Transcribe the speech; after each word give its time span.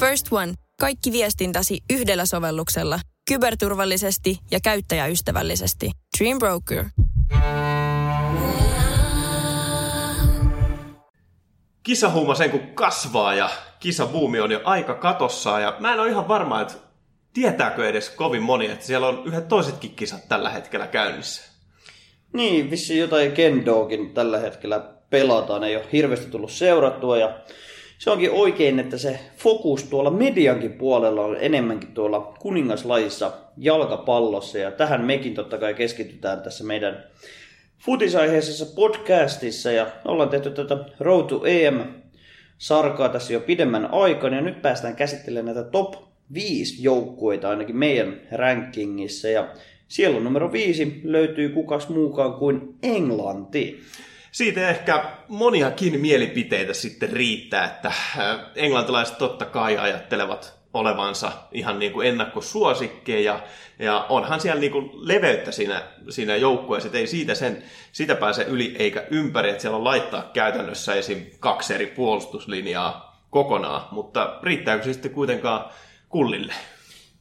First 0.00 0.26
One. 0.30 0.54
Kaikki 0.80 1.12
viestintäsi 1.12 1.80
yhdellä 1.90 2.26
sovelluksella. 2.26 3.00
Kyberturvallisesti 3.28 4.38
ja 4.50 4.58
käyttäjäystävällisesti. 4.62 5.90
Dream 6.18 6.38
Broker. 6.38 6.84
Kisahuuma 11.82 12.34
sen 12.34 12.50
kun 12.50 12.60
kasvaa 12.74 13.34
ja 13.34 13.50
kisabuumi 13.80 14.40
on 14.40 14.52
jo 14.52 14.60
aika 14.64 14.94
katossa 14.94 15.60
ja 15.60 15.76
mä 15.80 15.92
en 15.92 16.00
ole 16.00 16.08
ihan 16.08 16.28
varma, 16.28 16.60
että 16.60 16.74
tietääkö 17.32 17.88
edes 17.88 18.10
kovin 18.10 18.42
moni, 18.42 18.66
että 18.66 18.86
siellä 18.86 19.06
on 19.06 19.22
yhdet 19.26 19.48
toisetkin 19.48 19.94
kisat 19.94 20.28
tällä 20.28 20.50
hetkellä 20.50 20.86
käynnissä. 20.86 21.42
Niin, 22.32 22.70
vissi 22.70 22.98
jotain 22.98 23.32
kendoakin 23.32 24.14
tällä 24.14 24.38
hetkellä 24.38 24.80
pelataan, 25.10 25.64
ei 25.64 25.76
ole 25.76 25.84
hirveästi 25.92 26.30
tullut 26.30 26.52
seurattua 26.52 27.16
ja 27.16 27.38
se 27.98 28.10
onkin 28.10 28.30
oikein, 28.30 28.78
että 28.78 28.98
se 28.98 29.20
fokus 29.36 29.84
tuolla 29.84 30.10
mediankin 30.10 30.72
puolella 30.72 31.24
on 31.24 31.36
enemmänkin 31.40 31.92
tuolla 31.92 32.34
kuningaslajissa 32.38 33.32
jalkapallossa. 33.56 34.58
Ja 34.58 34.70
tähän 34.70 35.04
mekin 35.04 35.34
totta 35.34 35.58
kai 35.58 35.74
keskitytään 35.74 36.40
tässä 36.40 36.64
meidän 36.64 37.04
futisaiheisessa 37.78 38.66
podcastissa. 38.66 39.72
Ja 39.72 39.86
ollaan 40.04 40.28
tehty 40.28 40.50
tätä 40.50 40.76
Road 41.00 41.26
to 41.28 41.44
EM 41.44 41.80
sarkaa 42.58 43.08
tässä 43.08 43.32
jo 43.32 43.40
pidemmän 43.40 43.94
aikaa 43.94 44.30
ja 44.30 44.40
nyt 44.40 44.62
päästään 44.62 44.96
käsittelemään 44.96 45.56
näitä 45.56 45.70
top 45.70 45.94
5 46.34 46.82
joukkueita 46.84 47.50
ainakin 47.50 47.76
meidän 47.76 48.20
rankingissa 48.32 49.28
ja 49.28 49.48
siellä 49.88 50.20
numero 50.20 50.52
5 50.52 51.00
löytyy 51.04 51.48
kukas 51.48 51.88
muukaan 51.88 52.32
kuin 52.32 52.74
Englanti. 52.82 53.80
Siitä 54.32 54.68
ehkä 54.68 55.04
moniakin 55.28 56.00
mielipiteitä 56.00 56.74
sitten 56.74 57.12
riittää, 57.12 57.64
että 57.64 57.88
äh, 57.88 58.40
englantilaiset 58.54 59.18
totta 59.18 59.44
kai 59.44 59.78
ajattelevat 59.78 60.58
olevansa 60.74 61.32
ihan 61.52 61.78
niin 61.78 61.92
kuin 61.92 62.08
ennakkosuosikkeja, 62.08 63.40
ja 63.78 64.06
onhan 64.08 64.40
siellä 64.40 64.60
niin 64.60 64.72
kuin 64.72 64.90
leveyttä 64.94 65.52
siinä, 65.52 65.82
siinä 66.08 66.36
joukkueessa, 66.36 66.88
ei 66.92 67.06
siitä, 67.06 67.34
sen, 67.34 67.62
siitä 67.92 68.14
pääse 68.14 68.42
yli 68.42 68.76
eikä 68.78 69.06
ympäri, 69.10 69.50
että 69.50 69.62
siellä 69.62 69.76
on 69.76 69.84
laittaa 69.84 70.30
käytännössä 70.32 70.94
esim. 70.94 71.26
kaksi 71.40 71.74
eri 71.74 71.86
puolustuslinjaa 71.86 73.22
kokonaan, 73.30 73.82
mutta 73.90 74.38
riittääkö 74.42 74.84
se 74.84 74.92
sitten 74.92 75.10
kuitenkaan 75.10 75.70
kullille? 76.08 76.52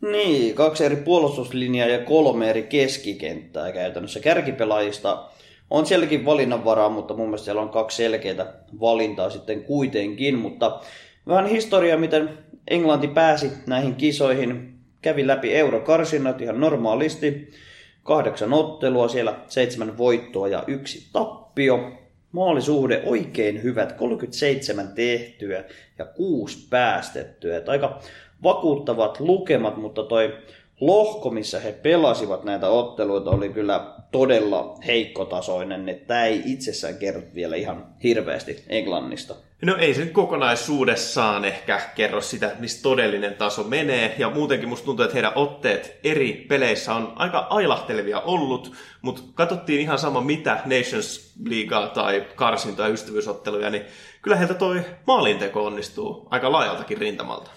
Niin, 0.02 0.56
kaksi 0.56 0.86
eri 0.86 0.96
puolustuslinjaa 0.96 1.88
ja 1.88 2.00
kolme 2.00 2.50
eri 2.50 2.64
keskikenttää 2.64 3.72
käytännössä. 3.72 4.20
Kärkipelaajista 4.20 5.30
on 5.70 5.86
sielläkin 5.86 6.26
valinnanvaraa, 6.26 6.90
mutta 6.90 7.14
mun 7.14 7.28
mielestä 7.28 7.46
siellä 7.46 7.62
on 7.62 7.70
kaksi 7.70 7.98
selkeää 7.98 8.54
valintaa 8.80 9.30
sitten 9.30 9.64
kuitenkin. 9.64 10.38
Mutta 10.38 10.80
vähän 11.28 11.46
historiaa, 11.46 11.98
miten 11.98 12.30
Englanti 12.68 13.08
pääsi 13.08 13.52
näihin 13.68 13.96
kisoihin. 13.96 14.74
Kävi 15.02 15.28
läpi 15.28 15.56
eurokarsinnat 15.56 16.42
ihan 16.42 16.60
normaalisti. 16.60 17.52
Kahdeksan 18.04 18.54
ottelua, 18.54 19.08
siellä 19.08 19.36
seitsemän 19.48 19.98
voittoa 19.98 20.48
ja 20.48 20.64
yksi 20.68 21.10
tappio. 21.14 21.92
Maalisuhde 22.32 23.02
oikein 23.06 23.64
hyvät, 23.64 23.92
37 23.92 24.88
tehtyä 24.88 25.64
ja 25.98 26.06
kuusi 26.06 26.68
päästettyä. 26.70 27.58
Että 27.58 27.72
aika 27.72 28.00
vakuuttavat 28.44 29.20
lukemat, 29.20 29.78
mutta 29.78 30.04
toi 30.04 30.38
lohko, 30.82 31.30
missä 31.30 31.60
he 31.60 31.72
pelasivat 31.72 32.44
näitä 32.44 32.70
otteluita, 32.70 33.30
oli 33.30 33.50
kyllä 33.50 33.97
todella 34.12 34.76
heikkotasoinen. 34.88 35.90
Että 35.90 36.08
tämä 36.08 36.26
ei 36.26 36.42
itsessään 36.46 36.98
kerro 36.98 37.22
vielä 37.36 37.56
ihan 37.56 37.86
hirveästi 38.04 38.64
Englannista. 38.70 39.36
No 39.62 39.76
ei 39.78 39.94
se 39.94 40.04
nyt 40.04 40.14
kokonaisuudessaan 40.14 41.46
ehkä 41.46 41.82
kerro 41.96 42.22
sitä, 42.22 42.52
missä 42.60 42.84
todellinen 42.84 43.36
taso 43.36 43.64
menee. 43.64 44.16
Ja 44.18 44.30
muutenkin 44.30 44.70
musta 44.70 44.86
tuntuu, 44.86 45.04
että 45.04 45.14
heidän 45.14 45.32
otteet 45.36 46.00
eri 46.04 46.46
peleissä 46.50 46.94
on 46.94 47.14
aika 47.16 47.48
ailahtelevia 47.50 48.20
ollut. 48.20 48.74
Mutta 49.02 49.22
katsottiin 49.34 49.82
ihan 49.82 50.00
sama 50.00 50.22
mitä 50.22 50.60
Nations 50.66 51.34
Leaguea 51.46 51.88
tai 51.88 52.28
karsintoja 52.36 52.88
ystävyysotteluja, 52.88 53.70
niin 53.70 53.86
kyllä 54.22 54.38
heiltä 54.38 54.54
toi 54.54 54.82
maalinteko 55.08 55.66
onnistuu 55.66 56.28
aika 56.30 56.52
laajaltakin 56.52 56.98
rintamalta 56.98 57.52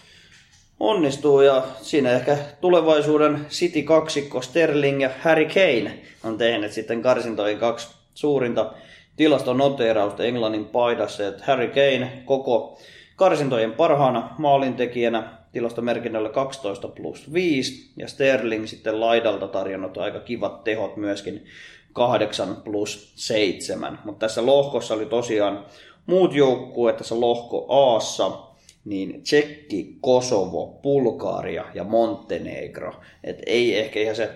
onnistuu 0.81 1.41
ja 1.41 1.63
siinä 1.83 2.11
ehkä 2.11 2.37
tulevaisuuden 2.61 3.47
City 3.49 3.83
kaksikko 3.83 4.43
Sterling 4.43 5.03
ja 5.03 5.11
Harry 5.21 5.45
Kane 5.45 5.99
on 6.25 6.39
tehnyt 6.39 6.73
sitten 6.73 7.03
karsintojen 7.03 7.59
kaksi 7.59 7.89
suurinta 8.15 8.73
tilastonoteerausta 9.17 10.25
Englannin 10.25 10.65
paidassa. 10.65 11.29
Että 11.29 11.45
Harry 11.47 11.69
Kane 11.69 12.23
koko 12.25 12.79
karsintojen 13.17 13.73
parhaana 13.73 14.35
maalintekijänä 14.39 15.33
tilastomerkinnällä 15.53 16.29
12 16.29 16.89
plus 16.89 17.33
5 17.33 17.93
ja 17.97 18.09
Sterling 18.09 18.67
sitten 18.67 19.01
laidalta 19.01 19.49
tarjonnut 19.49 19.99
aika 19.99 20.21
kivat 20.21 20.65
tehot 20.65 20.97
myöskin 20.97 21.45
8 21.93 22.57
plus 22.57 23.13
7. 23.17 23.99
Mutta 24.05 24.27
tässä 24.27 24.47
lohkossa 24.47 24.95
oli 24.95 25.07
tosiaan 25.07 25.65
muut 26.07 26.35
joukkueet 26.35 26.97
tässä 26.97 27.21
lohko 27.21 27.67
Aassa 27.69 28.50
niin 28.85 29.23
Tsekki, 29.23 29.97
Kosovo, 30.01 30.81
Bulgaria 30.83 31.65
ja 31.75 31.85
Montenegro. 31.85 32.95
Et 33.25 33.43
ei 33.47 33.79
ehkä 33.79 34.01
ihan 34.01 34.17
se 34.17 34.31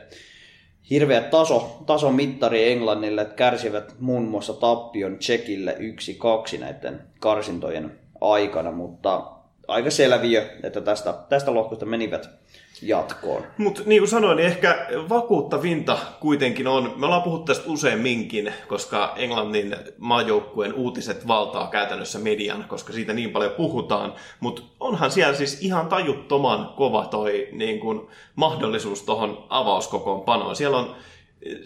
hirveä 0.91 1.21
taso, 1.21 1.83
tasomittari 1.87 2.73
Englannille, 2.73 3.23
että 3.23 3.35
kärsivät 3.35 3.95
muun 4.01 4.25
muassa 4.25 4.53
tappion 4.53 5.19
Tsekille 5.19 5.77
1-2 6.57 6.61
näiden 6.61 7.01
karsintojen 7.21 7.99
aikana, 8.21 8.73
mutta 8.73 9.31
aika 9.69 9.91
selviö, 9.91 10.51
että 10.63 10.81
tästä, 10.81 11.15
tästä 11.29 11.55
lohkosta 11.55 11.87
menivät 11.87 12.31
jatkoon. 12.89 13.43
Mutta 13.59 13.83
niin 13.87 14.01
kuin 14.01 14.09
sanoin, 14.09 14.37
niin 14.37 14.47
ehkä 14.47 14.87
vakuuttavinta 15.09 15.99
kuitenkin 16.21 16.67
on, 16.67 16.95
me 16.97 17.07
ollaan 17.07 17.23
puhuttu 17.23 17.45
tästä 17.45 17.71
useamminkin, 17.71 18.53
koska 18.69 19.13
Englannin 19.17 19.77
maajoukkueen 19.99 20.75
uutiset 20.75 21.27
valtaa 21.27 21.67
käytännössä 21.67 22.19
median, 22.19 22.65
koska 22.69 22.93
siitä 22.93 23.13
niin 23.13 23.31
paljon 23.31 23.53
puhutaan, 23.53 24.15
mutta 24.41 24.63
onhan 24.81 25.11
siellä 25.11 25.35
siis 25.35 25.63
ihan 25.63 25.87
tajuttoman 25.87 26.73
kova 26.77 27.07
toi 27.07 27.49
niin 27.53 27.81
kuin, 27.81 28.01
mahdollisuus 28.37 29.03
tuohon 29.03 29.47
avauskokoonpanoon. 29.49 30.57
Siellä 30.57 30.77
on 30.77 30.97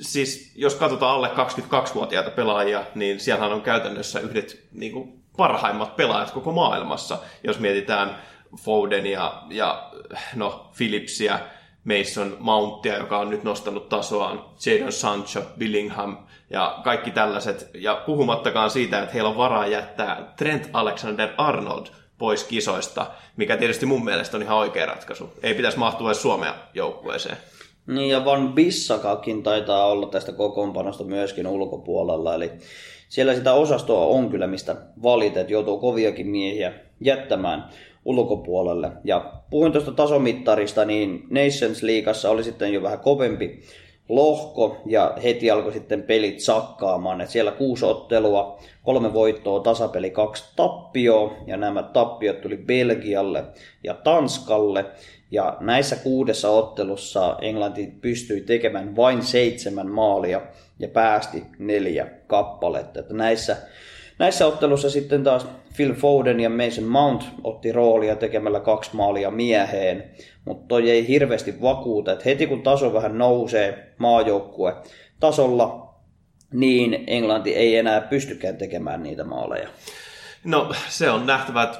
siis 0.01 0.53
jos 0.57 0.75
katsotaan 0.75 1.15
alle 1.15 1.29
22-vuotiaita 1.29 2.31
pelaajia, 2.31 2.85
niin 2.95 3.21
siellähän 3.21 3.53
on 3.53 3.63
käytännössä 3.63 4.21
yhdet 4.21 4.65
niin 4.73 4.93
kuin, 4.93 5.19
parhaimmat 5.37 5.97
pelaajat 5.97 6.31
koko 6.31 6.53
maailmassa, 6.53 7.19
jos 7.45 7.59
mietitään 7.59 8.17
Foden 8.57 9.07
ja, 9.07 9.43
ja 9.51 9.91
no, 10.35 10.71
Phillipsia, 10.77 11.39
Mason 11.85 12.37
Mountia, 12.39 12.99
joka 12.99 13.19
on 13.19 13.31
nyt 13.31 13.45
nostanut 13.45 13.89
tasoaan, 13.89 14.45
Jadon 14.67 14.93
Sancho, 14.93 15.43
Billingham 15.59 16.17
ja 16.51 16.79
kaikki 16.85 17.11
tällaiset. 17.11 17.71
Ja 17.75 18.03
puhumattakaan 18.07 18.71
siitä, 18.71 19.03
että 19.03 19.13
heillä 19.13 19.31
on 19.31 19.37
varaa 19.37 19.67
jättää 19.67 20.33
Trent 20.37 20.71
Alexander-Arnold 20.73 21.87
pois 22.19 22.45
kisoista, 22.45 23.07
mikä 23.37 23.57
tietysti 23.57 23.87
mun 23.87 24.05
mielestä 24.05 24.37
on 24.37 24.43
ihan 24.43 24.59
oikea 24.59 24.87
ratkaisu. 24.87 25.33
Ei 25.43 25.55
pitäisi 25.55 25.79
mahtua 25.79 26.09
edes 26.09 26.23
Suomea 26.23 26.55
joukkueeseen. 26.75 27.37
Niin 27.87 28.11
ja 28.11 28.25
Van 28.25 28.53
Bissakakin 28.53 29.43
taitaa 29.43 29.87
olla 29.87 30.07
tästä 30.07 30.33
kokoonpanosta 30.33 31.05
myöskin 31.05 31.47
ulkopuolella, 31.47 32.35
eli 32.35 32.51
siellä 33.09 33.35
sitä 33.35 33.53
osastoa 33.53 34.07
on 34.07 34.31
kyllä, 34.31 34.47
mistä 34.47 34.77
valitet 35.03 35.51
joutuu 35.51 35.79
koviakin 35.79 36.27
miehiä 36.27 36.73
jättämään 37.01 37.69
ulkopuolelle. 38.09 38.91
Ja 39.05 39.33
puhuin 39.51 39.73
tuosta 39.73 39.93
tasomittarista, 39.93 40.85
niin 40.85 41.27
Nations 41.31 41.83
Leagueassa 41.83 42.31
oli 42.31 42.45
sitten 42.45 42.73
jo 42.73 42.83
vähän 42.83 43.01
kovempi 43.01 43.61
lohko 44.09 44.77
ja 44.87 45.15
heti 45.23 45.51
alkoi 45.51 45.73
sitten 45.73 46.03
pelit 46.03 46.41
sakkaamaan. 46.41 47.21
Et 47.21 47.31
siellä 47.31 47.51
kuusi 47.53 47.85
ottelua, 47.85 48.59
kolme 48.83 49.13
voittoa, 49.13 49.61
tasapeli, 49.61 50.11
kaksi 50.11 50.45
tappioa 50.57 51.37
ja 51.47 51.57
nämä 51.57 51.83
tappiot 51.83 52.41
tuli 52.41 52.57
Belgialle 52.57 53.45
ja 53.85 53.95
Tanskalle. 53.95 54.85
Ja 55.31 55.57
näissä 55.61 55.97
kuudessa 55.97 56.51
ottelussa 56.51 57.37
Englanti 57.41 57.93
pystyi 58.01 58.41
tekemään 58.41 58.97
vain 58.97 59.23
seitsemän 59.23 59.91
maalia 59.91 60.41
ja 60.79 60.89
päästi 60.89 61.43
neljä 61.59 62.07
kappaletta. 62.27 63.01
Että 63.01 63.15
näissä, 63.15 63.57
näissä 64.19 64.47
ottelussa 64.47 64.91
sitten 64.91 65.25
taas 65.25 65.47
Phil 65.77 65.95
Foden 65.95 66.41
ja 66.41 66.51
Mason 66.51 66.85
Mount 66.85 67.25
otti 67.45 67.73
roolia 67.73 68.17
tekemällä 68.17 68.61
kaksi 68.61 68.91
maalia 68.93 69.31
mieheen, 69.31 70.11
mutta 70.45 70.69
toi 70.69 70.91
ei 70.91 71.09
hirveästi 71.09 71.61
vakuuta, 71.63 72.13
että 72.13 72.25
heti 72.25 72.47
kun 72.47 72.63
taso 72.63 72.93
vähän 72.93 73.19
nousee 73.19 73.95
maajoukkue 73.99 74.77
tasolla, 75.21 75.95
niin 76.53 77.05
Englanti 77.07 77.55
ei 77.55 77.77
enää 77.77 78.01
pystykään 78.01 78.57
tekemään 78.57 79.03
niitä 79.03 79.25
maaleja. 79.25 79.69
No 80.45 80.73
se 80.89 81.11
on 81.11 81.27
nähtävä, 81.27 81.63
että 81.63 81.79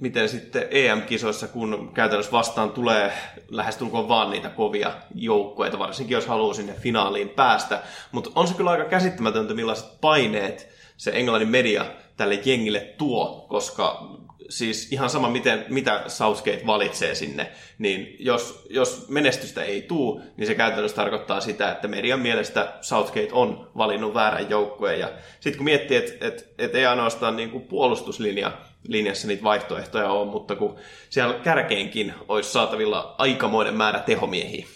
miten 0.00 0.28
sitten 0.28 0.66
EM-kisoissa, 0.70 1.48
kun 1.48 1.90
käytännössä 1.94 2.32
vastaan 2.32 2.70
tulee 2.70 3.12
lähestulkoon 3.48 4.08
vaan 4.08 4.30
niitä 4.30 4.48
kovia 4.48 4.92
joukkueita, 5.14 5.78
varsinkin 5.78 6.14
jos 6.14 6.26
haluaa 6.26 6.54
sinne 6.54 6.72
finaaliin 6.72 7.28
päästä. 7.28 7.82
Mutta 8.12 8.30
on 8.34 8.48
se 8.48 8.54
kyllä 8.54 8.70
aika 8.70 8.84
käsittämätöntä, 8.84 9.54
millaiset 9.54 10.00
paineet 10.00 10.79
se 11.00 11.10
englannin 11.14 11.48
media 11.48 11.86
tälle 12.16 12.40
jengille 12.44 12.80
tuo, 12.80 13.46
koska 13.48 14.08
siis 14.48 14.92
ihan 14.92 15.10
sama, 15.10 15.30
miten, 15.30 15.64
mitä 15.68 16.02
Southgate 16.06 16.62
valitsee 16.66 17.14
sinne, 17.14 17.50
niin 17.78 18.16
jos, 18.18 18.66
jos 18.70 19.08
menestystä 19.08 19.62
ei 19.62 19.82
tuu, 19.82 20.20
niin 20.36 20.46
se 20.46 20.54
käytännössä 20.54 20.96
tarkoittaa 20.96 21.40
sitä, 21.40 21.70
että 21.70 21.88
median 21.88 22.20
mielestä 22.20 22.72
Southgate 22.80 23.28
on 23.32 23.70
valinnut 23.76 24.14
väärän 24.14 24.50
joukkueen. 24.50 25.00
Ja 25.00 25.12
sitten 25.40 25.56
kun 25.56 25.64
miettii, 25.64 25.96
että 25.96 26.26
et, 26.26 26.54
et 26.58 26.74
ei 26.74 26.86
ainoastaan 26.86 27.36
niin 27.36 27.50
kuin 27.50 27.64
puolustuslinja 27.64 28.52
linjassa 28.88 29.28
niitä 29.28 29.42
vaihtoehtoja 29.42 30.10
on, 30.10 30.28
mutta 30.28 30.56
kun 30.56 30.76
siellä 31.10 31.34
kärkeenkin 31.34 32.14
olisi 32.28 32.52
saatavilla 32.52 33.14
aikamoinen 33.18 33.74
määrä 33.74 33.98
tehomiehiä. 33.98 34.66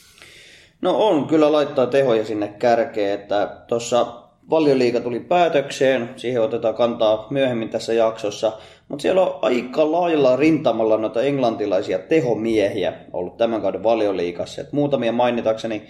No 0.81 0.97
on, 0.97 1.27
kyllä 1.27 1.53
laittaa 1.53 1.87
tehoja 1.87 2.25
sinne 2.25 2.49
kärkeen, 2.49 3.21
että 3.21 3.57
tuossa 3.69 4.24
Valioliiga 4.51 5.01
tuli 5.01 5.21
päätökseen, 5.21 6.11
siihen 6.17 6.43
otetaan 6.43 6.75
kantaa 6.75 7.27
myöhemmin 7.31 7.69
tässä 7.69 7.93
jaksossa, 7.93 8.53
mutta 8.89 9.03
siellä 9.03 9.23
on 9.23 9.39
aika 9.43 9.93
lailla 9.93 10.37
rintamalla 10.37 10.97
noita 10.97 11.23
englantilaisia 11.23 11.99
tehomiehiä 11.99 12.93
ollut 13.13 13.37
tämän 13.37 13.63
kauden 13.63 13.83
valioliikassa. 13.83 14.61
Et 14.61 14.73
muutamia 14.73 15.13
mainitakseni 15.13 15.83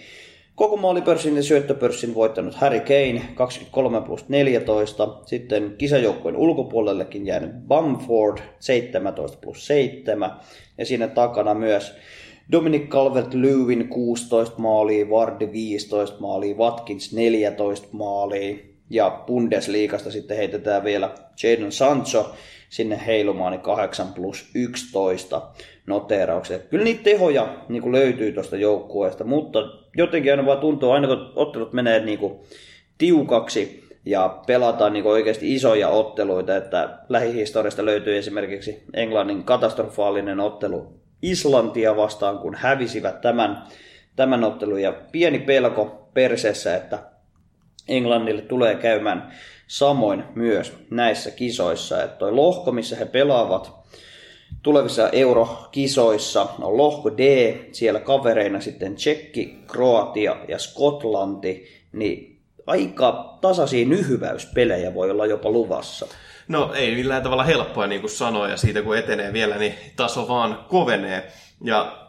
koko 0.55 0.77
maalipörssin 0.77 1.37
ja 1.37 1.43
syöttöpörssin 1.43 2.15
voittanut 2.15 2.55
Harry 2.55 2.81
Kane 2.81 3.23
23 3.35 4.01
plus 4.01 4.29
14. 4.29 5.09
Sitten 5.27 5.75
kisajoukkojen 5.79 6.37
ulkopuolellekin 6.37 7.27
jäänyt 7.27 7.53
Bamford 7.69 8.39
17 8.59 9.39
plus 9.41 9.67
7. 9.67 10.31
Ja 10.79 10.87
siinä 10.87 11.09
takana 11.09 11.55
myös 11.55 11.95
Dominic 12.53 12.89
Calvert-Lewin 12.89 13.89
16 13.89 14.59
maalia, 14.59 15.11
Vardy 15.11 15.53
15 15.53 16.17
maalia, 16.21 16.57
Watkins 16.57 17.13
14 17.13 17.89
maalia 17.93 18.57
ja 18.91 19.23
Bundesliigasta 19.27 20.11
sitten 20.11 20.37
heitetään 20.37 20.85
vielä 20.85 21.11
Jadon 21.43 21.73
Sancho 21.73 22.35
sinne 22.69 23.01
heilumaan 23.07 23.61
8 23.61 24.07
niin 24.07 24.15
plus 24.15 24.51
11 24.55 25.43
noteraukset. 25.87 26.69
Kyllä 26.69 26.85
niitä 26.85 27.03
tehoja 27.03 27.57
niin 27.69 27.83
kuin 27.83 27.93
löytyy 27.93 28.33
tuosta 28.33 28.57
joukkueesta, 28.57 29.25
mutta 29.25 29.59
jotenkin 29.97 30.33
aina 30.33 30.47
vaan 30.47 30.59
tuntuu, 30.59 30.91
aina 30.91 31.09
kun 31.09 31.33
ottelut 31.37 31.73
menee 31.73 32.05
niin 32.05 32.19
kuin 32.19 32.35
tiukaksi 32.99 33.85
ja 34.07 34.43
pelataan 34.47 34.93
niin 34.93 35.07
oikeasti 35.07 35.55
isoja 35.55 35.89
otteluita, 35.89 36.57
että 36.57 36.99
lähihistoriasta 37.09 37.85
löytyy 37.85 38.19
esimerkiksi 38.19 38.83
Englannin 38.95 39.45
katastrofaalinen 39.45 40.41
ottelu 40.41 41.04
Islantia 41.31 41.97
vastaan, 41.97 42.39
kun 42.39 42.55
hävisivät 42.55 43.21
tämän, 43.21 43.63
tämän 44.17 44.45
ottelun. 44.45 44.83
Ja 44.83 44.93
pieni 45.13 45.39
pelko 45.39 46.09
perseessä, 46.15 46.77
että 46.77 46.99
Englannille 47.89 48.43
tulee 48.43 48.75
käymään 48.75 49.33
samoin 49.67 50.25
myös 50.35 50.73
näissä 50.91 51.31
kisoissa. 51.31 52.03
Että 52.03 52.17
toi 52.17 52.33
lohko, 52.33 52.73
missä 52.73 52.97
he 52.97 53.05
pelaavat 53.05 53.73
tulevissa 54.63 55.09
eurokisoissa, 55.09 56.47
on 56.61 56.77
lohko 56.77 57.17
D, 57.17 57.55
siellä 57.73 58.01
kavereina 58.01 58.61
sitten 58.61 58.95
Tsekki, 58.95 59.59
Kroatia 59.67 60.37
ja 60.49 60.59
Skotlanti, 60.59 61.65
niin 61.93 62.41
aika 62.67 63.39
tasaisia 63.41 63.87
nyhyväyspelejä 63.87 64.95
voi 64.95 65.11
olla 65.11 65.27
jopa 65.27 65.51
luvassa. 65.51 66.07
No 66.49 66.73
ei 66.75 66.95
millään 66.95 67.23
tavalla 67.23 67.45
helppoa 67.45 67.87
niin 67.87 68.01
kuin 68.01 68.11
sanoa, 68.11 68.49
ja 68.49 68.57
siitä 68.57 68.83
kun 68.83 68.99
etenee 68.99 69.33
vielä, 69.33 69.57
niin 69.57 69.75
taso 69.97 70.29
vaan 70.29 70.65
kovenee. 70.69 71.33
Ja 71.65 72.05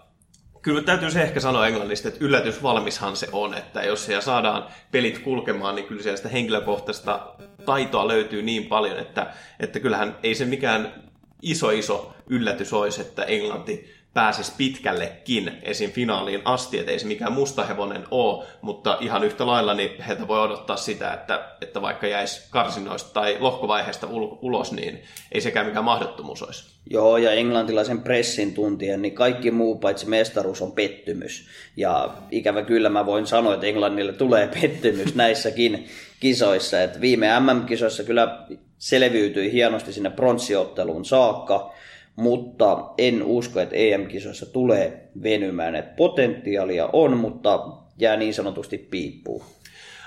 kyllä 0.61 0.81
täytyy 0.81 1.11
se 1.11 1.21
ehkä 1.21 1.39
sanoa 1.39 1.67
englannista, 1.67 2.07
että 2.07 2.25
yllätysvalmishan 2.25 3.15
se 3.15 3.27
on, 3.31 3.53
että 3.53 3.83
jos 3.83 4.05
siellä 4.05 4.21
saadaan 4.21 4.67
pelit 4.91 5.19
kulkemaan, 5.19 5.75
niin 5.75 5.87
kyllä 5.87 6.03
siellä 6.03 6.17
sitä 6.17 6.29
henkilökohtaista 6.29 7.35
taitoa 7.65 8.07
löytyy 8.07 8.41
niin 8.41 8.65
paljon, 8.65 8.99
että, 8.99 9.33
että 9.59 9.79
kyllähän 9.79 10.17
ei 10.23 10.35
se 10.35 10.45
mikään 10.45 10.93
iso 11.41 11.69
iso 11.69 12.15
yllätys 12.29 12.73
olisi, 12.73 13.01
että 13.01 13.23
Englanti 13.23 13.94
pääsisi 14.15 14.53
pitkällekin 14.57 15.51
esim. 15.63 15.91
finaaliin 15.91 16.41
asti, 16.45 16.79
että 16.79 16.91
ei 16.91 16.99
se 16.99 17.07
mikään 17.07 17.33
musta 17.33 17.63
hevonen 17.63 18.03
ole, 18.11 18.45
mutta 18.61 18.97
ihan 19.01 19.23
yhtä 19.23 19.47
lailla 19.47 19.73
niin 19.73 20.01
heiltä 20.01 20.27
voi 20.27 20.41
odottaa 20.41 20.77
sitä, 20.77 21.13
että, 21.13 21.49
että 21.61 21.81
vaikka 21.81 22.07
jäisi 22.07 22.47
karsinoista 22.49 23.13
tai 23.13 23.37
lohkovaiheesta 23.39 24.07
ulos, 24.41 24.71
niin 24.71 25.03
ei 25.31 25.41
sekään 25.41 25.65
mikään 25.65 25.85
mahdottomuus 25.85 26.43
olisi. 26.43 26.63
Joo, 26.89 27.17
ja 27.17 27.31
englantilaisen 27.31 28.01
pressin 28.01 28.53
tuntien, 28.53 29.01
niin 29.01 29.15
kaikki 29.15 29.51
muu 29.51 29.77
paitsi 29.77 30.09
mestaruus 30.09 30.61
on 30.61 30.71
pettymys. 30.71 31.47
Ja 31.77 32.09
ikävä 32.31 32.61
kyllä 32.61 32.89
mä 32.89 33.05
voin 33.05 33.27
sanoa, 33.27 33.53
että 33.53 33.67
Englannille 33.67 34.13
tulee 34.13 34.47
pettymys 34.61 35.15
näissäkin 35.25 35.87
kisoissa. 36.19 36.83
Että 36.83 37.01
viime 37.01 37.27
MM-kisoissa 37.39 38.03
kyllä 38.03 38.45
selviytyi 38.77 39.51
hienosti 39.51 39.93
sinne 39.93 40.09
pronssiotteluun 40.09 41.05
saakka, 41.05 41.73
mutta 42.15 42.85
en 42.97 43.23
usko, 43.23 43.59
että 43.59 43.75
EM-kisoissa 43.75 44.45
tulee 44.45 45.09
venymään. 45.23 45.75
Et 45.75 45.95
potentiaalia 45.95 46.89
on, 46.93 47.17
mutta 47.17 47.59
jää 47.97 48.17
niin 48.17 48.33
sanotusti 48.33 48.77
piippuun. 48.77 49.43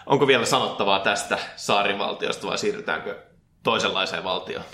Onko 0.07 0.27
vielä 0.27 0.45
sanottavaa 0.45 1.01
tästä 1.01 1.39
saarivaltiosta 1.57 2.47
vai 2.47 2.59
siirrytäänkö 2.59 3.17
toisenlaiseen 3.63 4.25
valtioon? 4.25 4.65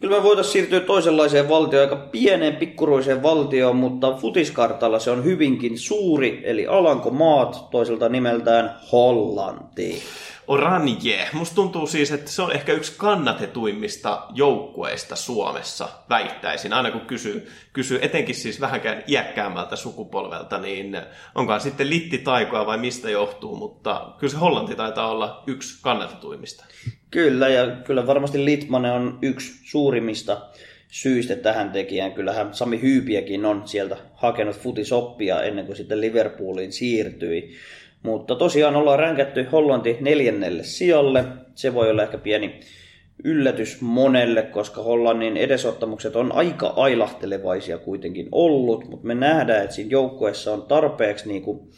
Kyllä 0.00 0.16
me 0.16 0.22
voitaisiin 0.22 0.52
siirtyä 0.52 0.80
toisenlaiseen 0.80 1.48
valtioon, 1.48 1.90
aika 1.90 2.06
pieneen 2.06 2.56
pikkuruiseen 2.56 3.22
valtioon, 3.22 3.76
mutta 3.76 4.12
futiskartalla 4.12 4.98
se 4.98 5.10
on 5.10 5.24
hyvinkin 5.24 5.78
suuri, 5.78 6.42
eli 6.44 6.66
Alankomaat, 6.66 7.70
toiselta 7.70 8.08
nimeltään 8.08 8.76
Hollanti. 8.92 10.02
Oranje. 10.46 11.28
Musta 11.32 11.54
tuntuu 11.54 11.86
siis, 11.86 12.12
että 12.12 12.30
se 12.30 12.42
on 12.42 12.52
ehkä 12.52 12.72
yksi 12.72 12.94
kannatetuimmista 12.96 14.26
joukkueista 14.34 15.16
Suomessa, 15.16 15.88
väittäisin. 16.08 16.72
Aina 16.72 16.90
kun 16.90 17.00
kysyy, 17.00 17.50
kysyy 17.72 17.98
etenkin 18.02 18.34
siis 18.34 18.60
vähänkään 18.60 19.02
iäkkäämmältä 19.08 19.76
sukupolvelta, 19.76 20.58
niin 20.58 20.96
onkaan 21.34 21.60
sitten 21.60 21.90
litti 21.90 22.18
taikoa 22.18 22.66
vai 22.66 22.78
mistä 22.78 23.10
johtuu, 23.10 23.56
mutta 23.56 24.12
kyllä 24.18 24.30
se 24.30 24.36
Hollanti 24.36 24.74
taitaa 24.74 25.10
olla 25.10 25.44
yksi 25.46 25.78
kannatetuimmista. 25.82 26.64
Kyllä, 27.10 27.48
ja 27.48 27.66
kyllä 27.76 28.06
varmasti 28.06 28.44
Litmanen 28.44 28.92
on 28.92 29.18
yksi 29.22 29.52
suurimmista 29.64 30.40
syistä 30.88 31.36
tähän 31.36 31.70
tekijään. 31.70 32.12
Kyllähän 32.12 32.54
Sami 32.54 32.82
Hyypiäkin 32.82 33.44
on 33.44 33.62
sieltä 33.68 33.96
hakenut 34.14 34.56
futisoppia 34.56 35.42
ennen 35.42 35.66
kuin 35.66 35.76
sitten 35.76 36.00
Liverpooliin 36.00 36.72
siirtyi. 36.72 37.56
Mutta 38.02 38.34
tosiaan 38.34 38.76
ollaan 38.76 38.98
ränkätty 38.98 39.46
Hollanti 39.52 39.96
neljännelle 40.00 40.62
sijalle. 40.62 41.24
Se 41.54 41.74
voi 41.74 41.90
olla 41.90 42.02
ehkä 42.02 42.18
pieni 42.18 42.60
yllätys 43.24 43.80
monelle, 43.80 44.42
koska 44.42 44.82
Hollannin 44.82 45.36
edesottamukset 45.36 46.16
on 46.16 46.32
aika 46.32 46.66
ailahtelevaisia 46.76 47.78
kuitenkin 47.78 48.28
ollut, 48.32 48.88
mutta 48.88 49.06
me 49.06 49.14
nähdään, 49.14 49.64
että 49.64 49.76
siinä 49.76 49.90
joukkueessa 49.90 50.52
on 50.52 50.62
tarpeeksi 50.62 51.28
niin 51.28 51.42
kuin 51.42 51.70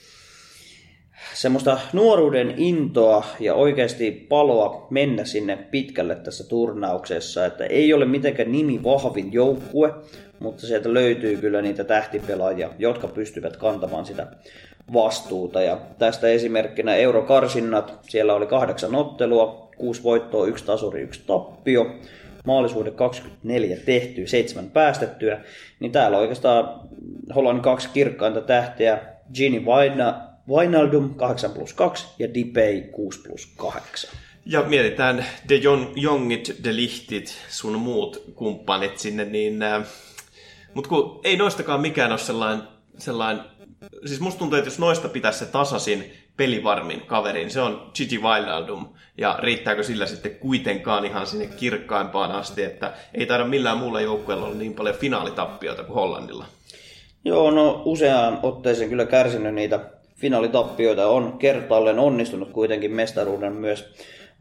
semmoista 1.34 1.78
nuoruuden 1.92 2.54
intoa 2.56 3.24
ja 3.40 3.54
oikeasti 3.54 4.26
paloa 4.28 4.86
mennä 4.90 5.24
sinne 5.24 5.56
pitkälle 5.56 6.14
tässä 6.14 6.48
turnauksessa, 6.48 7.46
että 7.46 7.64
ei 7.64 7.92
ole 7.92 8.04
mitenkään 8.04 8.52
nimi 8.52 8.82
vahvin 8.82 9.32
joukkue, 9.32 9.94
mutta 10.38 10.66
sieltä 10.66 10.94
löytyy 10.94 11.36
kyllä 11.36 11.62
niitä 11.62 11.84
tähtipelaajia, 11.84 12.70
jotka 12.78 13.08
pystyvät 13.08 13.56
kantamaan 13.56 14.06
sitä 14.06 14.26
vastuuta. 14.92 15.62
Ja 15.62 15.78
tästä 15.98 16.28
esimerkkinä 16.28 16.94
eurokarsinnat, 16.94 17.98
siellä 18.08 18.34
oli 18.34 18.46
kahdeksan 18.46 18.94
ottelua, 18.94 19.70
kuusi 19.76 20.02
voittoa, 20.02 20.46
yksi 20.46 20.64
tasuri, 20.64 21.02
yksi 21.02 21.22
tappio, 21.26 21.86
maalisuhde 22.44 22.90
24 22.90 23.76
tehtyä, 23.76 24.26
seitsemän 24.26 24.70
päästettyä, 24.70 25.40
niin 25.80 25.92
täällä 25.92 26.18
oikeastaan 26.18 26.80
Hollannin 27.34 27.62
kaksi 27.62 27.88
kirkkainta 27.94 28.40
tähteä, 28.40 28.98
Gini 29.34 29.64
Wijnaldum 30.48 31.14
8 31.14 31.50
plus 31.50 31.72
2 31.74 32.06
ja 32.18 32.34
Dipei 32.34 32.80
6 32.80 33.20
plus 33.20 33.52
8. 33.56 34.10
Ja 34.46 34.62
mietitään 34.62 35.24
De 35.48 35.54
Jongit, 35.96 36.56
De 36.64 36.76
Lichtit, 36.76 37.34
sun 37.48 37.78
muut 37.78 38.24
kumppanit 38.34 38.98
sinne, 38.98 39.24
niin... 39.24 39.62
Äh, 39.62 39.82
mutta 40.74 40.88
kun 40.88 41.20
ei 41.24 41.36
noistakaan 41.36 41.80
mikään 41.80 42.10
ole 42.10 42.18
sellainen, 42.18 42.68
sellainen 42.98 43.44
siis 44.06 44.20
musta 44.20 44.38
tuntuu, 44.38 44.58
että 44.58 44.68
jos 44.68 44.78
noista 44.78 45.08
pitäisi 45.08 45.38
se 45.38 45.46
tasasin 45.46 46.12
pelivarmin 46.36 47.00
kaveri, 47.00 47.40
niin 47.40 47.50
se 47.50 47.60
on 47.60 47.90
Gigi 47.94 48.18
Wijnaldum. 48.18 48.86
Ja 49.18 49.38
riittääkö 49.38 49.82
sillä 49.82 50.06
sitten 50.06 50.34
kuitenkaan 50.34 51.04
ihan 51.04 51.26
sinne 51.26 51.46
kirkkaimpaan 51.46 52.32
asti, 52.32 52.62
että 52.62 52.92
ei 53.14 53.26
taida 53.26 53.44
millään 53.44 53.78
muulla 53.78 54.00
joukkueella 54.00 54.46
olla 54.46 54.54
niin 54.54 54.74
paljon 54.74 54.96
finaalitappioita 54.96 55.84
kuin 55.84 55.94
Hollannilla. 55.94 56.44
Joo, 57.24 57.50
no 57.50 57.82
useaan 57.84 58.38
otteeseen 58.42 58.90
kyllä 58.90 59.06
kärsinyt 59.06 59.54
niitä 59.54 59.80
finaalitappioita. 60.16 61.06
On 61.06 61.38
kertaalleen 61.38 61.98
onnistunut 61.98 62.50
kuitenkin 62.50 62.92
mestaruuden 62.92 63.52
myös 63.52 63.94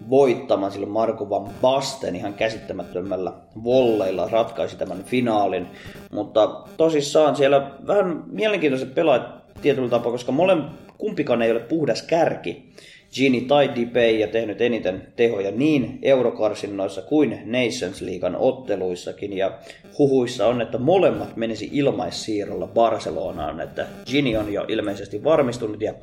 voittamaan, 0.10 0.72
sillä 0.72 0.88
Marko 0.88 1.30
Van 1.30 1.50
Basten 1.62 2.16
ihan 2.16 2.34
käsittämättömällä 2.34 3.34
volleilla 3.64 4.28
ratkaisi 4.32 4.78
tämän 4.78 5.04
finaalin. 5.04 5.68
Mutta 6.12 6.48
tosissaan 6.78 7.36
siellä 7.36 7.72
vähän 7.88 8.24
mielenkiintoiset 8.28 8.96
pelaajat 8.96 9.41
tietyllä 9.62 9.90
tapaa, 9.90 10.12
koska 10.12 10.32
mole, 10.32 10.58
kumpikaan 10.98 11.42
ei 11.42 11.52
ole 11.52 11.60
puhdas 11.60 12.02
kärki. 12.02 12.72
Gini 13.16 13.42
tai 13.42 13.76
Dipei 13.76 14.20
ja 14.20 14.28
tehnyt 14.28 14.62
eniten 14.62 15.08
tehoja 15.16 15.52
niin 15.52 16.00
eurokarsinnoissa 16.02 17.02
kuin 17.02 17.40
Nations 17.46 18.02
Leaguean 18.02 18.36
otteluissakin. 18.36 19.38
Ja 19.38 19.60
huhuissa 19.98 20.48
on, 20.48 20.62
että 20.62 20.78
molemmat 20.78 21.36
menisi 21.36 21.70
ilmaissiirrolla 21.72 22.68
Barcelonaan, 22.68 23.62
että 23.62 23.88
Gini 24.06 24.38
on 24.38 24.54
jo 24.54 24.66
ilmeisesti 24.68 25.24
varmistunut 25.24 25.82
ja 25.82 25.94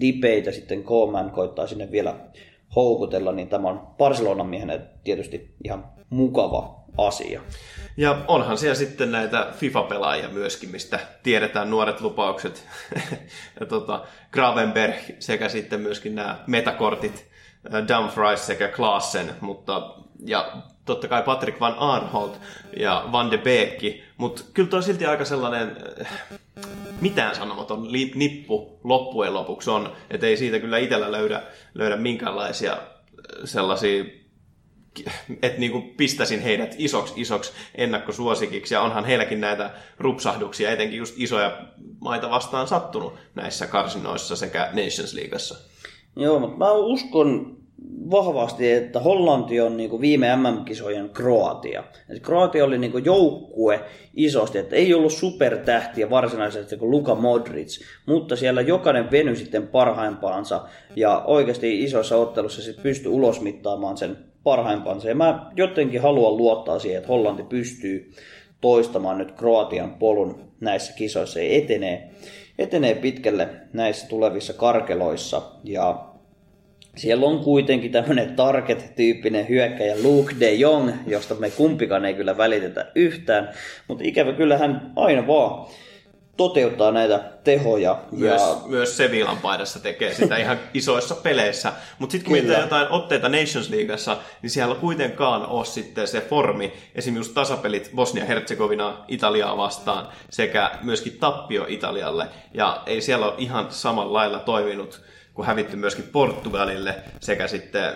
Dipeitä 0.00 0.52
sitten 0.52 0.82
Koeman 0.82 1.30
koittaa 1.30 1.66
sinne 1.66 1.90
vielä 1.90 2.14
houkutella, 2.76 3.32
niin 3.32 3.48
tämä 3.48 3.68
on 3.68 3.80
Barcelonan 3.98 4.46
miehenä 4.46 4.78
tietysti 5.04 5.54
ihan 5.64 5.84
mukava 6.10 6.79
asia. 6.98 7.40
Ja 7.96 8.18
onhan 8.28 8.58
siellä 8.58 8.74
sitten 8.74 9.12
näitä 9.12 9.52
FIFA-pelaajia 9.56 10.28
myöskin, 10.28 10.70
mistä 10.70 10.98
tiedetään 11.22 11.70
nuoret 11.70 12.00
lupaukset. 12.00 12.66
ja 13.60 13.66
tota, 13.66 14.06
Gravenberg 14.32 14.94
sekä 15.18 15.48
sitten 15.48 15.80
myöskin 15.80 16.14
nämä 16.14 16.38
metakortit, 16.46 17.26
äh, 17.74 17.88
Dumfries 17.88 18.46
sekä 18.46 18.68
Klaassen, 18.68 19.34
mutta 19.40 19.94
ja 20.24 20.52
totta 20.84 21.08
kai 21.08 21.22
Patrick 21.22 21.60
Van 21.60 21.78
Arnholt 21.78 22.40
ja 22.76 23.04
Van 23.12 23.30
de 23.30 23.38
Beekki, 23.38 24.04
mutta 24.16 24.42
kyllä 24.54 24.68
toi 24.68 24.82
silti 24.82 25.06
aika 25.06 25.24
sellainen 25.24 25.76
äh, 26.00 26.20
mitään 27.00 27.34
sanomaton 27.34 27.88
nippu 28.14 28.80
loppujen 28.84 29.34
lopuksi 29.34 29.70
on, 29.70 29.92
että 30.10 30.26
ei 30.26 30.36
siitä 30.36 30.58
kyllä 30.58 30.78
itsellä 30.78 31.12
löydä, 31.12 31.42
löydä 31.74 31.96
minkäänlaisia 31.96 32.72
äh, 32.72 32.78
sellaisia 33.44 34.19
että 35.42 35.60
niin 35.60 35.72
kuin 35.72 35.94
pistäisin 35.96 36.40
heidät 36.40 36.74
isoksi, 36.78 37.14
isoksi 37.16 37.52
ennakkosuosikiksi, 37.74 38.74
ja 38.74 38.80
onhan 38.80 39.04
heilläkin 39.04 39.40
näitä 39.40 39.70
rupsahduksia, 39.98 40.70
etenkin 40.70 40.98
just 40.98 41.14
isoja 41.18 41.58
maita 42.00 42.30
vastaan 42.30 42.68
sattunut 42.68 43.14
näissä 43.34 43.66
karsinoissa 43.66 44.36
sekä 44.36 44.70
Nations 44.72 45.14
Leagueassa. 45.14 45.56
Joo, 46.16 46.38
mutta 46.38 46.56
mä 46.56 46.72
uskon 46.72 47.59
vahvasti, 48.10 48.72
että 48.72 49.00
Hollanti 49.00 49.60
on 49.60 49.76
niin 49.76 49.90
kuin 49.90 50.02
viime 50.02 50.36
MM-kisojen 50.36 51.10
Kroatia. 51.10 51.84
Et 52.08 52.22
Kroatia 52.22 52.64
oli 52.64 52.78
niin 52.78 52.92
kuin 52.92 53.04
joukkue 53.04 53.80
isosti, 54.14 54.58
että 54.58 54.76
ei 54.76 54.94
ollut 54.94 55.12
supertähtiä 55.12 56.10
varsinaisesti 56.10 56.76
kuin 56.76 56.90
Luka 56.90 57.14
Modric, 57.14 57.84
mutta 58.06 58.36
siellä 58.36 58.60
jokainen 58.60 59.10
veny 59.10 59.36
sitten 59.36 59.68
parhaimpaansa 59.68 60.62
ja 60.96 61.22
oikeasti 61.26 61.84
isoissa 61.84 62.16
ottelussa 62.16 62.62
sitten 62.62 62.82
pystyi 62.82 63.12
ulosmittaamaan 63.12 63.96
sen 63.96 64.16
parhaimpansa. 64.42 65.08
Ja 65.08 65.14
mä 65.14 65.50
jotenkin 65.56 66.02
haluan 66.02 66.36
luottaa 66.36 66.78
siihen, 66.78 66.98
että 66.98 67.08
Hollanti 67.08 67.42
pystyy 67.42 68.12
toistamaan 68.60 69.18
nyt 69.18 69.32
Kroatian 69.32 69.94
polun 69.94 70.40
näissä 70.60 70.92
kisoissa 70.92 71.40
ja 71.40 71.56
etenee, 71.58 72.10
etenee 72.58 72.94
pitkälle 72.94 73.48
näissä 73.72 74.08
tulevissa 74.08 74.52
karkeloissa. 74.52 75.42
Ja 75.64 76.09
siellä 77.00 77.26
on 77.26 77.38
kuitenkin 77.38 77.92
tämmöinen 77.92 78.36
target-tyyppinen 78.36 79.48
hyökkäjä 79.48 79.96
Luke 80.02 80.34
de 80.40 80.52
Jong, 80.52 80.90
josta 81.06 81.34
me 81.34 81.50
kumpikaan 81.50 82.04
ei 82.04 82.14
kyllä 82.14 82.36
välitetä 82.36 82.86
yhtään, 82.94 83.48
mutta 83.88 84.04
ikävä 84.04 84.32
kyllä 84.32 84.58
hän 84.58 84.92
aina 84.96 85.26
vaan 85.26 85.66
toteuttaa 86.36 86.90
näitä 86.92 87.18
tehoja. 87.44 88.02
Myös, 88.12 88.42
ja... 88.42 88.56
myös 88.66 88.96
Sevillan 88.96 89.38
paidassa 89.38 89.80
tekee 89.80 90.14
sitä 90.14 90.36
ihan 90.36 90.58
isoissa 90.74 91.14
peleissä. 91.14 91.72
Mutta 91.98 92.12
sitten 92.12 92.24
kun 92.24 92.32
mietitään 92.32 92.62
jotain 92.62 92.88
otteita 92.88 93.28
Nations 93.28 93.70
Leagueassa, 93.70 94.16
niin 94.42 94.50
siellä 94.50 94.74
kuitenkaan 94.74 95.46
ole 95.46 95.64
sitten 95.64 96.08
se 96.08 96.20
formi, 96.20 96.72
esimerkiksi 96.94 97.34
tasapelit 97.34 97.90
Bosnia-Herzegovina 97.94 99.04
Italiaa 99.08 99.56
vastaan, 99.56 100.08
sekä 100.30 100.70
myöskin 100.82 101.18
tappio 101.18 101.64
Italialle. 101.68 102.26
Ja 102.54 102.82
ei 102.86 103.00
siellä 103.00 103.26
ole 103.26 103.34
ihan 103.38 103.66
samalla 103.70 104.12
lailla 104.12 104.38
toiminut, 104.38 105.00
kun 105.34 105.46
hävitty 105.46 105.76
myöskin 105.76 106.08
Portugalille, 106.12 106.94
sekä 107.20 107.48
sitten 107.48 107.92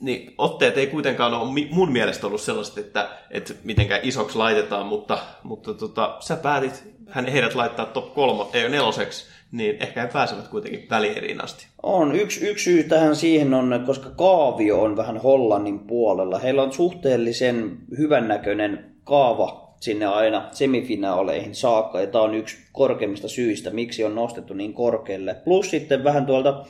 niin 0.00 0.34
otteet 0.38 0.78
ei 0.78 0.86
kuitenkaan 0.86 1.34
ole 1.34 1.68
mun 1.70 1.92
mielestä 1.92 2.26
ollut 2.26 2.40
sellaiset, 2.40 2.78
että, 2.78 3.08
että 3.30 3.54
mitenkään 3.64 4.00
isoksi 4.02 4.38
laitetaan, 4.38 4.86
mutta, 4.86 5.18
mutta 5.42 5.74
tota, 5.74 6.16
sä 6.20 6.36
päätit 6.36 6.84
hän 7.10 7.26
heidät 7.26 7.54
laittaa 7.54 7.86
top 7.86 8.14
kolmo, 8.14 8.50
ei 8.52 8.68
neloseksi, 8.68 9.26
niin 9.52 9.76
ehkä 9.80 10.02
he 10.02 10.08
pääsevät 10.12 10.48
kuitenkin 10.48 10.86
välieriin 10.90 11.44
asti. 11.44 11.66
On. 11.82 12.16
Yksi, 12.16 12.48
yksi 12.48 12.64
syy 12.64 12.84
tähän 12.84 13.16
siihen 13.16 13.54
on, 13.54 13.82
koska 13.86 14.10
kaavio 14.10 14.82
on 14.82 14.96
vähän 14.96 15.18
Hollannin 15.18 15.78
puolella. 15.78 16.38
Heillä 16.38 16.62
on 16.62 16.72
suhteellisen 16.72 17.78
hyvännäköinen 17.98 18.90
kaava 19.04 19.69
sinne 19.80 20.06
aina 20.06 20.48
semifinaaleihin 20.52 21.54
saakka, 21.54 22.00
ja 22.00 22.06
tämä 22.06 22.24
on 22.24 22.34
yksi 22.34 22.58
korkeimmista 22.72 23.28
syistä, 23.28 23.70
miksi 23.70 24.04
on 24.04 24.14
nostettu 24.14 24.54
niin 24.54 24.74
korkealle. 24.74 25.34
Plus 25.34 25.70
sitten 25.70 26.04
vähän 26.04 26.26
tuolta 26.26 26.64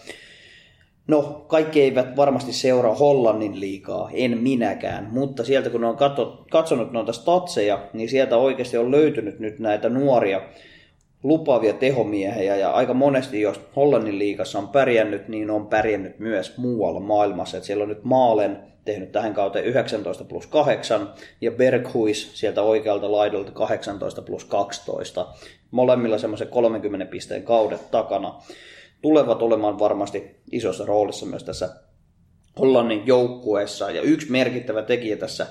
No, 1.06 1.22
kaikki 1.46 1.82
eivät 1.82 2.16
varmasti 2.16 2.52
seuraa 2.52 2.94
Hollannin 2.94 3.60
liikaa, 3.60 4.10
en 4.12 4.38
minäkään, 4.38 5.08
mutta 5.10 5.44
sieltä 5.44 5.70
kun 5.70 5.84
on 5.84 5.96
katsonut 6.50 6.92
noita 6.92 7.12
statseja, 7.12 7.88
niin 7.92 8.08
sieltä 8.08 8.36
oikeasti 8.36 8.78
on 8.78 8.90
löytynyt 8.90 9.38
nyt 9.38 9.58
näitä 9.58 9.88
nuoria 9.88 10.40
lupaavia 11.22 11.72
tehomiehiä 11.72 12.56
ja 12.56 12.70
aika 12.70 12.94
monesti, 12.94 13.40
jos 13.40 13.60
Hollannin 13.76 14.18
liigassa 14.18 14.58
on 14.58 14.68
pärjännyt, 14.68 15.28
niin 15.28 15.50
on 15.50 15.66
pärjännyt 15.66 16.18
myös 16.18 16.58
muualla 16.58 17.00
maailmassa. 17.00 17.56
Et 17.56 17.64
siellä 17.64 17.82
on 17.82 17.88
nyt 17.88 18.04
Maalen 18.04 18.69
tehnyt 18.84 19.12
tähän 19.12 19.34
kauteen 19.34 19.64
19 19.64 20.24
plus 20.24 20.46
8 20.46 21.12
ja 21.40 21.50
Berghuis 21.50 22.30
sieltä 22.34 22.62
oikealta 22.62 23.12
laidolta 23.12 23.52
18 23.52 24.22
plus 24.22 24.44
12. 24.44 25.26
Molemmilla 25.70 26.18
semmoisen 26.18 26.48
30 26.48 27.06
pisteen 27.06 27.42
kaudet 27.42 27.90
takana 27.90 28.42
tulevat 29.02 29.42
olemaan 29.42 29.78
varmasti 29.78 30.36
isossa 30.52 30.84
roolissa 30.84 31.26
myös 31.26 31.44
tässä 31.44 31.68
Hollannin 32.58 33.06
joukkueessa. 33.06 33.90
Ja 33.90 34.02
yksi 34.02 34.30
merkittävä 34.30 34.82
tekijä 34.82 35.16
tässä 35.16 35.46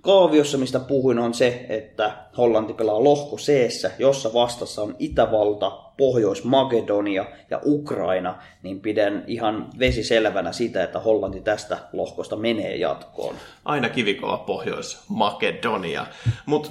kaaviossa, 0.00 0.58
mistä 0.58 0.80
puhuin, 0.80 1.18
on 1.18 1.34
se, 1.34 1.66
että 1.68 2.16
Hollanti 2.36 2.74
pelaa 2.74 3.04
lohko 3.04 3.36
c 3.36 3.50
jossa 3.98 4.32
vastassa 4.32 4.82
on 4.82 4.96
Itävalta, 4.98 5.70
Pohjois-Makedonia 5.96 7.24
ja 7.50 7.60
Ukraina, 7.64 8.38
niin 8.62 8.80
pidän 8.80 9.24
ihan 9.26 9.68
vesiselvänä 9.78 10.52
sitä, 10.52 10.84
että 10.84 10.98
Hollanti 10.98 11.40
tästä 11.40 11.78
lohkosta 11.92 12.36
menee 12.36 12.76
jatkoon. 12.76 13.34
Aina 13.64 13.88
kivikova 13.88 14.38
Pohjois-Makedonia. 14.38 16.06
Mutta 16.46 16.70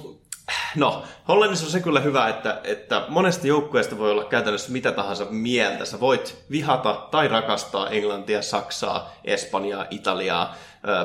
No, 0.76 1.02
Hollannissa 1.28 1.66
on 1.66 1.72
se 1.72 1.80
kyllä 1.80 2.00
hyvä, 2.00 2.28
että, 2.28 2.60
että 2.64 3.04
monesta 3.08 3.46
joukkueesta 3.46 3.98
voi 3.98 4.10
olla 4.10 4.24
käytännössä 4.24 4.72
mitä 4.72 4.92
tahansa 4.92 5.26
mieltä. 5.30 5.84
Sä 5.84 6.00
voit 6.00 6.44
vihata 6.50 7.08
tai 7.10 7.28
rakastaa 7.28 7.90
Englantia, 7.90 8.42
Saksaa, 8.42 9.12
Espanjaa, 9.24 9.86
Italiaa, 9.90 10.56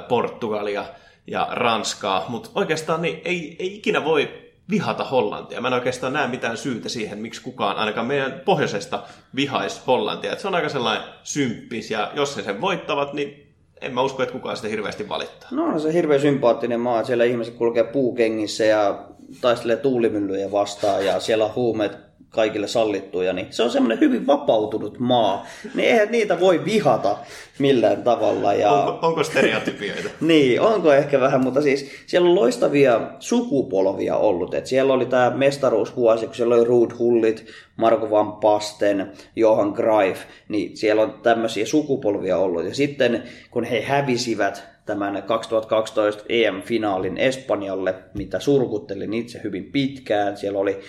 Portugalia 0.07 0.85
ja 1.27 1.47
Ranskaa, 1.51 2.25
mutta 2.27 2.49
oikeastaan 2.55 3.01
niin 3.01 3.21
ei, 3.25 3.55
ei 3.59 3.75
ikinä 3.75 4.03
voi 4.03 4.29
vihata 4.69 5.03
Hollantia. 5.03 5.61
Mä 5.61 5.67
en 5.67 5.73
oikeastaan 5.73 6.13
näe 6.13 6.27
mitään 6.27 6.57
syytä 6.57 6.89
siihen, 6.89 7.19
miksi 7.19 7.41
kukaan 7.41 7.77
ainakaan 7.77 8.07
meidän 8.07 8.41
pohjoisesta 8.45 9.03
vihaisi 9.35 9.81
Hollantia. 9.87 10.33
Et 10.33 10.39
se 10.39 10.47
on 10.47 10.55
aika 10.55 10.69
sellainen 10.69 11.07
symppis, 11.23 11.91
ja 11.91 12.11
jos 12.15 12.37
he 12.37 12.43
sen 12.43 12.61
voittavat, 12.61 13.13
niin 13.13 13.55
en 13.81 13.93
mä 13.93 14.01
usko, 14.01 14.23
että 14.23 14.33
kukaan 14.33 14.57
sitä 14.57 14.67
hirveästi 14.67 15.09
valittaa. 15.09 15.49
No 15.51 15.63
on 15.63 15.81
se 15.81 15.93
hirveän 15.93 16.21
sympaattinen 16.21 16.79
maa. 16.79 17.03
Siellä 17.03 17.23
ihmiset 17.23 17.53
kulkee 17.53 17.83
puukengissä 17.83 18.65
ja 18.65 19.05
taistelee 19.41 19.77
tuulimyllyjä 19.77 20.51
vastaan 20.51 21.05
ja 21.05 21.19
siellä 21.19 21.45
on 21.45 21.55
huumeet 21.55 22.04
kaikille 22.35 22.67
sallittuja, 22.67 23.33
niin 23.33 23.47
se 23.49 23.63
on 23.63 23.69
semmoinen 23.69 23.99
hyvin 23.99 24.27
vapautunut 24.27 24.99
maa. 24.99 25.47
Niin 25.75 25.89
eihän 25.89 26.11
niitä 26.11 26.39
voi 26.39 26.65
vihata 26.65 27.17
millään 27.59 28.03
tavalla. 28.03 28.53
Ja... 28.53 28.71
Onko, 28.71 29.07
onko 29.07 29.23
stereotypioita? 29.23 30.09
niin, 30.21 30.61
onko 30.61 30.93
ehkä 30.93 31.19
vähän, 31.19 31.41
mutta 31.43 31.61
siis 31.61 31.91
siellä 32.05 32.29
on 32.29 32.35
loistavia 32.35 33.01
sukupolvia 33.19 34.17
ollut. 34.17 34.53
Et 34.53 34.65
siellä 34.65 34.93
oli 34.93 35.05
tämä 35.05 35.29
mestaruusvuosi, 35.29 36.25
kun 36.25 36.35
siellä 36.35 36.55
oli 36.55 36.65
Ruud 36.65 36.91
Hullit, 36.99 37.45
Marko 37.77 38.09
Van 38.09 38.33
Pasten, 38.33 39.11
Johan 39.35 39.69
Greif, 39.69 40.19
niin 40.49 40.77
siellä 40.77 41.01
on 41.01 41.19
tämmöisiä 41.23 41.65
sukupolvia 41.65 42.37
ollut. 42.37 42.65
Ja 42.65 42.75
sitten 42.75 43.23
kun 43.51 43.63
he 43.63 43.81
hävisivät 43.81 44.63
tämän 44.85 45.23
2012 45.23 46.23
EM-finaalin 46.29 47.17
Espanjalle, 47.17 47.95
mitä 48.13 48.39
surkuttelin 48.39 49.13
itse 49.13 49.41
hyvin 49.43 49.71
pitkään. 49.71 50.37
Siellä 50.37 50.59
oli 50.59 50.79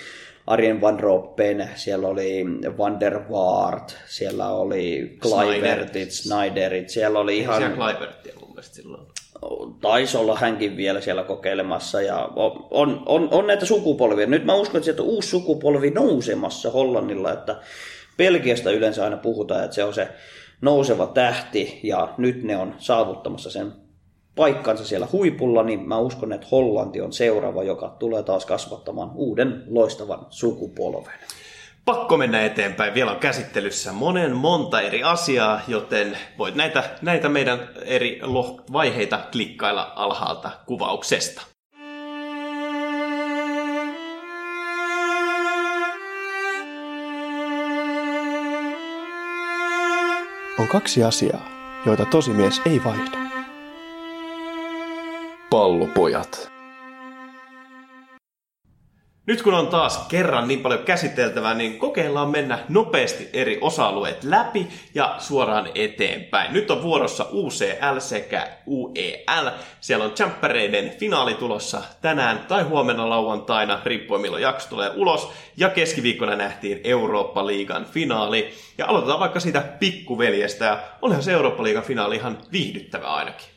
Arjen 0.47 0.81
Van 0.81 1.01
Roppen, 1.01 1.71
siellä 1.75 2.09
oli 2.09 2.45
Van 2.79 3.01
der 3.01 3.21
Waart, 3.31 3.97
siellä 4.07 4.49
oli 4.49 5.17
Kluivertit, 5.23 6.11
Snyderit, 6.11 6.89
siellä 6.89 7.19
oli 7.19 7.39
ihan... 7.39 7.57
Siellä 7.57 7.77
Kluivertia 7.77 8.35
mun 8.41 8.49
mielestä 8.49 8.75
silloin. 8.75 9.07
Taisi 9.81 10.17
olla 10.17 10.37
hänkin 10.37 10.77
vielä 10.77 11.01
siellä 11.01 11.25
kokeilemassa 11.25 12.03
ja 12.03 12.29
on, 12.71 13.03
on, 13.07 13.29
on 13.31 13.47
näitä 13.47 13.67
sukupolvia. 13.67 14.27
Nyt 14.27 14.45
mä 14.45 14.55
uskon, 14.55 14.79
että 14.79 14.85
sieltä 14.85 15.03
on 15.03 15.09
uusi 15.09 15.29
sukupolvi 15.29 15.91
nousemassa 15.91 16.71
Hollannilla, 16.71 17.33
että 17.33 17.57
Belgiasta 18.17 18.71
yleensä 18.71 19.05
aina 19.05 19.17
puhutaan, 19.17 19.65
että 19.65 19.75
se 19.75 19.85
on 19.85 19.95
se 19.95 20.09
nouseva 20.61 21.07
tähti 21.07 21.81
ja 21.83 22.15
nyt 22.19 22.43
ne 22.43 22.57
on 22.57 22.75
saavuttamassa 22.79 23.51
sen 23.51 23.73
paikkansa 24.37 24.85
siellä 24.85 25.09
huipulla, 25.13 25.63
niin 25.63 25.89
mä 25.89 25.99
uskon, 25.99 26.33
että 26.33 26.47
Hollanti 26.51 27.01
on 27.01 27.13
seuraava, 27.13 27.63
joka 27.63 27.97
tulee 27.99 28.23
taas 28.23 28.47
kasvattamaan 28.47 29.11
uuden 29.15 29.63
loistavan 29.67 30.27
sukupolven. 30.31 31.15
pakko 31.85 32.17
mennä 32.17 32.45
eteenpäin. 32.45 32.95
Vielä 32.95 33.11
on 33.11 33.17
käsittelyssä 33.17 33.93
monen 33.93 34.37
monta 34.37 34.81
eri 34.81 35.03
asiaa, 35.03 35.61
joten 35.69 36.19
voit 36.39 36.55
näitä, 36.55 36.85
näitä 37.03 37.29
meidän 37.29 37.69
eri 37.85 38.21
vaiheita 38.73 39.21
klikkailla 39.33 39.93
alhaalta 39.97 40.51
kuvauksesta. 40.67 41.43
On 50.59 50.69
kaksi 50.69 51.05
asiaa, 51.05 51.49
joita 51.87 52.05
tosimies 52.05 52.63
ei 52.67 52.85
vaihda. 52.85 53.26
Pallopojat. 55.51 56.51
Nyt 59.27 59.43
kun 59.43 59.55
on 59.55 59.69
taas 59.69 59.99
kerran 60.09 60.49
niin 60.49 60.61
paljon 60.61 60.85
käsiteltävää, 60.85 61.55
niin 61.55 61.79
kokeillaan 61.79 62.31
mennä 62.31 62.59
nopeasti 62.69 63.29
eri 63.33 63.59
osa-alueet 63.61 64.25
läpi 64.25 64.69
ja 64.95 65.15
suoraan 65.19 65.69
eteenpäin. 65.75 66.53
Nyt 66.53 66.71
on 66.71 66.83
vuorossa 66.83 67.27
UCL 67.33 67.99
sekä 67.99 68.49
UEL. 68.67 69.51
Siellä 69.81 70.05
on 70.05 70.11
Champereiden 70.11 70.91
finaali 70.91 71.35
tulossa 71.35 71.83
tänään 72.01 72.39
tai 72.49 72.63
huomenna 72.63 73.09
lauantaina, 73.09 73.81
riippuen 73.85 74.21
milloin 74.21 74.43
jakso 74.43 74.69
tulee 74.69 74.91
ulos. 74.95 75.33
Ja 75.57 75.69
keskiviikkona 75.69 76.37
nähtiin 76.37 76.81
Eurooppa-liigan 76.85 77.85
finaali. 77.85 78.55
Ja 78.79 78.87
aloitetaan 78.87 79.21
vaikka 79.21 79.41
siitä 79.41 79.61
pikkuveljestä. 79.61 80.65
Ja 80.65 80.79
olihan 81.03 81.23
se 81.23 81.33
Eurooppa-liigan 81.33 81.85
finaali 81.85 82.17
ihan 82.17 82.39
viihdyttävä 82.53 83.07
ainakin. 83.07 83.56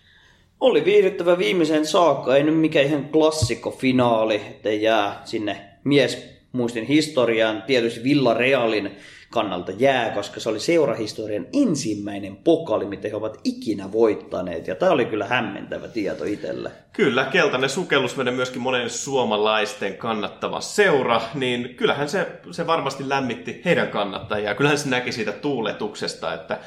Oli 0.60 0.86
viihdyttävä 0.86 1.38
viimeiseen 1.38 1.86
saakka, 1.86 2.36
ei 2.36 2.44
nyt 2.44 2.58
mikään 2.58 2.86
ihan 2.86 3.06
klassikko-finaali, 3.06 4.36
ettei 4.36 4.82
jää 4.82 5.22
sinne 5.25 5.62
mies 5.84 6.30
muistin 6.51 6.86
historiaan. 6.86 7.62
Tietysti 7.62 8.04
Villarealin 8.04 8.92
kannalta 9.30 9.72
jää, 9.78 10.10
koska 10.10 10.39
se 10.39 10.50
oli 10.50 10.60
seurahistorian 10.60 11.48
ensimmäinen 11.54 12.36
pokali, 12.36 12.86
mitä 12.86 13.08
he 13.08 13.16
ovat 13.16 13.38
ikinä 13.44 13.92
voittaneet. 13.92 14.68
Ja 14.68 14.75
tämä 14.75 14.92
oli 14.92 15.06
kyllä 15.06 15.25
hämmentävä 15.25 15.88
tieto 15.88 16.24
itselle. 16.24 16.72
Kyllä, 16.94 17.24
keltainen 17.24 17.70
sukellus 17.70 18.18
menee 18.18 18.34
myöskin 18.34 18.62
monen 18.62 18.89
suomalaisten 18.89 19.98
kannattava 19.98 20.62
seura, 20.62 21.22
niin 21.34 21.75
kyllähän 21.75 22.10
se, 22.10 22.28
se 22.51 22.68
varmasti 22.68 23.10
lämmitti 23.10 23.62
heidän 23.66 23.88
kannattajia. 23.88 24.56
Kyllähän 24.56 24.78
se 24.80 24.89
näki 24.89 25.12
siitä 25.12 25.32
tuuletuksesta, 25.32 26.34
että 26.34 26.60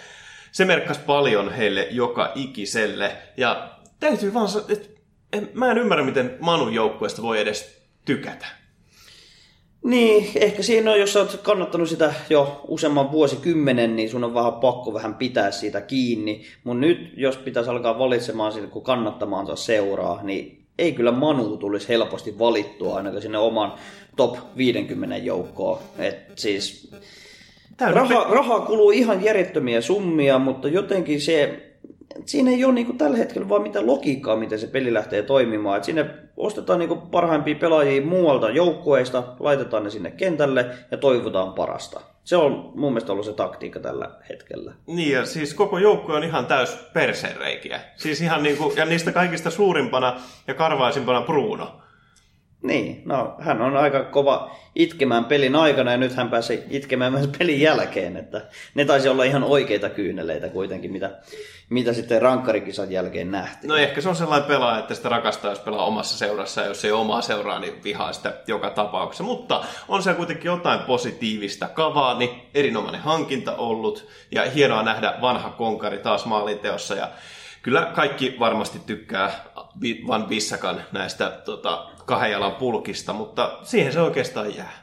se 0.53 0.65
merkkasi 0.65 1.01
paljon 1.07 1.53
heille 1.53 1.89
joka 1.91 2.33
ikiselle. 2.35 3.13
Ja 3.37 3.69
täytyy 4.03 4.35
vaan 4.35 4.49
sanoa, 4.49 4.67
että 4.71 4.89
mä 5.55 5.71
en 5.71 5.79
ymmärrä, 5.79 6.05
miten 6.05 6.37
Manun 6.41 6.75
joukkueesta 6.75 7.23
voi 7.23 7.41
edes 7.41 7.83
tykätä. 8.05 8.47
Niin, 9.85 10.31
ehkä 10.35 10.63
siinä 10.63 10.91
on, 10.91 11.01
jos 11.01 11.17
olet 11.17 11.41
kannattanut 11.43 11.89
sitä 11.89 12.15
jo 12.31 12.61
useamman 12.69 13.13
vuosikymmenen, 13.13 13.97
niin 13.97 14.11
sun 14.11 14.25
on 14.25 14.35
vähän 14.35 14.53
pakko 14.53 14.95
vähän 14.95 15.15
pitää 15.15 15.51
siitä 15.51 15.81
kiinni. 15.81 16.45
Mutta 16.65 16.81
nyt, 16.81 17.13
jos 17.17 17.37
pitäisi 17.37 17.71
alkaa 17.71 17.99
valitsemaan 17.99 18.53
siitä, 18.53 18.69
kun 18.69 18.83
kannattamaansa 18.83 19.57
seuraa, 19.57 20.23
niin 20.23 20.67
ei 20.79 20.93
kyllä 20.93 21.13
Manu 21.13 21.57
tulisi 21.57 21.89
helposti 21.89 22.39
valittua 22.39 22.97
ainakaan 22.97 23.23
sinne 23.23 23.39
oman 23.39 23.73
top 24.17 24.37
50 24.57 25.17
joukkoon. 25.17 25.79
Et 25.99 26.17
siis 26.37 26.91
raha, 27.81 28.25
rahaa 28.31 28.61
kuluu 28.61 28.91
ihan 28.91 29.25
järjettömiä 29.25 29.81
summia, 29.81 30.39
mutta 30.39 30.69
jotenkin 30.69 31.21
se 31.21 31.72
siinä 32.27 32.51
ei 32.51 32.65
ole 32.65 32.73
niin 32.75 32.99
tällä 32.99 33.17
hetkellä 33.17 33.49
vaan 33.49 33.63
mitään 33.63 33.87
logiikkaa, 33.87 34.37
miten 34.37 34.59
se 34.59 34.67
peli 34.67 34.95
lähtee 34.95 35.23
toimimaan. 35.23 35.77
Et 35.77 35.85
sinne 35.85 36.11
ostetaan 36.37 36.79
niin 36.79 37.01
parhaimpia 37.01 37.55
pelaajia 37.55 38.07
muualta 38.07 38.51
joukkueista, 38.51 39.23
laitetaan 39.41 39.85
ne 39.85 39.91
sinne 39.91 40.11
kentälle 40.11 40.67
ja 40.91 40.99
toivotaan 40.99 41.53
parasta. 41.53 42.01
Se 42.25 42.37
on 42.37 42.73
mun 42.75 42.93
mielestä 42.93 43.13
ollut 43.13 43.27
se 43.27 43.33
taktiikka 43.33 43.81
tällä 43.81 44.11
hetkellä. 44.29 44.73
Niin, 44.87 45.13
ja 45.13 45.27
siis 45.27 45.55
koko 45.55 45.79
joukkue 45.79 46.17
on 46.17 46.25
ihan 46.25 46.47
täys 46.47 46.77
persereikiä. 46.93 47.81
Siis 47.97 48.21
ihan 48.21 48.43
niin 48.43 48.57
kuin, 48.57 48.77
ja 48.77 48.85
niistä 48.85 49.13
kaikista 49.13 49.51
suurimpana 49.51 50.21
ja 50.47 50.55
karvaisimpana 50.55 51.23
Bruno. 51.23 51.82
Niin, 52.63 53.03
no 53.05 53.35
hän 53.39 53.63
on 53.63 53.77
aika 53.77 54.05
kova 54.05 54.57
itkemään 54.75 55.25
pelin 55.25 55.57
aikana 55.57 55.91
ja 55.91 55.97
nyt 55.97 56.15
hän 56.15 56.31
pääsi 56.31 56.63
itkemään 56.71 57.13
myös 57.13 57.29
pelin 57.39 57.61
jälkeen. 57.61 58.17
Että 58.17 58.41
ne 58.75 58.85
taisi 58.85 59.09
olla 59.09 59.25
ihan 59.25 59.45
oikeita 59.45 59.89
kyyneleitä 59.89 60.49
kuitenkin, 60.49 60.93
mitä, 60.93 61.11
mitä 61.69 61.93
sitten 61.93 62.23
rankkarikisan 62.23 62.93
jälkeen 62.93 63.31
nähtiin. 63.31 63.69
No 63.69 63.77
ehkä 63.77 64.01
se 64.01 64.09
on 64.09 64.17
sellainen 64.17 64.49
pelaaja, 64.49 64.79
että 64.79 64.95
sitä 64.95 65.09
rakastaa, 65.09 65.51
jos 65.51 65.59
pelaa 65.59 65.85
omassa 65.85 66.19
seurassa 66.19 66.61
ja 66.61 66.67
jos 66.67 66.85
ei 66.85 66.93
omaa 66.93 67.23
seuraa, 67.23 67.59
niin 67.59 67.85
vihaa 67.85 68.13
sitä 68.13 68.35
joka 68.47 68.71
tapauksessa. 68.71 69.25
Mutta 69.25 69.65
on 69.89 70.03
se 70.03 70.15
kuitenkin 70.15 70.47
jotain 70.47 70.81
positiivista. 70.81 71.69
Kavaani, 71.69 72.49
erinomainen 72.55 73.01
hankinta 73.01 73.57
ollut 73.57 74.09
ja 74.31 74.51
hienoa 74.51 74.83
nähdä 74.83 75.15
vanha 75.21 75.51
konkari 75.51 75.99
taas 75.99 76.27
maalinteossa 76.27 76.95
ja 76.95 77.09
kyllä 77.63 77.91
kaikki 77.95 78.37
varmasti 78.39 78.79
tykkää 78.87 79.45
Van 80.07 80.25
Bissakan 80.25 80.83
näistä 80.93 81.31
tota, 81.31 81.87
kahden 82.07 82.33
jalan 82.33 82.55
pulkista, 82.55 83.13
mutta 83.13 83.59
siihen 83.63 83.93
se 83.93 84.01
oikeastaan 84.01 84.57
jää. 84.57 84.83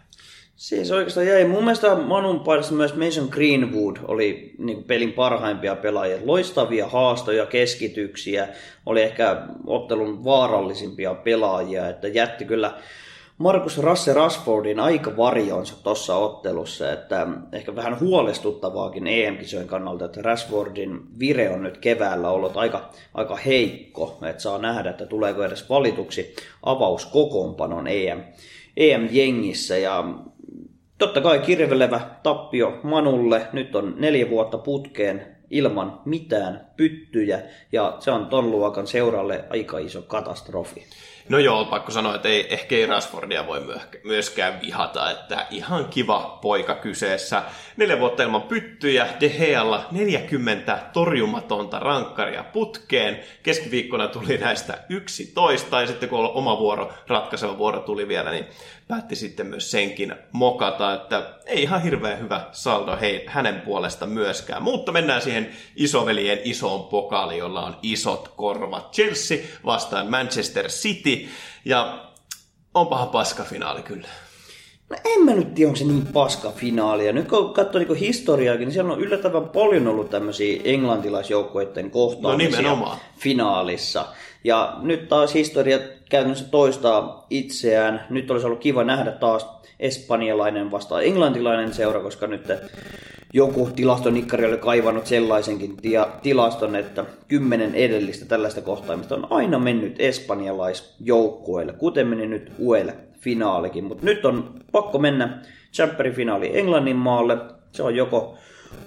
Siihen 0.56 0.86
se 0.86 0.96
oikeastaan 0.96 1.28
jäi. 1.28 1.46
Mun 1.46 1.64
mielestä 1.64 1.96
Manun 1.96 2.40
paidassa 2.40 2.74
myös 2.74 2.96
Mason 2.96 3.28
Greenwood 3.32 3.98
oli 4.08 4.56
niin 4.58 4.84
pelin 4.84 5.14
parhaimpia 5.14 5.76
pelaajia. 5.76 6.18
Loistavia 6.24 6.88
haastoja, 6.88 7.46
keskityksiä, 7.46 8.48
oli 8.86 9.02
ehkä 9.02 9.42
ottelun 9.68 10.24
vaarallisimpia 10.24 11.16
pelaajia, 11.16 11.90
että 11.90 12.08
jätti 12.08 12.46
kyllä 12.46 12.74
Markus 13.40 13.78
Rasse 13.78 14.14
Rashfordin 14.14 14.80
aika 14.80 15.18
varjoonsa 15.18 15.84
tuossa 15.84 16.16
ottelussa, 16.16 16.92
että 16.92 17.28
ehkä 17.52 17.76
vähän 17.76 18.00
huolestuttavaakin 18.00 19.08
EM-kisojen 19.08 19.68
kannalta, 19.68 20.06
että 20.06 20.22
Rashfordin 20.22 21.20
vire 21.20 21.50
on 21.50 21.64
nyt 21.64 21.78
keväällä 21.78 22.30
ollut 22.30 22.58
aika, 22.58 22.90
aika 23.14 23.36
heikko, 23.36 24.20
että 24.30 24.42
saa 24.42 24.58
nähdä, 24.58 24.90
että 24.90 25.06
tuleeko 25.06 25.44
edes 25.44 25.70
valituksi 25.70 26.36
avauskokoonpanon 26.64 27.88
EM, 27.88 28.24
EM-jengissä 28.78 29.78
ja 29.78 30.04
totta 30.98 31.22
kai 31.22 31.40
kirvelevä 31.40 32.02
tappio 32.24 32.80
Manulle, 32.84 33.48
nyt 33.54 33.76
on 33.76 33.96
neljä 33.98 34.30
vuotta 34.30 34.58
putkeen 34.58 35.40
ilman 35.50 36.02
mitään 36.06 36.68
pyttyjä. 36.78 37.42
Ja 37.72 37.98
se 38.00 38.12
on 38.12 38.26
ton 38.26 38.52
luokan 38.52 38.88
seuralle 38.88 39.46
aika 39.50 39.78
iso 39.78 40.02
katastrofi. 40.02 40.86
No 41.30 41.40
joo, 41.40 41.66
pakko 41.66 41.92
sanoa, 41.92 42.16
että 42.16 42.30
ei, 42.30 42.54
ehkä 42.54 42.76
ei 42.76 42.86
Rashfordia 42.86 43.48
voi 43.48 43.62
myöskään 44.04 44.62
vihata, 44.62 45.12
että 45.12 45.48
ihan 45.52 45.86
kiva 45.86 46.40
poika 46.42 46.76
kyseessä. 46.76 47.44
Neljä 47.78 48.00
vuotta 48.00 48.24
ilman 48.24 48.42
pyttyjä, 48.42 49.08
De 49.20 49.30
Gealla 49.30 49.86
40 49.92 50.80
torjumatonta 50.94 51.80
rankkaria 51.80 52.44
putkeen. 52.44 53.20
Keskiviikkona 53.44 54.08
tuli 54.08 54.38
näistä 54.38 54.78
11, 54.90 55.82
ja 55.82 55.88
sitten 55.88 56.10
kun 56.10 56.20
oma 56.20 56.58
vuoro, 56.60 56.94
ratkaiseva 57.08 57.58
vuoro 57.58 57.80
tuli 57.80 58.08
vielä, 58.08 58.32
niin 58.32 58.46
päätti 58.90 59.16
sitten 59.16 59.48
myös 59.48 59.72
senkin 59.72 60.16
mokata, 60.32 60.94
että 60.94 61.30
ei 61.46 61.62
ihan 61.62 61.84
hirveän 61.84 62.20
hyvä 62.20 62.48
saldo 62.52 62.98
hei, 63.02 63.24
hänen 63.28 63.62
puolesta 63.62 64.06
myöskään. 64.06 64.64
Mutta 64.64 64.92
mennään 64.92 65.22
siihen 65.22 65.50
isoveljen 65.76 66.40
isoon 66.44 66.84
pokaaliin, 66.84 67.40
jolla 67.40 67.66
on 67.66 67.76
isot 67.82 68.28
korvat. 68.28 68.92
Chelsea 68.92 69.38
vastaan 69.66 70.10
Manchester 70.10 70.68
City, 70.68 71.28
ja 71.66 72.06
onpahan 72.74 73.10
paska 73.10 73.44
finaali 73.44 73.82
kyllä. 73.82 74.08
No 74.90 74.98
en 75.06 75.26
mä 75.26 75.32
nyt 75.32 75.54
tiedä, 75.54 75.70
onko 75.70 75.78
se 75.78 75.86
niin 75.86 76.08
paska 76.08 76.52
finaali. 76.52 77.06
Ja 77.06 77.14
nyt 77.14 77.28
kun 77.28 77.54
katsoo 77.54 77.80
niin 77.80 77.96
historiaakin, 77.96 78.66
niin 78.66 78.74
siellä 78.74 78.94
on 78.94 79.02
yllättävän 79.02 79.50
paljon 79.50 79.88
ollut 79.88 80.10
tämmöisiä 80.10 80.62
englantilaisjoukkueiden 80.64 81.92
kohtaamisia 81.92 82.50
no 82.50 82.58
nimenomaan. 82.58 82.98
finaalissa. 83.18 84.06
Ja 84.44 84.78
nyt 84.82 85.10
taas 85.10 85.34
historia 85.34 85.80
käytännössä 86.10 86.46
toistaa 86.52 87.26
itseään. 87.30 88.06
Nyt 88.10 88.32
olisi 88.32 88.46
ollut 88.46 88.60
kiva 88.60 88.84
nähdä 88.84 89.12
taas 89.12 89.48
espanjalainen 89.80 90.72
vastaan 90.72 91.06
englantilainen 91.06 91.74
seura, 91.74 92.02
koska 92.02 92.28
nyt 92.28 92.48
joku 93.34 93.70
tilastonikkari 93.76 94.46
oli 94.46 94.58
kaivannut 94.58 95.08
sellaisenkin 95.08 95.78
tia, 95.78 96.08
tilaston, 96.22 96.76
että 96.76 97.06
kymmenen 97.28 97.76
edellistä 97.76 98.26
tällaista 98.26 98.62
kohtaamista 98.62 99.16
on 99.16 99.28
aina 99.30 99.60
mennyt 99.60 99.96
espanjalaisjoukkueelle, 100.00 101.74
kuten 101.74 102.08
meni 102.08 102.28
nyt 102.28 102.52
UEL 102.60 102.90
finaalikin. 103.20 103.84
Mutta 103.84 104.06
nyt 104.06 104.26
on 104.26 104.54
pakko 104.72 104.98
mennä 105.00 105.42
Champerin 105.74 106.14
finaali 106.14 106.60
Englannin 106.60 106.96
maalle. 106.96 107.38
Se 107.72 107.84
on 107.84 107.96
joko 107.96 108.38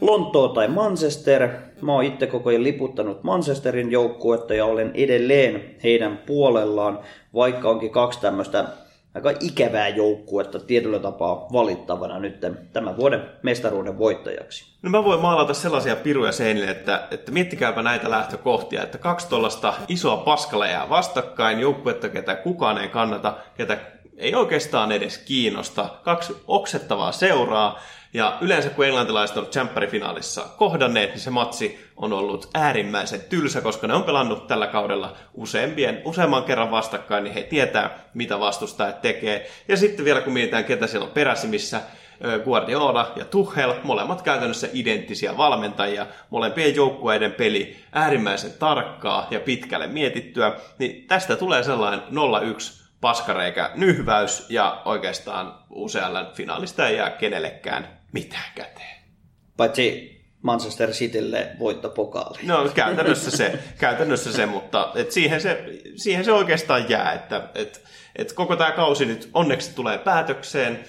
Lontoo 0.01 0.49
tai 0.49 0.69
Manchester. 0.69 1.49
Mä 1.83 1.92
oon 1.92 2.05
itse 2.05 2.27
koko 2.27 2.51
ajan 2.51 2.64
liputtanut 2.64 3.23
Manchesterin 3.23 3.92
joukkuetta 3.92 4.55
ja 4.55 4.64
olen 4.64 4.90
edelleen 4.95 5.77
heidän 5.83 6.18
puolellaan, 6.27 6.99
vaikka 7.35 7.71
onkin 7.71 7.90
kaksi 7.90 8.21
tämmöistä 8.21 8.64
aika 9.14 9.33
ikävää 9.40 9.88
joukkuetta 9.88 10.61
tietyllä 10.61 10.99
tapaa 10.99 11.47
valittavana 11.53 12.18
nyt 12.18 12.40
tämän 12.73 12.97
vuoden 12.97 13.23
mestaruuden 13.42 13.99
voittajaksi. 13.99 14.73
No 14.83 14.90
mä 14.90 15.05
voin 15.05 15.21
maalata 15.21 15.55
sellaisia 15.55 15.97
piruja 15.97 16.33
seinille, 16.33 16.71
että, 16.71 17.09
että 17.11 17.33
miettikääpä 17.33 17.83
näitä 17.83 18.11
lähtökohtia, 18.11 18.83
että 18.83 18.99
kaksi 18.99 19.29
tuollaista 19.29 19.75
isoa 19.88 20.16
paskalejaa 20.16 20.88
vastakkain, 20.88 21.61
joukkuetta, 21.61 22.09
ketä 22.09 22.35
kukaan 22.35 22.79
ei 22.79 22.88
kannata, 22.88 23.35
ketä 23.57 23.79
ei 24.16 24.35
oikeastaan 24.35 24.92
edes 24.92 25.18
kiinnosta. 25.18 25.88
Kaksi 26.03 26.37
oksettavaa 26.47 27.12
seuraa, 27.12 27.81
ja 28.14 28.38
yleensä 28.40 28.70
kun 28.70 28.85
englantilaiset 28.87 29.37
on 29.37 29.48
finaalissa 29.90 30.42
kohdanneet, 30.57 31.11
niin 31.11 31.20
se 31.20 31.31
matsi 31.31 31.87
on 31.96 32.12
ollut 32.12 32.51
äärimmäisen 32.55 33.20
tylsä, 33.29 33.61
koska 33.61 33.87
ne 33.87 33.94
on 33.94 34.05
pelannut 34.05 34.46
tällä 34.46 34.66
kaudella 34.66 35.16
useampien, 35.35 36.03
useamman 36.05 36.44
kerran 36.44 36.70
vastakkain, 36.70 37.25
niin 37.25 37.35
he 37.35 37.42
tietää, 37.42 37.98
mitä 38.14 38.40
vastustajat 38.40 39.03
tekee. 39.03 39.51
Ja 39.68 39.77
sitten 39.77 40.05
vielä 40.05 40.20
kun 40.20 40.33
mietitään, 40.33 40.64
ketä 40.64 40.87
siellä 40.87 41.07
on 41.07 41.12
peräsimissä, 41.12 41.81
Guardiola 42.44 43.12
ja 43.16 43.25
Tuchel, 43.25 43.75
molemmat 43.83 44.22
käytännössä 44.22 44.68
identtisiä 44.72 45.37
valmentajia, 45.37 46.07
molempien 46.31 46.75
joukkueiden 46.75 47.33
peli 47.33 47.77
äärimmäisen 47.92 48.53
tarkkaa 48.59 49.27
ja 49.31 49.40
pitkälle 49.40 49.87
mietittyä, 49.87 50.53
niin 50.79 51.07
tästä 51.07 51.37
tulee 51.37 51.62
sellainen 51.62 52.01
0-1 52.01 52.83
paskareikä 53.01 53.70
nyhväys 53.75 54.46
ja 54.48 54.83
oikeastaan 54.85 55.55
usealla 55.70 56.31
finaalista 56.35 56.88
ei 56.88 56.96
jää 56.96 57.11
kenellekään 57.11 58.02
mitään 58.12 58.53
käteen. 58.55 59.03
Paitsi 59.57 60.12
Manchester 60.42 60.90
Citylle 60.90 61.51
voittopokaali. 61.59 62.38
No 62.42 62.70
käytännössä 62.75 63.31
se, 63.31 63.59
käytännössä 63.79 64.33
se 64.33 64.46
mutta 64.46 64.92
et 64.94 65.12
siihen, 65.12 65.40
se, 65.40 65.64
siihen 65.96 66.25
se 66.25 66.33
oikeastaan 66.33 66.90
jää, 66.90 67.12
että 67.12 67.48
et, 67.55 67.85
et 68.16 68.33
koko 68.33 68.57
tämä 68.57 68.72
kausi 68.72 69.07
nyt 69.07 69.31
onneksi 69.35 69.75
tulee 69.75 69.98
päätökseen. 69.98 70.85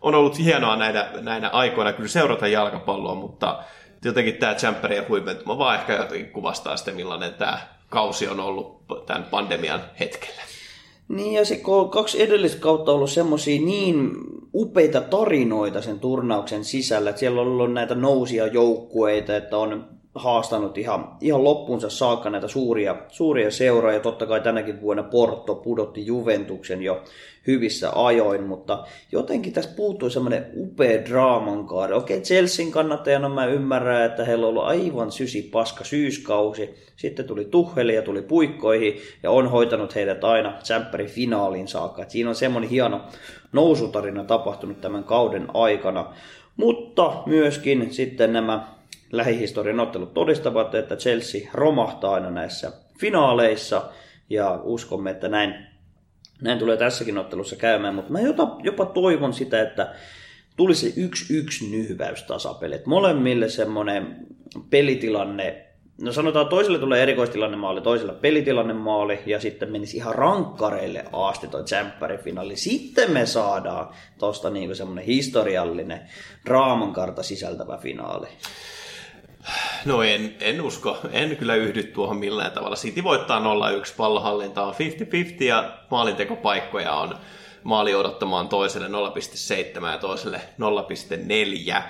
On 0.00 0.14
ollut 0.14 0.38
hienoa 0.38 0.76
näinä, 0.76 1.10
näinä 1.20 1.48
aikoina 1.48 1.92
kyllä 1.92 2.08
seurata 2.08 2.48
jalkapalloa, 2.48 3.14
mutta 3.14 3.64
jotenkin 4.04 4.36
tämä 4.36 4.54
Champerien 4.54 5.08
huipentuma 5.08 5.58
vaan 5.58 5.80
ehkä 5.80 5.92
jotenkin 5.92 6.32
kuvastaa 6.32 6.76
sitä, 6.76 6.92
millainen 6.92 7.34
tämä 7.34 7.58
kausi 7.88 8.28
on 8.28 8.40
ollut 8.40 8.84
tämän 9.06 9.24
pandemian 9.24 9.84
hetkellä. 10.00 10.42
Niin 11.08 11.32
ja 11.32 11.44
se, 11.44 11.62
kaksi 11.90 12.22
edellistä 12.22 12.60
kautta 12.60 12.92
ollut 12.92 13.10
semmoisia 13.10 13.60
niin 13.60 14.10
upeita 14.54 15.00
tarinoita 15.00 15.82
sen 15.82 16.00
turnauksen 16.00 16.64
sisällä, 16.64 17.10
että 17.10 17.20
siellä 17.20 17.40
on 17.40 17.46
ollut 17.46 17.72
näitä 17.72 17.94
nousia 17.94 18.46
joukkueita, 18.46 19.36
että 19.36 19.58
on 19.58 19.93
haastanut 20.14 20.78
ihan, 20.78 21.16
ihan 21.20 21.44
loppuunsa 21.44 21.90
saakka 21.90 22.30
näitä 22.30 22.48
suuria, 22.48 22.96
suuria 23.08 23.50
seuroja. 23.50 24.00
Totta 24.00 24.26
kai 24.26 24.40
tänäkin 24.40 24.80
vuonna 24.80 25.02
Porto 25.02 25.54
pudotti 25.54 26.06
Juventuksen 26.06 26.82
jo 26.82 27.02
hyvissä 27.46 27.90
ajoin, 27.94 28.42
mutta 28.42 28.84
jotenkin 29.12 29.52
tässä 29.52 29.70
puuttui 29.76 30.10
semmoinen 30.10 30.46
upea 30.56 31.04
draaman 31.04 31.66
kaari. 31.66 31.94
Okei, 31.94 32.20
Chelsean 32.20 32.70
kannattajana 32.70 33.28
mä 33.28 33.46
ymmärrän, 33.46 34.06
että 34.06 34.24
heillä 34.24 34.46
on 34.46 34.48
ollut 34.48 34.64
aivan 34.64 35.12
sysi 35.12 35.42
paska 35.52 35.84
syyskausi. 35.84 36.74
Sitten 36.96 37.24
tuli 37.24 37.44
Tuheli 37.44 37.94
ja 37.94 38.02
tuli 38.02 38.22
puikkoihin 38.22 38.96
ja 39.22 39.30
on 39.30 39.50
hoitanut 39.50 39.94
heidät 39.94 40.24
aina 40.24 40.52
Champerin 40.64 41.08
finaaliin 41.08 41.68
saakka. 41.68 42.02
Et 42.02 42.10
siinä 42.10 42.28
on 42.28 42.36
semmoinen 42.36 42.70
hieno 42.70 43.00
nousutarina 43.52 44.24
tapahtunut 44.24 44.80
tämän 44.80 45.04
kauden 45.04 45.46
aikana. 45.54 46.14
Mutta 46.56 47.22
myöskin 47.26 47.94
sitten 47.94 48.32
nämä 48.32 48.73
lähihistorian 49.16 49.80
ottelut 49.80 50.14
todistavat, 50.14 50.74
että 50.74 50.96
Chelsea 50.96 51.50
romahtaa 51.54 52.14
aina 52.14 52.30
näissä 52.30 52.72
finaaleissa 53.00 53.82
ja 54.30 54.60
uskomme, 54.62 55.10
että 55.10 55.28
näin, 55.28 55.54
näin 56.42 56.58
tulee 56.58 56.76
tässäkin 56.76 57.18
ottelussa 57.18 57.56
käymään, 57.56 57.94
mutta 57.94 58.12
mä 58.12 58.20
jopa, 58.20 58.58
jopa 58.62 58.86
toivon 58.86 59.32
sitä, 59.32 59.62
että 59.62 59.94
tulisi 60.56 60.92
yksi 60.96 61.36
yksi 61.36 61.70
nyhväys 61.70 62.22
tasapeli. 62.22 62.80
molemmille 62.86 63.48
semmoinen 63.48 64.26
pelitilanne, 64.70 65.66
no 66.00 66.12
sanotaan 66.12 66.48
toiselle 66.48 66.78
tulee 66.78 67.02
erikoistilanne 67.02 67.56
maali, 67.56 67.80
toiselle 67.80 68.12
pelitilanne 68.12 68.74
maali 68.74 69.18
ja 69.26 69.40
sitten 69.40 69.72
menisi 69.72 69.96
ihan 69.96 70.14
rankkareille 70.14 71.04
asti 71.12 71.48
toi 71.48 71.64
finaali. 72.24 72.56
Sitten 72.56 73.10
me 73.10 73.26
saadaan 73.26 73.94
tosta 74.18 74.50
niinku 74.50 74.74
semmoinen 74.74 75.04
historiallinen 75.04 76.00
draamankarta 76.46 77.22
sisältävä 77.22 77.76
finaali. 77.76 78.28
No 79.84 80.02
en, 80.02 80.36
en 80.40 80.60
usko, 80.60 80.98
en 81.12 81.36
kyllä 81.36 81.54
yhdy 81.54 81.82
tuohon 81.82 82.16
millään 82.16 82.52
tavalla. 82.52 82.76
City 82.76 83.04
voittaa 83.04 83.40
0-1, 83.40 83.42
pallohallinta 83.96 84.62
on 84.62 84.74
50-50 84.74 85.44
ja 85.44 85.78
maalintekopaikkoja 85.90 86.92
on 86.92 87.16
maali 87.62 87.94
odottamaan 87.94 88.48
toiselle 88.48 88.88
0,7 88.88 89.86
ja 89.86 89.98
toiselle 89.98 90.40
0,4. 91.76 91.82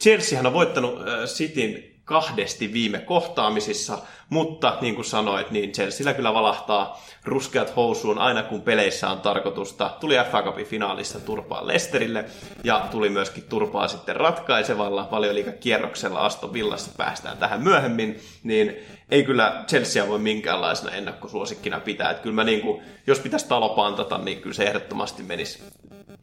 Chelseahan 0.00 0.46
on 0.46 0.52
voittanut 0.52 0.98
Cityn 1.26 1.91
kahdesti 2.04 2.72
viime 2.72 2.98
kohtaamisissa, 2.98 3.98
mutta 4.28 4.78
niin 4.80 4.94
kuin 4.94 5.04
sanoit, 5.04 5.50
niin 5.50 5.72
Chelsea 5.72 6.14
kyllä 6.14 6.34
valahtaa 6.34 7.02
ruskeat 7.24 7.76
housuun 7.76 8.18
aina 8.18 8.42
kun 8.42 8.62
peleissä 8.62 9.10
on 9.10 9.20
tarkoitusta. 9.20 9.96
Tuli 10.00 10.14
FA 10.30 10.42
Cupin 10.42 10.66
finaalissa 10.66 11.20
turpaa 11.20 11.66
Lesterille 11.66 12.24
ja 12.64 12.88
tuli 12.90 13.08
myöskin 13.08 13.44
turpaa 13.48 13.88
sitten 13.88 14.16
ratkaisevalla 14.16 15.08
valioliikakierroksella 15.10 16.20
Aston 16.20 16.52
Villassa 16.52 16.90
päästään 16.96 17.38
tähän 17.38 17.62
myöhemmin, 17.62 18.20
niin 18.42 18.76
ei 19.10 19.24
kyllä 19.24 19.64
Chelsea 19.68 20.08
voi 20.08 20.18
minkäänlaisena 20.18 20.90
ennakkosuosikkina 20.90 21.80
pitää. 21.80 22.10
Että 22.10 22.22
kyllä 22.22 22.34
mä 22.34 22.44
niin 22.44 22.60
kuin, 22.60 22.82
jos 23.06 23.20
pitäisi 23.20 23.48
talo 23.48 23.68
pantata, 23.68 24.18
niin 24.18 24.40
kyllä 24.40 24.54
se 24.54 24.64
ehdottomasti 24.64 25.22
menisi 25.22 25.62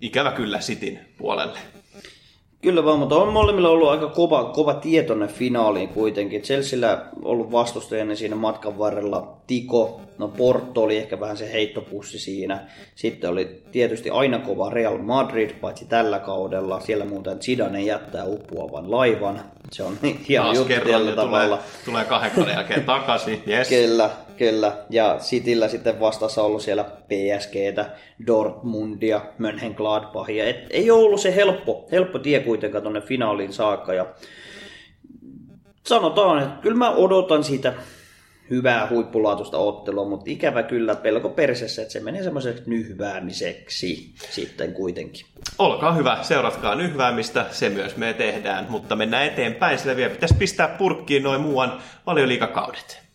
ikävä 0.02 0.32
kyllä 0.32 0.62
Sitin 0.62 1.00
puolelle. 1.18 1.60
Kyllä 2.62 2.86
vaan, 2.86 3.00
mutta 3.00 3.16
on 3.16 3.34
molemmilla 3.34 3.70
ollut 3.70 3.90
aika 3.90 4.08
kova, 4.08 4.44
kova 4.44 4.74
tietoinen 4.74 5.30
finaaliin 5.30 5.90
kuitenkin. 5.90 6.42
Chelsealla 6.42 7.02
ollut 7.24 7.52
vastustajana 7.52 8.16
siinä 8.16 8.36
matkan 8.36 8.78
varrella 8.78 9.38
Tiko, 9.48 10.02
no 10.18 10.28
Porto 10.28 10.82
oli 10.82 10.98
ehkä 10.98 11.20
vähän 11.20 11.38
se 11.38 11.52
heittopussi 11.52 12.20
siinä. 12.20 12.68
Sitten 12.96 13.30
oli 13.30 13.64
tietysti 13.72 14.10
aina 14.10 14.40
kova 14.40 14.70
Real 14.70 14.98
Madrid, 14.98 15.50
paitsi 15.62 15.86
tällä 15.86 16.20
kaudella. 16.20 16.80
Siellä 16.80 17.06
muuten 17.06 17.40
Zidane 17.40 17.82
jättää 17.82 18.26
uppuavan 18.26 18.92
laivan. 18.92 19.42
Se 19.72 19.84
on 19.84 19.98
hieno 20.30 20.54
juttu 20.54 20.74
tällä 20.92 21.12
tavalla. 21.12 21.58
Tulee, 21.58 21.66
tulee 21.86 22.06
kahden 22.06 22.56
jälkeen 22.56 22.84
takaisin, 22.84 23.44
yes. 23.48 23.70
Kyllä, 23.70 24.10
kyllä. 24.40 24.78
Ja 24.90 25.18
Cityllä 25.20 25.68
sitten 25.68 26.00
vastassa 26.00 26.44
ollut 26.44 26.62
siellä 26.62 26.84
PSGtä, 26.84 27.90
Dortmundia, 28.28 29.22
Mönchengladbachia. 29.38 30.46
Et 30.46 30.68
ei 30.70 30.92
ole 30.92 31.04
ollut 31.04 31.22
se 31.22 31.36
helppo, 31.36 31.88
helppo 31.92 32.20
tie 32.20 32.40
kuitenkaan 32.40 32.82
tuonne 32.82 33.02
finaaliin 33.02 33.54
saakka. 33.54 33.94
Ja 33.94 34.06
sanotaan, 35.86 36.44
että 36.44 36.62
kyllä 36.62 36.78
mä 36.78 36.92
odotan 36.92 37.44
siitä 37.44 37.74
hyvää 38.50 38.88
huippulaatuista 38.90 39.58
ottelua, 39.58 40.10
mutta 40.10 40.32
ikävä 40.32 40.64
kyllä 40.64 40.96
pelko 40.96 41.30
persessä, 41.30 41.82
että 41.82 41.92
se 41.92 42.00
menee 42.00 42.24
semmoiseksi 42.24 42.64
nyhväämiseksi 42.66 44.14
sitten 44.30 44.74
kuitenkin. 44.74 45.26
Olkaa 45.58 45.94
hyvä, 45.94 46.18
seuratkaa 46.22 46.76
nyhväämistä, 46.76 47.46
se 47.52 47.70
myös 47.70 47.98
me 47.98 48.14
tehdään, 48.14 48.66
mutta 48.70 48.96
mennään 48.96 49.26
eteenpäin, 49.26 49.80
sillä 49.80 49.96
vielä 49.96 50.14
pitäisi 50.14 50.36
pistää 50.36 50.68
purkkiin 50.68 51.24
noin 51.24 51.42
muuan 51.42 51.82
valioliikakaudet. 52.06 53.09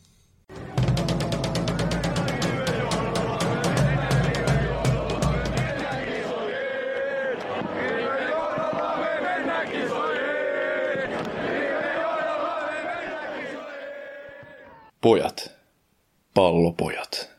Pojat. 15.04 15.50
Pallopojat. 16.34 17.30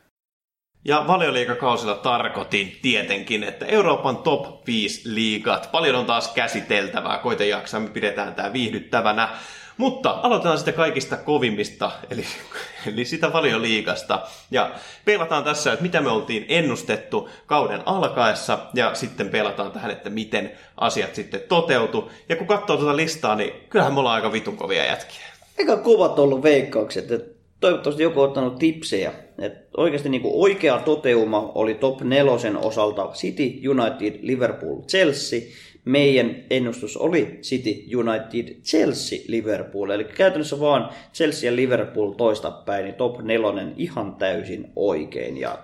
Ja 0.84 1.04
valioliikakausilla 1.06 1.94
tarkoitin 1.94 2.78
tietenkin, 2.82 3.44
että 3.44 3.66
Euroopan 3.66 4.16
top 4.16 4.66
5 4.66 5.14
liigat. 5.14 5.68
Paljon 5.72 5.96
on 5.96 6.06
taas 6.06 6.28
käsiteltävää, 6.28 7.18
koita 7.18 7.44
jaksaa, 7.44 7.80
me 7.80 7.88
pidetään 7.88 8.34
tämä 8.34 8.52
viihdyttävänä. 8.52 9.28
Mutta 9.76 10.10
aloitetaan 10.22 10.58
sitä 10.58 10.72
kaikista 10.72 11.16
kovimmista, 11.16 11.90
eli, 12.10 12.24
eli 12.92 13.04
sitä 13.04 13.32
valioliigasta. 13.32 14.22
Ja 14.50 14.70
pelataan 15.04 15.44
tässä, 15.44 15.72
että 15.72 15.82
mitä 15.82 16.00
me 16.00 16.10
oltiin 16.10 16.46
ennustettu 16.48 17.28
kauden 17.46 17.82
alkaessa, 17.86 18.58
ja 18.74 18.94
sitten 18.94 19.28
pelataan 19.28 19.72
tähän, 19.72 19.90
että 19.90 20.10
miten 20.10 20.52
asiat 20.76 21.14
sitten 21.14 21.40
toteutu. 21.48 22.10
Ja 22.28 22.36
kun 22.36 22.46
katsoo 22.46 22.76
tuota 22.76 22.96
listaa, 22.96 23.36
niin 23.36 23.52
kyllähän 23.68 23.94
me 23.94 24.00
ollaan 24.00 24.16
aika 24.16 24.32
vitun 24.32 24.56
kovia 24.56 24.84
jätkiä. 24.84 25.26
Eikä 25.58 25.76
kovat 25.76 26.18
ollut 26.18 26.42
veikkaukset, 26.42 27.10
että 27.10 27.35
toivottavasti 27.60 28.02
joku 28.02 28.20
on 28.20 28.28
ottanut 28.28 28.58
tipsejä. 28.58 29.12
Et 29.38 29.52
oikeasti 29.76 30.08
niin 30.08 30.22
kuin 30.22 30.34
oikea 30.34 30.78
toteuma 30.78 31.52
oli 31.54 31.74
top 31.74 32.00
nelosen 32.00 32.56
osalta 32.56 33.10
City, 33.12 33.68
United, 33.68 34.18
Liverpool, 34.22 34.80
Chelsea. 34.82 35.40
Meidän 35.84 36.36
ennustus 36.50 36.96
oli 36.96 37.38
City, 37.42 37.96
United, 37.96 38.54
Chelsea, 38.62 39.18
Liverpool. 39.28 39.90
Eli 39.90 40.04
käytännössä 40.04 40.60
vaan 40.60 40.90
Chelsea 41.14 41.50
ja 41.50 41.56
Liverpool 41.56 42.12
toista 42.12 42.50
päin, 42.50 42.84
niin 42.84 42.94
top 42.94 43.22
nelonen 43.22 43.74
ihan 43.76 44.14
täysin 44.14 44.72
oikein. 44.76 45.36
Ja 45.36 45.58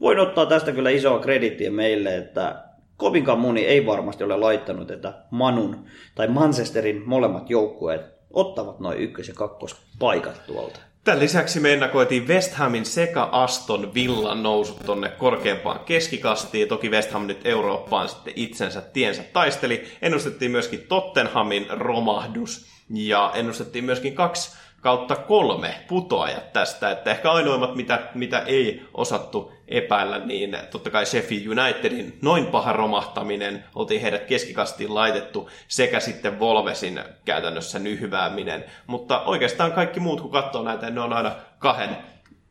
voin 0.00 0.18
ottaa 0.18 0.46
tästä 0.46 0.72
kyllä 0.72 0.90
isoa 0.90 1.18
kredittiä 1.18 1.70
meille, 1.70 2.16
että 2.16 2.64
kovinkaan 2.96 3.38
moni 3.38 3.64
ei 3.66 3.86
varmasti 3.86 4.24
ole 4.24 4.36
laittanut, 4.36 4.90
että 4.90 5.14
Manun 5.30 5.84
tai 6.14 6.28
Manchesterin 6.28 7.02
molemmat 7.06 7.50
joukkueet 7.50 8.00
ottavat 8.32 8.80
noin 8.80 8.98
ykkös- 8.98 9.28
ja 9.28 9.34
kakkospaikat 9.34 10.42
tuolta. 10.46 10.87
Tämän 11.08 11.22
lisäksi 11.22 11.60
me 11.60 11.72
ennakoitiin 11.72 12.28
West 12.28 12.54
Hamin 12.54 12.84
sekä 12.84 13.22
Aston 13.22 13.94
Villan 13.94 14.42
nousut 14.42 14.78
tonne 14.86 15.08
korkeampaan 15.08 15.80
keskikastiin. 15.80 16.68
Toki 16.68 16.90
West 16.90 17.10
Ham 17.10 17.26
nyt 17.26 17.40
Eurooppaan 17.44 18.08
sitten 18.08 18.32
itsensä 18.36 18.80
tiensä 18.80 19.22
taisteli. 19.22 19.88
Ennustettiin 20.02 20.50
myöskin 20.50 20.80
Tottenhamin 20.88 21.66
romahdus. 21.70 22.66
Ja 22.94 23.32
ennustettiin 23.34 23.84
myöskin 23.84 24.14
kaksi 24.14 24.56
kautta 24.80 25.16
kolme 25.16 25.74
putoajat 25.88 26.52
tästä, 26.52 26.90
että 26.90 27.10
ehkä 27.10 27.32
ainoimmat, 27.32 27.74
mitä, 27.74 28.02
mitä 28.14 28.38
ei 28.38 28.82
osattu 28.94 29.52
epäillä, 29.68 30.18
niin 30.18 30.58
totta 30.70 30.90
kai 30.90 31.06
Sheffield 31.06 31.46
Unitedin 31.46 32.18
noin 32.22 32.46
paha 32.46 32.72
romahtaminen, 32.72 33.64
oltiin 33.74 34.00
heidät 34.00 34.24
keskikastiin 34.24 34.94
laitettu, 34.94 35.50
sekä 35.68 36.00
sitten 36.00 36.38
Volvesin 36.38 37.00
käytännössä 37.24 37.78
nyhvääminen, 37.78 38.64
mutta 38.86 39.22
oikeastaan 39.22 39.72
kaikki 39.72 40.00
muut, 40.00 40.20
kun 40.20 40.30
katsoo 40.30 40.62
näitä, 40.62 40.90
ne 40.90 41.00
on 41.00 41.12
aina 41.12 41.32
kahden, 41.58 41.96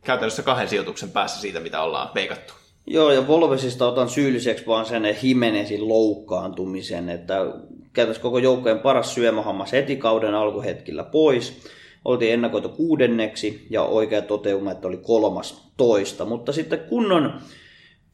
käytännössä 0.04 0.42
kahden 0.42 0.68
sijoituksen 0.68 1.10
päässä 1.10 1.40
siitä, 1.40 1.60
mitä 1.60 1.82
ollaan 1.82 2.10
veikattu. 2.14 2.52
Joo, 2.86 3.10
ja 3.10 3.26
Volvesista 3.26 3.86
otan 3.86 4.08
syylliseksi 4.08 4.66
vaan 4.66 4.86
sen 4.86 5.04
Himenesin 5.22 5.88
loukkaantumisen, 5.88 7.08
että 7.08 7.36
käytännössä 7.92 8.22
koko 8.22 8.38
joukkojen 8.38 8.78
paras 8.78 9.14
syömähammas 9.14 9.72
heti 9.72 9.96
kauden 9.96 10.34
alkuhetkillä 10.34 11.04
pois 11.04 11.62
oltiin 12.04 12.32
ennakoitu 12.32 12.68
kuudenneksi 12.68 13.66
ja 13.70 13.82
oikea 13.82 14.22
toteuma, 14.22 14.72
että 14.72 14.88
oli 14.88 14.96
kolmas 14.96 15.70
toista. 15.76 16.24
Mutta 16.24 16.52
sitten 16.52 16.80
kunnon 16.80 17.40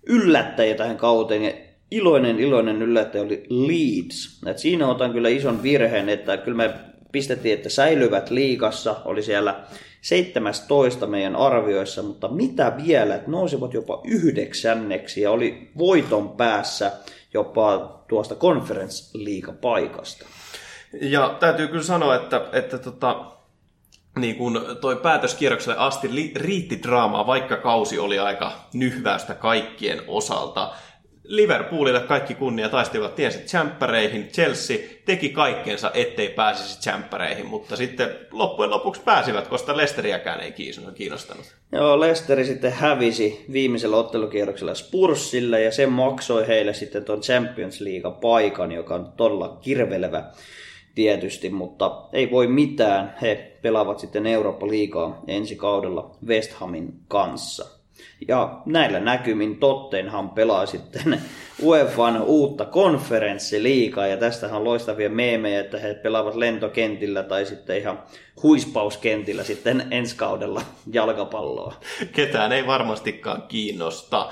yllättäjä 0.07 0.75
tähän 0.75 0.97
kauteen 0.97 1.42
ja 1.42 1.53
iloinen, 1.90 2.40
iloinen 2.40 2.83
yllättäjä 2.83 3.25
oli 3.25 3.47
Leeds. 3.49 4.42
Et 4.47 4.59
siinä 4.59 4.88
otan 4.88 5.12
kyllä 5.12 5.29
ison 5.29 5.62
virheen, 5.62 6.09
että 6.09 6.37
kyllä 6.37 6.57
me 6.57 6.75
pistettiin, 7.12 7.55
että 7.55 7.68
säilyvät 7.68 8.31
liikassa, 8.31 8.97
oli 9.05 9.23
siellä 9.23 9.64
17 10.01 11.07
meidän 11.07 11.37
arvioissa, 11.37 12.03
mutta 12.03 12.29
mitä 12.29 12.73
vielä, 12.87 13.14
että 13.14 13.31
nousivat 13.31 13.75
jopa 13.75 14.01
yhdeksänneksi 14.05 15.20
ja 15.20 15.31
oli 15.31 15.70
voiton 15.79 16.29
päässä 16.29 16.92
jopa 17.35 18.01
tuosta 18.09 18.35
conference 18.35 19.18
paikasta. 19.61 20.27
Ja 21.01 21.37
täytyy 21.40 21.68
kyllä 21.68 21.83
sanoa, 21.83 22.14
että, 22.14 22.49
että 22.53 22.79
tota, 22.79 23.34
niin 24.18 24.37
kun 24.37 24.77
toi 24.81 24.96
päätöskierrokselle 24.96 25.79
asti 25.79 26.11
riitti 26.37 26.83
draamaa, 26.83 27.27
vaikka 27.27 27.57
kausi 27.57 27.98
oli 27.98 28.18
aika 28.18 28.53
nyhväystä 28.72 29.35
kaikkien 29.35 30.03
osalta. 30.07 30.72
Liverpoolille 31.24 32.00
kaikki 32.00 32.35
kunnia 32.35 32.68
taistelivat 32.68 33.14
tiensä 33.14 33.38
tsemppäreihin. 33.38 34.29
Chelsea 34.29 34.79
teki 35.05 35.29
kaikkeensa, 35.29 35.90
ettei 35.94 36.29
pääsisi 36.29 36.79
tsemppäreihin, 36.79 37.46
mutta 37.46 37.77
sitten 37.77 38.11
loppujen 38.31 38.70
lopuksi 38.70 39.00
pääsivät, 39.05 39.48
koska 39.48 39.77
Lesteriäkään 39.77 40.40
ei 40.40 40.53
kiinnostanut. 40.94 41.55
Joo, 41.72 42.00
Lesteri 42.00 42.44
sitten 42.44 42.72
hävisi 42.72 43.44
viimeisellä 43.53 43.96
ottelukierroksella 43.96 44.74
Spursille 44.74 45.62
ja 45.62 45.72
se 45.72 45.87
maksoi 45.87 46.46
heille 46.46 46.74
sitten 46.74 47.05
tuon 47.05 47.20
Champions 47.20 47.81
League-paikan, 47.81 48.72
joka 48.72 48.94
on 48.94 49.12
todella 49.16 49.59
kirvelevä 49.61 50.24
tietysti, 50.94 51.50
mutta 51.50 52.02
ei 52.12 52.30
voi 52.30 52.46
mitään. 52.46 53.14
He 53.22 53.52
pelaavat 53.62 53.98
sitten 53.98 54.26
Eurooppa-liigaa 54.26 55.22
ensi 55.26 55.57
kaudella 55.57 56.11
West 56.26 56.52
Hamin 56.52 56.94
kanssa. 57.09 57.74
Ja 58.28 58.62
näillä 58.66 59.00
näkymin 59.00 59.57
Tottenham 59.57 60.30
pelaa 60.30 60.66
sitten 60.66 61.20
UEFAn 61.62 62.22
uutta 62.22 62.64
konferenssiliigaa, 62.64 64.07
ja 64.07 64.16
tästähän 64.16 64.57
on 64.57 64.64
loistavia 64.64 65.11
meemejä, 65.11 65.61
että 65.61 65.78
he 65.78 65.94
pelaavat 65.94 66.35
lentokentillä 66.35 67.22
tai 67.22 67.46
sitten 67.46 67.78
ihan 67.78 68.02
huispauskentillä 68.42 69.44
sitten 69.44 69.87
ensi 69.90 70.16
kaudella 70.16 70.62
jalkapalloa. 70.92 71.74
Ketään 72.12 72.52
ei 72.52 72.66
varmastikaan 72.66 73.42
kiinnosta. 73.42 74.28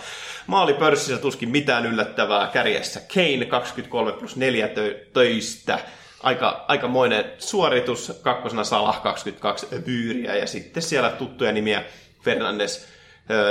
Maalipörssissä 0.47 1.19
tuskin 1.19 1.49
mitään 1.49 1.87
yllättävää 1.87 2.47
kärjessä. 2.47 3.01
Kane 3.15 3.45
23 3.45 4.13
plus 4.13 4.37
4 4.37 4.69
töistä 5.13 5.79
aika, 6.23 6.65
aikamoinen 6.69 7.25
suoritus, 7.39 8.21
kakkosena 8.23 8.65
Salah 8.65 9.03
22 9.03 9.67
vyyriä 9.87 10.37
ja 10.37 10.47
sitten 10.47 10.83
siellä 10.83 11.11
tuttuja 11.11 11.53
nimiä 11.53 11.85
Fernandes, 12.25 12.89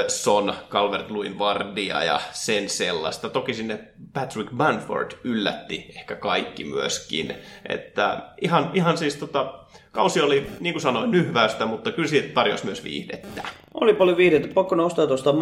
Son, 0.07 0.53
Calvert-Lewin 0.69 1.39
Vardia 1.39 2.03
ja 2.03 2.21
sen 2.31 2.69
sellaista. 2.69 3.29
Toki 3.29 3.53
sinne 3.53 3.79
Patrick 4.13 4.51
Banford 4.55 5.11
yllätti 5.23 5.91
ehkä 5.95 6.15
kaikki 6.15 6.63
myöskin. 6.63 7.35
Että 7.69 8.21
ihan, 8.41 8.71
ihan 8.73 8.97
siis 8.97 9.15
tota, 9.15 9.53
kausi 9.91 10.21
oli, 10.21 10.47
niin 10.59 10.73
kuin 10.73 10.81
sanoin, 10.81 11.11
nyhväystä, 11.11 11.65
mutta 11.65 11.91
kyllä 11.91 12.09
siitä 12.09 12.33
tarjosi 12.33 12.65
myös 12.65 12.83
viihdettä. 12.83 13.43
Oli 13.73 13.93
paljon 13.93 14.17
viihdettä. 14.17 14.53
Pakko 14.53 14.75
nostaa 14.75 15.07
tuosta 15.07 15.33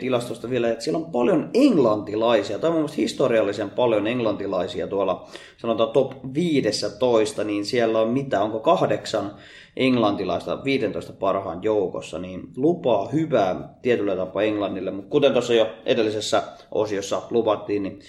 tilastosta 0.00 0.50
vielä, 0.50 0.70
että 0.70 0.84
siellä 0.84 0.98
on 0.98 1.12
paljon 1.12 1.50
englantilaisia, 1.54 2.58
tai 2.58 2.70
mun 2.70 2.88
historiallisen 2.96 3.70
paljon 3.70 4.06
englantilaisia 4.06 4.86
tuolla, 4.86 5.28
sanotaan 5.56 5.90
top 5.90 6.12
15, 6.34 7.44
niin 7.44 7.64
siellä 7.64 8.00
on 8.00 8.08
mitä, 8.08 8.42
onko 8.42 8.60
kahdeksan 8.60 9.34
englantilaista 9.76 10.64
15 10.64 11.12
parhaan 11.12 11.62
joukossa, 11.62 12.18
niin 12.18 12.42
lupaa 12.56 13.08
hyvää 13.08 13.74
tietyllä 13.82 14.16
tapaa 14.16 14.42
Englannille, 14.42 14.90
mutta 14.90 15.10
kuten 15.10 15.32
tuossa 15.32 15.54
jo 15.54 15.66
edellisessä 15.86 16.42
osiossa 16.70 17.22
luvattiin, 17.30 17.82
niin 17.82 18.00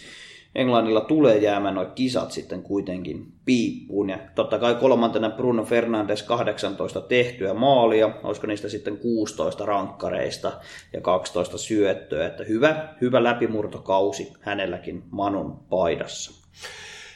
Englannilla 0.56 1.02
tulee 1.02 1.38
jäämään 1.38 1.76
nuo 1.76 1.86
kisat 1.86 2.32
sitten 2.32 2.64
kuitenkin 2.64 3.34
piippuun. 3.46 4.10
Ja 4.10 4.18
totta 4.36 4.60
kai 4.60 4.76
kolmantena 4.76 5.30
Bruno 5.30 5.64
Fernandes 5.64 6.24
18 6.24 7.02
tehtyä 7.02 7.54
maalia, 7.54 8.10
olisiko 8.24 8.48
niistä 8.48 8.70
sitten 8.70 8.98
16 8.98 9.66
rankkareista 9.66 10.52
ja 10.94 11.02
12 11.02 11.58
syöttöä. 11.58 12.28
Että 12.28 12.44
hyvä, 12.44 12.88
hyvä 13.02 13.24
läpimurtokausi 13.24 14.34
hänelläkin 14.42 15.04
Manun 15.12 15.60
paidassa. 15.70 16.42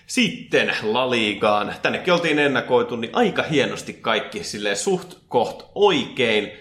Sitten 0.08 0.72
La 0.84 1.10
Ligaan. 1.10 1.74
Tännekin 1.82 2.14
oltiin 2.14 2.40
ennakoitu, 2.40 2.96
niin 2.96 3.16
aika 3.16 3.44
hienosti 3.44 3.94
kaikki 3.94 4.44
sille 4.44 4.76
suht 4.76 5.14
koht 5.28 5.64
oikein 5.76 6.52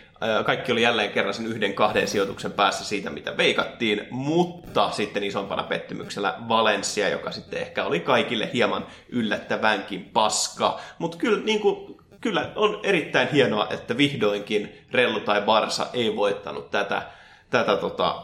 kaikki 0.45 0.73
oli 0.73 0.83
jälleen 0.83 1.11
kerran 1.11 1.35
sen 1.35 1.47
yhden 1.47 1.75
kahden 1.75 2.09
sijoituksen 2.09 2.53
päässä 2.53 2.85
siitä, 2.85 3.11
mitä 3.11 3.37
veikattiin, 3.37 4.07
mutta 4.11 4.91
sitten 4.91 5.25
isompana 5.25 5.63
pettymyksellä 5.63 6.35
Valencia, 6.49 7.09
joka 7.09 7.31
sitten 7.31 7.61
ehkä 7.61 7.85
oli 7.85 8.01
kaikille 8.01 8.51
hieman 8.53 8.87
yllättävänkin 9.09 10.11
paska. 10.13 10.81
Mutta 10.99 11.17
kyllä, 11.17 11.45
niin 11.45 11.61
kuin, 11.61 11.97
kyllä 12.21 12.51
on 12.57 12.81
erittäin 12.83 13.29
hienoa, 13.29 13.69
että 13.71 13.97
vihdoinkin 13.97 14.79
Rellu 14.93 15.21
tai 15.21 15.43
Barsa 15.43 15.87
ei 15.93 16.17
voittanut 16.17 16.71
tätä, 16.71 17.03
tätä 17.51 17.77
tota, 17.77 18.23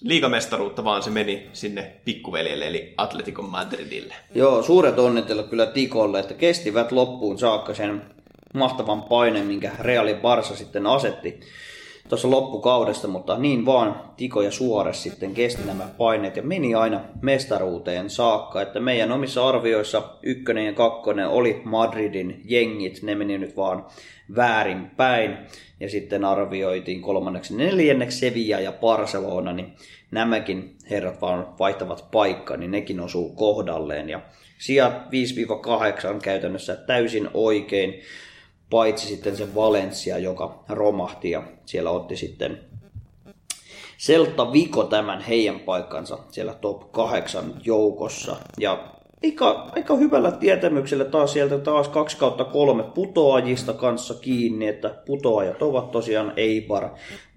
liigamestaruutta, 0.00 0.84
vaan 0.84 1.02
se 1.02 1.10
meni 1.10 1.50
sinne 1.52 1.92
pikkuveljelle, 2.04 2.66
eli 2.66 2.94
Atletico 2.96 3.42
Madridille. 3.42 4.14
Joo, 4.34 4.62
suuret 4.62 4.98
onnittelut 4.98 5.48
kyllä 5.48 5.66
Tikolle, 5.66 6.20
että 6.20 6.34
kestivät 6.34 6.92
loppuun 6.92 7.38
saakka 7.38 7.74
sen 7.74 8.02
mahtavan 8.52 9.02
paineen, 9.02 9.46
minkä 9.46 9.70
Reali 9.80 10.14
Barsa 10.14 10.56
sitten 10.56 10.86
asetti 10.86 11.40
tuossa 12.08 12.30
loppukaudesta, 12.30 13.08
mutta 13.08 13.38
niin 13.38 13.66
vaan 13.66 14.00
Tiko 14.16 14.42
ja 14.42 14.50
Suores 14.50 15.02
sitten 15.02 15.34
kesti 15.34 15.62
nämä 15.66 15.88
paineet 15.98 16.36
ja 16.36 16.42
meni 16.42 16.74
aina 16.74 17.00
mestaruuteen 17.22 18.10
saakka, 18.10 18.62
että 18.62 18.80
meidän 18.80 19.12
omissa 19.12 19.48
arvioissa 19.48 20.02
ykkönen 20.22 20.66
ja 20.66 20.72
kakkonen 20.72 21.28
oli 21.28 21.62
Madridin 21.64 22.40
jengit, 22.44 23.02
ne 23.02 23.14
meni 23.14 23.38
nyt 23.38 23.56
vaan 23.56 23.86
väärin 24.36 24.90
päin. 24.96 25.38
Ja 25.80 25.90
sitten 25.90 26.24
arvioitiin 26.24 27.02
kolmanneksi 27.02 27.56
neljänneksi 27.56 28.18
Sevilla 28.18 28.60
ja 28.60 28.72
Barcelona, 28.72 29.52
niin 29.52 29.72
nämäkin 30.10 30.76
herrat 30.90 31.20
vaan 31.20 31.58
vaihtavat 31.58 32.04
paikkaa, 32.10 32.56
niin 32.56 32.70
nekin 32.70 33.00
osuu 33.00 33.34
kohdalleen. 33.34 34.08
Ja 34.08 34.20
sijat 34.58 34.92
5-8 36.04 36.08
on 36.08 36.18
käytännössä 36.18 36.76
täysin 36.76 37.28
oikein 37.34 38.00
paitsi 38.72 39.06
sitten 39.06 39.36
se 39.36 39.54
Valencia, 39.54 40.18
joka 40.18 40.64
romahti 40.68 41.30
ja 41.30 41.42
siellä 41.64 41.90
otti 41.90 42.16
sitten 42.16 42.60
Selta 43.98 44.52
Viko 44.52 44.84
tämän 44.84 45.20
heidän 45.20 45.60
paikkansa 45.60 46.18
siellä 46.30 46.54
top 46.54 46.92
8 46.92 47.54
joukossa. 47.64 48.36
Ja 48.60 48.84
aika, 49.24 49.70
aika 49.76 49.96
hyvällä 49.96 50.30
tietämyksellä 50.30 51.04
taas 51.04 51.32
sieltä 51.32 51.58
taas 51.58 51.88
2 51.88 52.16
kautta 52.16 52.44
kolme 52.44 52.82
putoajista 52.82 53.72
kanssa 53.72 54.14
kiinni, 54.14 54.68
että 54.68 54.88
putoajat 55.06 55.62
ovat 55.62 55.90
tosiaan 55.90 56.32
Eibar, 56.36 56.88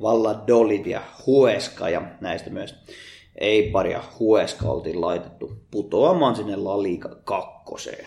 Valladolid 0.02 0.86
ja 0.86 1.02
Huesca 1.26 1.90
ja 1.90 2.02
näistä 2.22 2.50
myös 2.50 2.76
Eibar 3.36 3.88
ja 3.88 4.04
Huesca 4.20 4.70
oltiin 4.70 5.02
laitettu 5.02 5.52
putoamaan 5.72 6.36
sinne 6.36 6.56
La 6.56 6.84
Liga 6.84 7.10
kakkoseen. 7.24 8.06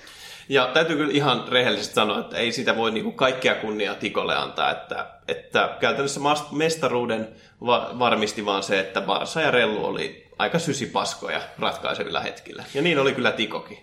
Ja 0.48 0.70
täytyy 0.74 0.96
kyllä 0.96 1.12
ihan 1.12 1.44
rehellisesti 1.48 1.94
sanoa, 1.94 2.20
että 2.20 2.36
ei 2.36 2.52
sitä 2.52 2.76
voi 2.76 2.90
niinku 2.90 3.12
kaikkea 3.12 3.54
kunniaa 3.54 3.94
Tikolle 3.94 4.36
antaa, 4.36 4.70
että, 4.70 5.06
että 5.28 5.76
käytännössä 5.80 6.20
mestaruuden 6.52 7.28
va- 7.66 7.90
varmisti 7.98 8.44
vaan 8.44 8.62
se, 8.62 8.80
että 8.80 9.00
Barsa 9.00 9.40
ja 9.40 9.50
Rellu 9.50 9.84
oli 9.84 10.26
aika 10.38 10.58
sysipaskoja 10.58 11.40
ratkaisevilla 11.58 12.20
hetkillä. 12.20 12.64
Ja 12.74 12.82
niin 12.82 12.98
oli 12.98 13.12
kyllä 13.12 13.32
Tikokin. 13.32 13.78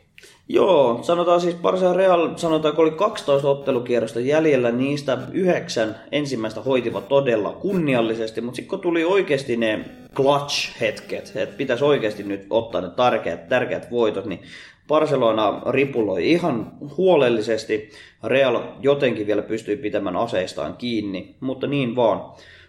Joo, 0.49 0.99
sanotaan 1.01 1.41
siis 1.41 1.55
Barça 1.55 1.95
Real, 1.95 2.37
sanotaan, 2.37 2.75
kun 2.75 2.85
oli 2.85 2.91
12 2.91 3.49
ottelukierrosta 3.49 4.19
jäljellä, 4.19 4.71
niistä 4.71 5.17
yhdeksän 5.31 5.95
ensimmäistä 6.11 6.61
hoitivat 6.61 7.07
todella 7.07 7.51
kunniallisesti, 7.51 8.41
mutta 8.41 8.55
sitten 8.55 8.69
kun 8.69 8.79
tuli 8.79 9.05
oikeasti 9.05 9.57
ne 9.57 9.85
clutch-hetket, 10.15 11.31
että 11.35 11.57
pitäisi 11.57 11.83
oikeasti 11.83 12.23
nyt 12.23 12.45
ottaa 12.49 12.81
ne 12.81 12.89
tärkeät, 12.89 13.49
tärkeät 13.49 13.91
voitot, 13.91 14.25
niin 14.25 14.43
Barcelona 14.87 15.61
ripuloi 15.69 16.31
ihan 16.31 16.71
huolellisesti. 16.97 17.89
Real 18.23 18.61
jotenkin 18.81 19.27
vielä 19.27 19.41
pystyi 19.41 19.77
pitämään 19.77 20.15
aseistaan 20.15 20.77
kiinni, 20.77 21.35
mutta 21.39 21.67
niin 21.67 21.95
vaan. 21.95 22.21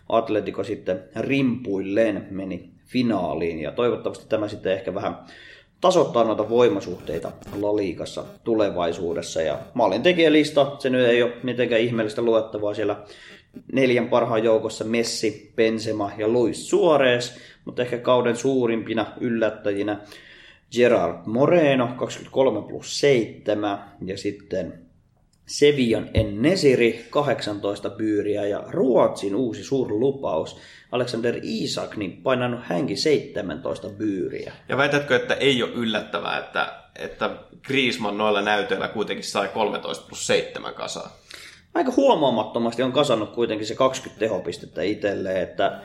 Atletico 0.08 0.64
sitten 0.64 1.04
rimpuilleen 1.16 2.26
meni 2.30 2.70
finaaliin 2.86 3.60
ja 3.60 3.72
toivottavasti 3.72 4.26
tämä 4.28 4.48
sitten 4.48 4.72
ehkä 4.72 4.94
vähän 4.94 5.16
tasoittaa 5.80 6.24
noita 6.24 6.48
voimasuhteita 6.48 7.32
La 7.60 7.76
Ligassa 7.76 8.24
tulevaisuudessa. 8.44 9.42
Ja 9.42 9.58
maalintekijälista, 9.74 10.76
se 10.78 10.90
nyt 10.90 11.06
ei 11.06 11.22
ole 11.22 11.32
mitenkään 11.42 11.80
ihmeellistä 11.80 12.22
luettavaa 12.22 12.74
siellä 12.74 12.96
neljän 13.72 14.08
parhaan 14.08 14.44
joukossa 14.44 14.84
Messi, 14.84 15.52
Benzema 15.56 16.10
ja 16.18 16.28
Luis 16.28 16.70
Suarez, 16.70 17.38
mutta 17.64 17.82
ehkä 17.82 17.98
kauden 17.98 18.36
suurimpina 18.36 19.06
yllättäjinä 19.20 20.00
Gerard 20.72 21.26
Moreno 21.26 21.88
23 21.96 22.62
plus 22.62 23.00
7 23.00 23.84
ja 24.04 24.18
sitten 24.18 24.86
Sevian 25.46 26.10
Ennesiri 26.14 27.06
18 27.10 27.90
byyriä 27.90 28.46
ja 28.46 28.64
Ruotsin 28.68 29.34
uusi 29.34 29.64
suurlupaus 29.64 30.56
Alexander 30.92 31.38
Isak 31.42 31.96
niin 31.96 32.22
painanut 32.22 32.60
hänkin 32.64 32.98
17 32.98 33.88
byyriä. 33.88 34.52
Ja 34.68 34.76
väitätkö, 34.76 35.16
että 35.16 35.34
ei 35.34 35.62
ole 35.62 35.72
yllättävää, 35.72 36.38
että, 36.38 36.72
että 36.98 37.30
Griezmann 37.62 38.18
noilla 38.18 38.42
näytöillä 38.42 38.88
kuitenkin 38.88 39.24
sai 39.24 39.48
13 39.48 40.06
plus 40.08 40.26
7 40.26 40.74
kasaan? 40.74 41.10
Aika 41.74 41.92
huomaamattomasti 41.96 42.82
on 42.82 42.92
kasannut 42.92 43.30
kuitenkin 43.30 43.66
se 43.66 43.74
20 43.74 44.20
tehopistettä 44.20 44.82
itselleen, 44.82 45.42
että 45.42 45.80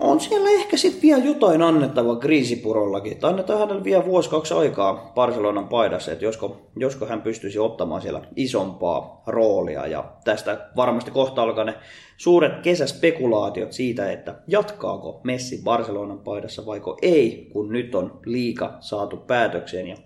on 0.00 0.20
siellä 0.20 0.50
ehkä 0.50 0.76
sitten 0.76 1.02
vielä 1.02 1.24
jotain 1.24 1.62
annettavaa 1.62 2.16
kriisipurollakin. 2.16 3.12
Että 3.12 3.28
annetaan 3.28 3.58
hänelle 3.58 3.84
vielä 3.84 4.04
vuosi 4.04 4.30
kaksi 4.30 4.54
aikaa 4.54 5.12
Barcelonan 5.14 5.68
paidassa, 5.68 6.12
että 6.12 6.24
josko, 6.24 6.60
josko 6.76 7.06
hän 7.06 7.22
pystyisi 7.22 7.58
ottamaan 7.58 8.02
siellä 8.02 8.22
isompaa 8.36 9.22
roolia. 9.26 9.86
Ja 9.86 10.04
tästä 10.24 10.68
varmasti 10.76 11.10
kohta 11.10 11.42
alkaa 11.42 11.64
ne 11.64 11.74
suuret 12.16 12.60
kesäspekulaatiot 12.62 13.72
siitä, 13.72 14.12
että 14.12 14.34
jatkaako 14.48 15.20
Messi 15.24 15.60
Barcelonan 15.64 16.18
paidassa 16.18 16.66
vaiko 16.66 16.98
ei, 17.02 17.48
kun 17.52 17.72
nyt 17.72 17.94
on 17.94 18.20
liika 18.24 18.76
saatu 18.80 19.16
päätökseen 19.16 19.86
ja 19.86 19.96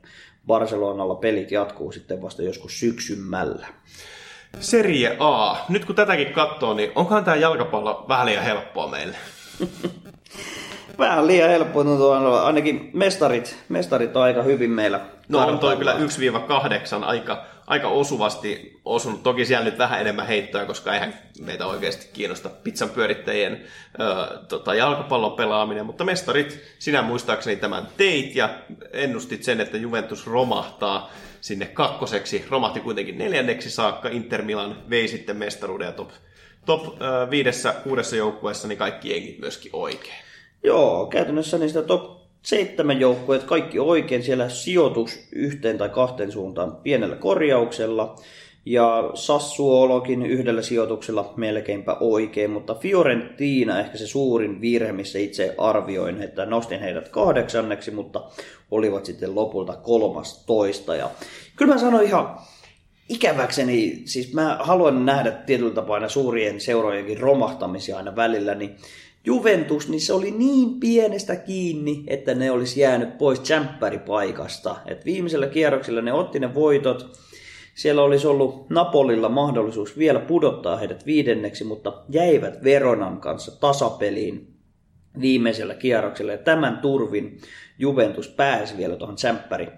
Barcelonalla 0.47 1.15
pelit 1.15 1.51
jatkuu 1.51 1.93
sitten 1.93 2.23
vasta 2.23 2.43
joskus 2.43 2.81
syksymällä. 2.81 3.67
Serie 4.61 5.17
A. 5.19 5.57
Nyt 5.69 5.85
kun 5.85 5.95
tätäkin 5.95 6.33
katsoo, 6.33 6.75
niin 6.75 6.93
onkohan 6.95 7.25
tämä 7.25 7.37
jalkapallo 7.37 8.05
vähän 8.09 8.27
liian 8.27 8.45
helppoa 8.45 8.87
meille? 8.87 9.17
Vähän 10.99 11.27
liian 11.27 11.51
helppo 11.51 11.85
tuntuu 11.85 12.11
ainakin 12.45 12.91
mestarit, 12.93 13.57
mestarit 13.69 14.17
on 14.17 14.23
aika 14.23 14.43
hyvin 14.43 14.71
meillä. 14.71 15.01
No 15.29 15.39
on 15.39 15.59
toi 15.59 15.77
kyllä 15.77 15.95
1-8 15.95 17.05
aika, 17.05 17.45
aika 17.67 17.89
osuvasti 17.89 18.81
osunut. 18.85 19.23
Toki 19.23 19.45
siellä 19.45 19.65
nyt 19.65 19.79
vähän 19.79 20.01
enemmän 20.01 20.27
heittoja, 20.27 20.67
koska 20.67 20.95
eihän 20.95 21.15
meitä 21.41 21.67
oikeasti 21.67 22.11
kiinnosta 22.13 22.49
pizzan 22.49 22.91
pyörittäjien 22.91 23.65
ö, 24.01 24.39
tota, 24.49 24.75
jalkapallon 24.75 25.33
pelaaminen. 25.33 25.87
Mutta 25.87 26.05
mestarit, 26.05 26.61
sinä 26.79 27.03
muistaakseni 27.03 27.57
tämän 27.57 27.89
teit 27.97 28.37
ja 28.37 28.51
ennustit 28.93 29.43
sen, 29.43 29.61
että 29.61 29.77
Juventus 29.77 30.27
romahtaa 30.27 31.11
sinne 31.41 31.67
kakkoseksi. 31.67 32.45
Romahti 32.51 32.81
kuitenkin 32.81 33.19
neljänneksi 33.19 33.71
saakka. 33.71 34.09
Inter 34.09 34.43
Milan 34.43 34.77
vei 34.91 35.09
sitten 35.09 35.37
mestaruuden 35.37 35.87
ja 35.87 35.93
top 35.93 36.11
top 36.67 36.87
äh, 36.87 37.31
viidessä, 37.31 37.75
kuudessa 37.85 38.17
joukkueessa 38.17 38.69
niin 38.69 38.79
kaikki 38.79 39.11
jengit 39.11 39.39
myöskin 39.39 39.71
oikein. 39.75 40.25
Joo, 40.63 41.07
käytännössä 41.07 41.59
niistä 41.59 41.83
top 41.83 42.21
seitsemän 42.43 43.01
joukkueet 43.01 43.45
kaikki 43.45 43.79
oikein. 43.79 44.23
Siellä 44.23 44.49
sijoitus 44.49 45.29
yhteen 45.33 45.79
tai 45.79 45.89
kahteen 45.89 46.33
suuntaan 46.33 46.77
pienellä 46.77 47.17
korjauksella. 47.17 48.17
Ja 48.65 49.11
Sassuolokin 49.15 50.27
yhdellä 50.27 50.63
sijoituksella 50.63 51.35
melkeinpä 51.37 51.97
oikein, 52.01 52.51
mutta 52.51 52.75
Fiorentina 52.75 53.81
ehkä 53.81 53.99
se 53.99 54.07
suurin 54.07 54.61
virhe, 54.61 54.93
missä 54.93 55.19
itse 55.19 55.55
arvioin, 55.59 56.23
että 56.23 56.47
nostin 56.47 56.81
heidät 56.81 57.09
kahdeksanneksi, 57.09 57.91
mutta 57.91 58.25
olivat 58.71 59.05
sitten 59.05 59.35
lopulta 59.35 59.77
kolmas 59.77 60.45
toista. 60.47 60.97
Ja 60.97 61.11
kyllä 61.57 61.75
mä 61.75 61.81
sanoin 61.81 62.07
ihan 62.07 62.39
ikäväkseni, 63.11 64.03
siis 64.05 64.35
mä 64.35 64.59
haluan 64.61 65.07
nähdä 65.07 65.31
tietyllä 65.31 65.75
tapaa 65.75 65.95
aina 65.95 66.09
suurien 66.09 66.61
seurojenkin 66.61 67.21
romahtamisia 67.21 67.97
aina 67.97 68.17
välillä, 68.17 68.55
niin 68.55 68.77
Juventus, 69.25 69.89
niin 69.89 70.01
se 70.01 70.13
oli 70.13 70.31
niin 70.31 70.81
pienestä 70.81 71.37
kiinni, 71.37 72.05
että 72.07 72.35
ne 72.35 72.51
olisi 72.51 72.81
jäänyt 72.81 73.19
pois 73.19 73.43
paikasta. 74.07 74.77
Et 74.87 75.05
viimeisellä 75.05 75.47
kierroksella 75.47 76.03
ne 76.03 76.13
otti 76.13 76.39
ne 76.39 76.55
voitot. 76.55 77.19
Siellä 77.75 78.03
olisi 78.03 78.27
ollut 78.27 78.71
Napolilla 78.71 79.29
mahdollisuus 79.29 79.99
vielä 79.99 80.21
pudottaa 80.21 80.77
heidät 80.77 81.07
viidenneksi, 81.07 81.65
mutta 81.65 82.03
jäivät 82.09 82.65
Veronan 82.65 83.21
kanssa 83.21 83.61
tasapeliin 83.61 84.55
viimeisellä 85.21 85.75
kierroksella. 85.75 86.33
Ja 86.33 86.39
tämän 86.39 86.79
turvin 86.79 87.39
Juventus 87.79 88.29
pääsi 88.29 88.77
vielä 88.77 88.97
tuohon 88.97 89.17
tsemppäri 89.17 89.69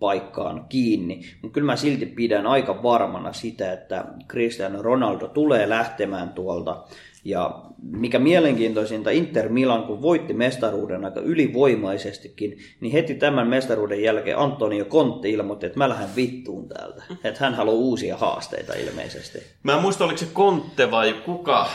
paikkaan 0.00 0.66
kiinni. 0.68 1.20
Mutta 1.42 1.54
kyllä 1.54 1.66
mä 1.66 1.76
silti 1.76 2.06
pidän 2.06 2.46
aika 2.46 2.82
varmana 2.82 3.32
sitä, 3.32 3.72
että 3.72 4.04
Cristiano 4.28 4.82
Ronaldo 4.82 5.28
tulee 5.28 5.68
lähtemään 5.68 6.28
tuolta. 6.28 6.84
Ja 7.24 7.62
mikä 7.82 8.18
mielenkiintoisinta, 8.18 9.10
Inter 9.10 9.48
Milan, 9.48 9.84
kun 9.84 10.02
voitti 10.02 10.34
mestaruuden 10.34 11.04
aika 11.04 11.20
ylivoimaisestikin, 11.20 12.58
niin 12.80 12.92
heti 12.92 13.14
tämän 13.14 13.48
mestaruuden 13.48 14.02
jälkeen 14.02 14.38
Antonio 14.38 14.84
Conte 14.84 15.28
ilmoitti, 15.28 15.66
että 15.66 15.78
mä 15.78 15.88
lähden 15.88 16.16
vittuun 16.16 16.68
täältä. 16.68 17.02
Että 17.24 17.44
hän 17.44 17.54
haluaa 17.54 17.76
uusia 17.76 18.16
haasteita 18.16 18.72
ilmeisesti. 18.74 19.38
Mä 19.62 19.74
en 19.74 19.82
muista, 19.82 20.04
oliko 20.04 20.18
se 20.18 20.26
Conte 20.26 20.90
vai 20.90 21.12
kuka 21.12 21.68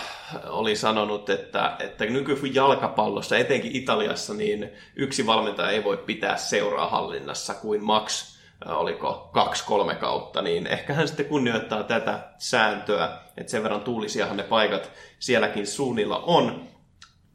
oli 0.50 0.76
sanonut, 0.76 1.30
että, 1.30 1.76
että 1.80 2.06
jalkapallossa, 2.54 3.38
etenkin 3.38 3.76
Italiassa, 3.76 4.34
niin 4.34 4.70
yksi 4.96 5.26
valmentaja 5.26 5.70
ei 5.70 5.84
voi 5.84 5.98
pitää 5.98 6.38
seuraa 6.38 6.90
hallinnassa 6.90 7.54
kuin 7.54 7.84
Max 7.84 8.35
oliko 8.66 9.30
kaksi-kolme 9.34 9.96
kautta, 9.96 10.42
niin 10.42 10.68
ehkä 10.68 10.94
hän 10.94 11.08
sitten 11.08 11.26
kunnioittaa 11.26 11.84
tätä 11.84 12.20
sääntöä, 12.38 13.10
että 13.38 13.52
sen 13.52 13.64
verran 13.64 13.82
tuulisiahan 13.82 14.38
ne 14.38 14.44
paikat 14.44 14.92
sielläkin 15.20 15.68
suunnilla 15.68 16.18
on. 16.18 16.68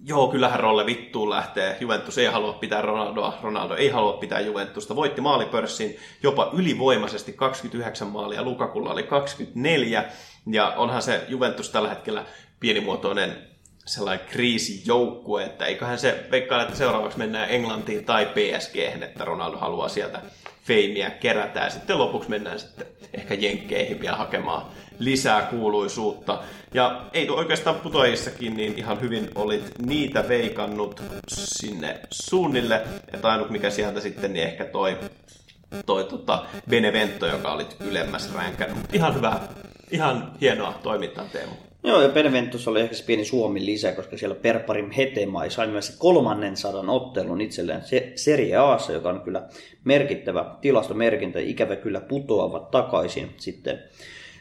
Joo, 0.04 0.28
kyllähän 0.28 0.61
Rolle 0.61 0.87
vittuun 0.87 1.30
lähtee. 1.30 1.76
Juventus 1.80 2.18
ei 2.18 2.26
halua 2.26 2.52
pitää 2.52 2.83
Ronaldoa, 2.83 3.38
Ronaldo 3.42 3.74
ei 3.74 3.88
halua 3.88 4.12
pitää 4.12 4.40
Juventusta. 4.40 4.96
Voitti 4.96 5.20
maalipörssin 5.20 5.96
jopa 6.22 6.50
ylivoimaisesti 6.52 7.33
29 7.33 8.09
maalia, 8.09 8.42
Lukakulla 8.42 8.92
oli 8.92 9.02
24. 9.02 10.04
Ja 10.46 10.74
onhan 10.76 11.02
se 11.02 11.24
Juventus 11.28 11.70
tällä 11.70 11.88
hetkellä 11.88 12.24
pienimuotoinen 12.61 13.50
sellainen 13.87 14.26
kriisijoukkue, 14.26 15.44
että 15.44 15.64
eiköhän 15.64 15.98
se 15.98 16.26
veikkaa, 16.30 16.62
että 16.62 16.76
seuraavaksi 16.76 17.18
mennään 17.18 17.50
Englantiin 17.50 18.04
tai 18.04 18.26
PSG, 18.26 18.76
että 18.76 19.24
Ronaldo 19.24 19.59
haluaa 19.59 19.88
sieltä 19.88 20.20
feimiä 20.64 21.11
kerätä 21.11 21.61
ja 21.61 21.70
sitten 21.70 21.99
lopuksi 21.99 22.31
mennään 22.31 22.59
sitten 22.59 22.87
ehkä 23.14 23.35
jenkkeihin 23.35 24.01
vielä 24.01 24.16
hakemaan 24.16 24.66
lisää 24.99 25.42
kuuluisuutta. 25.42 26.42
Ja 26.75 27.05
ei 27.12 27.31
oikeastaan 27.31 27.77
putoajissakin, 27.77 28.57
niin 28.57 28.79
ihan 28.79 29.01
hyvin 29.01 29.31
olit 29.35 29.79
niitä 29.79 30.29
veikannut 30.29 31.03
sinne 31.29 32.01
suunnille. 32.11 32.83
Että 33.12 33.29
ainut 33.29 33.51
mikä 33.51 33.70
sieltä 33.70 34.01
sitten, 34.01 34.33
niin 34.33 34.44
ehkä 34.44 34.64
toi, 34.64 34.99
toi 35.87 36.05
tota 36.05 36.44
Benevento, 36.70 37.27
joka 37.27 37.53
oli 37.53 37.66
ylemmässä 37.81 38.31
ränkännyt. 38.35 38.94
Ihan 38.94 39.14
hyvä, 39.14 39.40
ihan 39.90 40.33
hienoa 40.40 40.79
toimintaa 40.83 41.25
Teemu. 41.25 41.69
Joo, 41.85 42.03
ja 42.03 42.09
Beneventus 42.09 42.69
oli 42.69 42.81
ehkä 42.81 42.95
se 42.95 43.05
pieni 43.05 43.25
Suomi 43.25 43.66
lisä, 43.66 43.93
koska 43.93 44.16
siellä 44.16 44.35
Perparim 44.35 44.90
Hetemai 44.90 45.51
sai 45.51 45.66
myös 45.66 45.97
kolmannen 45.99 46.57
sadan 46.57 46.88
ottelun 46.88 47.40
itselleen 47.40 47.83
Serie 48.14 48.57
Aassa, 48.57 48.93
joka 48.93 49.09
on 49.09 49.21
kyllä 49.21 49.49
merkittävä 49.85 50.57
tilastomerkintä. 50.61 51.38
Ikävä 51.38 51.77
kyllä 51.77 52.01
putoavat 52.01 52.71
takaisin 52.71 53.31
sitten 53.37 53.83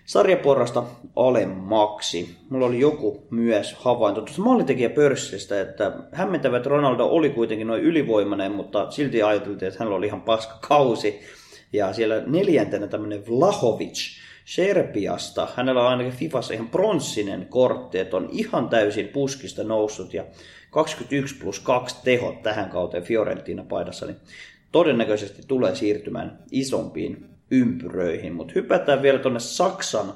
sarjaporrasta 0.06 0.84
alemmaksi. 1.16 2.36
Mulla 2.50 2.66
oli 2.66 2.80
joku 2.80 3.28
myös 3.30 3.74
havainto 3.74 4.22
tuosta 4.22 4.42
maalintekijäpörssistä, 4.42 5.62
että 5.62 5.92
hämmentävä, 6.12 6.58
että 6.58 6.70
Ronaldo 6.70 7.06
oli 7.06 7.30
kuitenkin 7.30 7.68
noin 7.68 7.84
ylivoimainen, 7.84 8.52
mutta 8.52 8.92
silti 8.92 9.24
ajateltiin, 9.24 9.68
että 9.68 9.80
hänellä 9.80 9.98
oli 9.98 10.06
ihan 10.06 10.22
paska 10.22 10.58
kausi. 10.68 11.20
Ja 11.74 11.94
siellä 11.94 12.24
neljäntenä 12.28 12.88
tämmöinen 12.88 13.24
Vlahovic, 13.28 14.19
Serbiasta. 14.50 15.48
Hänellä 15.56 15.82
on 15.82 15.88
ainakin 15.88 16.14
Fifassa 16.14 16.54
ihan 16.54 16.68
pronssinen 16.68 17.48
kortti, 17.50 18.00
että 18.00 18.18
on 18.18 18.30
ihan 18.32 18.70
täysin 18.70 19.08
puskista 19.08 19.64
noussut 19.64 20.14
ja 20.14 20.24
21 20.72 21.36
plus 21.36 21.60
2 21.60 21.96
tehot 22.04 22.44
tähän 22.44 22.70
kauteen 22.70 23.04
Fiorentina 23.04 23.64
paidassa, 23.70 24.06
niin 24.06 24.18
todennäköisesti 24.72 25.42
tulee 25.48 25.76
siirtymään 25.76 26.40
isompiin 26.52 27.30
ympyröihin. 27.52 28.34
Mutta 28.34 28.54
hypätään 28.56 29.02
vielä 29.02 29.20
tuonne 29.20 29.40
Saksan 29.40 30.14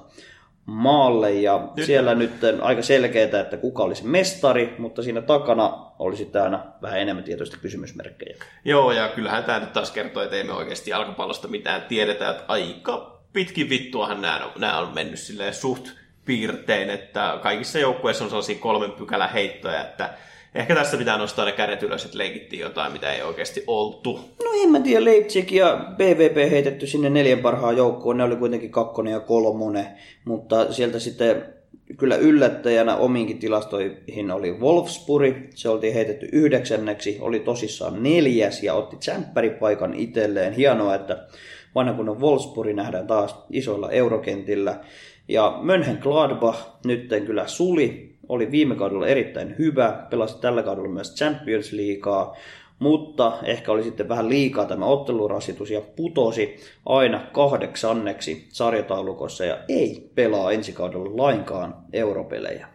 maalle 0.65 1.33
ja 1.33 1.69
nyt. 1.77 1.85
siellä 1.85 2.15
nyt 2.15 2.31
aika 2.61 2.81
selkeää, 2.81 3.41
että 3.41 3.57
kuka 3.57 3.83
olisi 3.83 4.05
mestari, 4.07 4.75
mutta 4.77 5.03
siinä 5.03 5.21
takana 5.21 5.91
olisi 5.99 6.31
aina 6.43 6.65
vähän 6.81 6.99
enemmän 6.99 7.23
tietoista 7.23 7.57
kysymysmerkkejä. 7.61 8.37
Joo, 8.65 8.91
ja 8.91 9.09
kyllähän 9.09 9.43
tämä 9.43 9.59
nyt 9.59 9.73
taas 9.73 9.91
kertoo, 9.91 10.23
että 10.23 10.35
ei 10.35 10.43
me 10.43 10.53
oikeasti 10.53 10.89
jalkapallosta 10.89 11.47
mitään 11.47 11.81
tiedetä, 11.81 12.29
että 12.29 12.43
aika 12.47 13.12
pitkin 13.33 13.69
vittuahan 13.69 14.21
nämä 14.21 14.51
nämä 14.57 14.79
on 14.79 14.93
mennyt 14.93 15.19
silleen 15.19 15.53
suht 15.53 15.89
piirtein, 16.25 16.89
että 16.89 17.39
kaikissa 17.43 17.79
joukkueissa 17.79 18.23
on 18.23 18.29
sellaisia 18.29 18.59
kolmen 18.59 18.91
pykälän 18.91 19.31
heittoja, 19.31 19.81
että 19.81 20.13
Ehkä 20.55 20.75
tässä 20.75 20.97
pitää 20.97 21.17
nostaa 21.17 21.45
ne 21.45 21.51
kädet 21.51 21.83
ylös, 21.83 22.05
että 22.05 22.17
leikittiin 22.17 22.59
jotain, 22.59 22.93
mitä 22.93 23.13
ei 23.13 23.21
oikeasti 23.21 23.63
oltu. 23.67 24.19
No 24.43 24.49
en 24.63 24.71
mä 24.71 24.79
tiedä, 24.79 25.05
Leipzig 25.05 25.51
ja 25.51 25.85
BVP 25.97 26.51
heitetty 26.51 26.87
sinne 26.87 27.09
neljän 27.09 27.39
parhaan 27.39 27.77
joukkoon, 27.77 28.17
ne 28.17 28.23
oli 28.23 28.35
kuitenkin 28.35 28.71
kakkonen 28.71 29.13
ja 29.13 29.19
kolmonen, 29.19 29.87
mutta 30.25 30.73
sieltä 30.73 30.99
sitten 30.99 31.45
kyllä 31.97 32.15
yllättäjänä 32.15 32.95
omiinkin 32.95 33.39
tilastoihin 33.39 34.31
oli 34.31 34.51
Wolfsburg, 34.51 35.35
se 35.55 35.69
oltiin 35.69 35.93
heitetty 35.93 36.29
yhdeksänneksi, 36.31 37.17
oli 37.21 37.39
tosissaan 37.39 38.03
neljäs 38.03 38.63
ja 38.63 38.73
otti 38.73 38.95
tsempäripaikan 38.95 39.93
itselleen. 39.93 40.53
Hienoa, 40.53 40.95
että 40.95 41.27
vanha 41.75 41.93
kunnon 41.93 42.21
Wolfsburg 42.21 42.73
nähdään 42.73 43.07
taas 43.07 43.35
isoilla 43.49 43.91
eurokentillä. 43.91 44.79
Ja 45.27 45.59
Mönchengladbach 45.61 46.59
nyt 46.85 47.09
kyllä 47.25 47.47
suli 47.47 48.13
oli 48.29 48.51
viime 48.51 48.75
kaudella 48.75 49.07
erittäin 49.07 49.55
hyvä, 49.59 50.05
pelasi 50.09 50.41
tällä 50.41 50.63
kaudella 50.63 50.89
myös 50.89 51.15
Champions 51.15 51.73
Leaguea, 51.73 52.35
mutta 52.79 53.33
ehkä 53.43 53.71
oli 53.71 53.83
sitten 53.83 54.09
vähän 54.09 54.29
liikaa 54.29 54.65
tämä 54.65 54.85
ottelurasitus 54.85 55.71
ja 55.71 55.81
putosi 55.95 56.55
aina 56.85 57.21
kahdeksanneksi 57.33 58.47
sarjataulukossa 58.49 59.45
ja 59.45 59.57
ei 59.69 60.11
pelaa 60.15 60.51
ensi 60.51 60.73
kaudella 60.73 61.17
lainkaan 61.17 61.75
europelejä. 61.93 62.67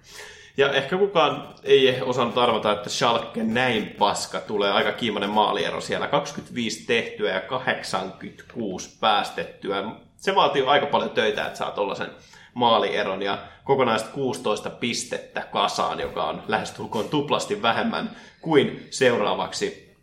Ja 0.59 0.73
ehkä 0.73 0.99
kukaan 0.99 1.55
ei 1.65 2.01
osannut 2.03 2.39
arvata, 2.39 2.73
että 2.73 2.91
Schalke 2.91 3.43
näin 3.43 3.95
paska 3.99 4.41
tulee 4.41 4.73
aika 4.73 4.93
kiimainen 4.93 5.31
maaliero 5.31 5.81
siellä. 5.81 6.07
25 6.07 6.87
tehtyä 6.87 7.35
ja 7.35 7.41
86 7.41 8.99
päästettyä. 9.01 9.85
Se 10.17 10.35
vaatii 10.35 10.63
aika 10.63 10.87
paljon 10.87 11.11
töitä, 11.11 11.47
että 11.47 11.59
saa 11.59 11.71
tuollaisen 11.71 12.11
maalieron 12.55 13.23
ja 13.23 13.39
kokonaiset 13.65 14.09
16 14.09 14.71
pistettä 14.71 15.41
kasaan, 15.41 16.01
joka 16.01 16.25
on 16.25 16.43
lähestulkoon 16.49 17.09
tuplasti 17.09 17.63
vähemmän 17.63 18.17
kuin 18.41 18.87
seuraavaksi 18.91 19.97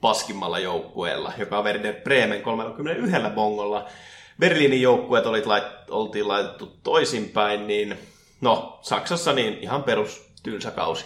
paskimmalla 0.00 0.58
joukkueella, 0.58 1.32
joka 1.38 1.58
on 1.58 1.64
Werder 1.64 1.94
Bremen 1.94 2.42
31 2.42 3.16
bongolla. 3.34 3.88
Berliinin 4.40 4.82
joukkueet 4.82 5.26
oltiin 5.90 6.28
laitettu 6.28 6.76
toisinpäin, 6.82 7.66
niin 7.66 7.98
no, 8.40 8.78
Saksassa 8.82 9.32
niin 9.32 9.58
ihan 9.60 9.82
perus 9.82 10.26
tylsä 10.42 10.70
kausi. 10.70 11.04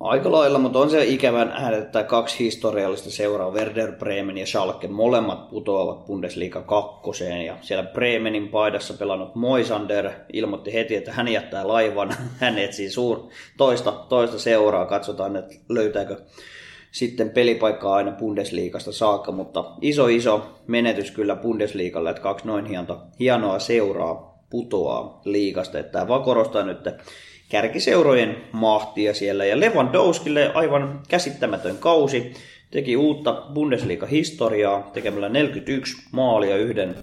Aika 0.00 0.32
lailla, 0.32 0.58
mutta 0.58 0.78
on 0.78 0.90
se 0.90 1.04
ikävän 1.04 1.74
että 1.78 2.02
kaksi 2.02 2.38
historiallista 2.38 3.10
seuraa, 3.10 3.50
Werder 3.50 3.92
Bremen 3.92 4.38
ja 4.38 4.46
Schalke, 4.46 4.88
molemmat 4.88 5.50
putoavat 5.50 6.06
Bundesliga 6.06 6.62
kakkoseen 6.62 7.46
ja 7.46 7.56
siellä 7.60 7.90
Bremenin 7.90 8.48
paidassa 8.48 8.94
pelannut 8.94 9.34
Moisander 9.34 10.10
ilmoitti 10.32 10.74
heti, 10.74 10.96
että 10.96 11.12
hän 11.12 11.28
jättää 11.28 11.68
laivan, 11.68 12.14
hän 12.40 12.58
etsii 12.58 12.90
suur, 12.90 13.28
toista, 13.56 13.92
toista 13.92 14.38
seuraa, 14.38 14.86
katsotaan, 14.86 15.36
että 15.36 15.54
löytääkö 15.68 16.16
sitten 16.92 17.30
pelipaikkaa 17.30 17.94
aina 17.94 18.12
Bundesliigasta 18.12 18.92
saakka, 18.92 19.32
mutta 19.32 19.64
iso 19.80 20.06
iso 20.06 20.54
menetys 20.66 21.10
kyllä 21.10 21.36
Bundesliigalle, 21.36 22.10
että 22.10 22.22
kaksi 22.22 22.46
noin 22.46 22.66
hienoa, 22.66 23.06
hienoa 23.18 23.58
seuraa 23.58 24.35
putoaa 24.50 25.20
liigasta, 25.24 25.78
että 25.78 25.92
tämä 25.92 26.08
vaan 26.08 26.22
korostaa 26.22 26.62
nyt, 26.62 26.78
kärkiseurojen 27.48 28.36
mahtia 28.52 29.14
siellä. 29.14 29.44
Ja 29.44 29.60
Lewandowskille 29.60 30.52
aivan 30.54 31.00
käsittämätön 31.08 31.76
kausi. 31.78 32.32
Teki 32.70 32.96
uutta 32.96 33.42
Bundesliga-historiaa 33.54 34.90
tekemällä 34.92 35.28
41 35.28 35.96
maalia 36.12 36.56
yhden 36.56 36.94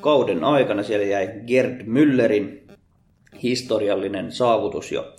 kauden 0.00 0.44
aikana. 0.44 0.82
Siellä 0.82 1.06
jäi 1.06 1.28
Gerd 1.46 1.80
Müllerin 1.80 2.66
historiallinen 3.42 4.32
saavutus 4.32 4.92
jo 4.92 5.14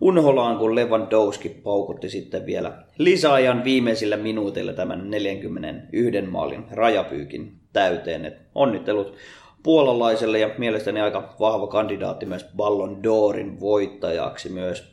unholaan, 0.00 0.56
kun 0.56 0.74
Lewandowski 0.74 1.48
paukutti 1.48 2.10
sitten 2.10 2.46
vielä 2.46 2.72
lisäajan 2.98 3.64
viimeisillä 3.64 4.16
minuutilla 4.16 4.72
tämän 4.72 5.10
41 5.10 6.22
maalin 6.22 6.64
rajapyykin 6.70 7.52
täyteen. 7.72 8.24
Et 8.24 8.36
onnittelut 8.54 9.16
puolalaiselle 9.62 10.38
ja 10.38 10.50
mielestäni 10.58 11.00
aika 11.00 11.34
vahva 11.40 11.66
kandidaatti 11.66 12.26
myös 12.26 12.46
Ballon 12.56 12.96
d'Orin 13.04 13.60
voittajaksi 13.60 14.48
myös 14.48 14.92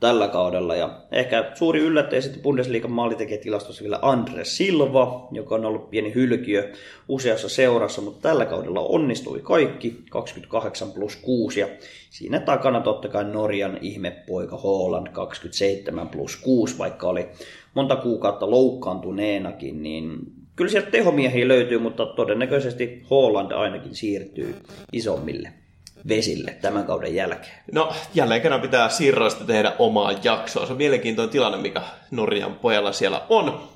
tällä 0.00 0.28
kaudella. 0.28 0.76
Ja 0.76 1.00
ehkä 1.12 1.50
suuri 1.54 1.80
yllättäjä 1.80 2.20
sitten 2.20 2.42
Bundesliigan 2.42 2.90
tilastossa 3.42 3.82
vielä 3.82 3.98
Andre 4.02 4.44
Silva, 4.44 5.28
joka 5.32 5.54
on 5.54 5.64
ollut 5.64 5.90
pieni 5.90 6.14
hylkiö 6.14 6.72
useassa 7.08 7.48
seurassa, 7.48 8.02
mutta 8.02 8.28
tällä 8.28 8.44
kaudella 8.44 8.80
onnistui 8.80 9.40
kaikki, 9.42 10.04
28 10.10 10.92
plus 10.92 11.16
6, 11.16 11.60
ja 11.60 11.68
siinä 12.10 12.40
takana 12.40 12.80
totta 12.80 13.08
kai 13.08 13.24
Norjan 13.24 13.78
ihmepoika 13.80 14.56
Holland 14.56 15.06
27 15.12 16.08
plus 16.08 16.36
6, 16.36 16.78
vaikka 16.78 17.08
oli 17.08 17.28
monta 17.74 17.96
kuukautta 17.96 18.50
loukkaantuneenakin, 18.50 19.82
niin 19.82 20.18
Kyllä 20.56 20.70
sieltä 20.70 20.90
tehomiehiä 20.90 21.48
löytyy, 21.48 21.78
mutta 21.78 22.06
todennäköisesti 22.06 23.02
Holland 23.10 23.52
ainakin 23.52 23.94
siirtyy 23.94 24.56
isommille 24.92 25.52
vesille 26.08 26.56
tämän 26.62 26.84
kauden 26.84 27.14
jälkeen. 27.14 27.58
No, 27.72 27.92
jälleen 28.14 28.42
kerran 28.42 28.60
pitää 28.60 28.88
siirroista 28.88 29.44
tehdä 29.44 29.72
omaa 29.78 30.12
jaksoa. 30.22 30.66
Se 30.66 30.72
on 30.72 30.78
mielenkiintoinen 30.78 31.32
tilanne, 31.32 31.58
mikä 31.58 31.82
Norjan 32.10 32.54
pojalla 32.54 32.92
siellä 32.92 33.22
on. 33.28 33.68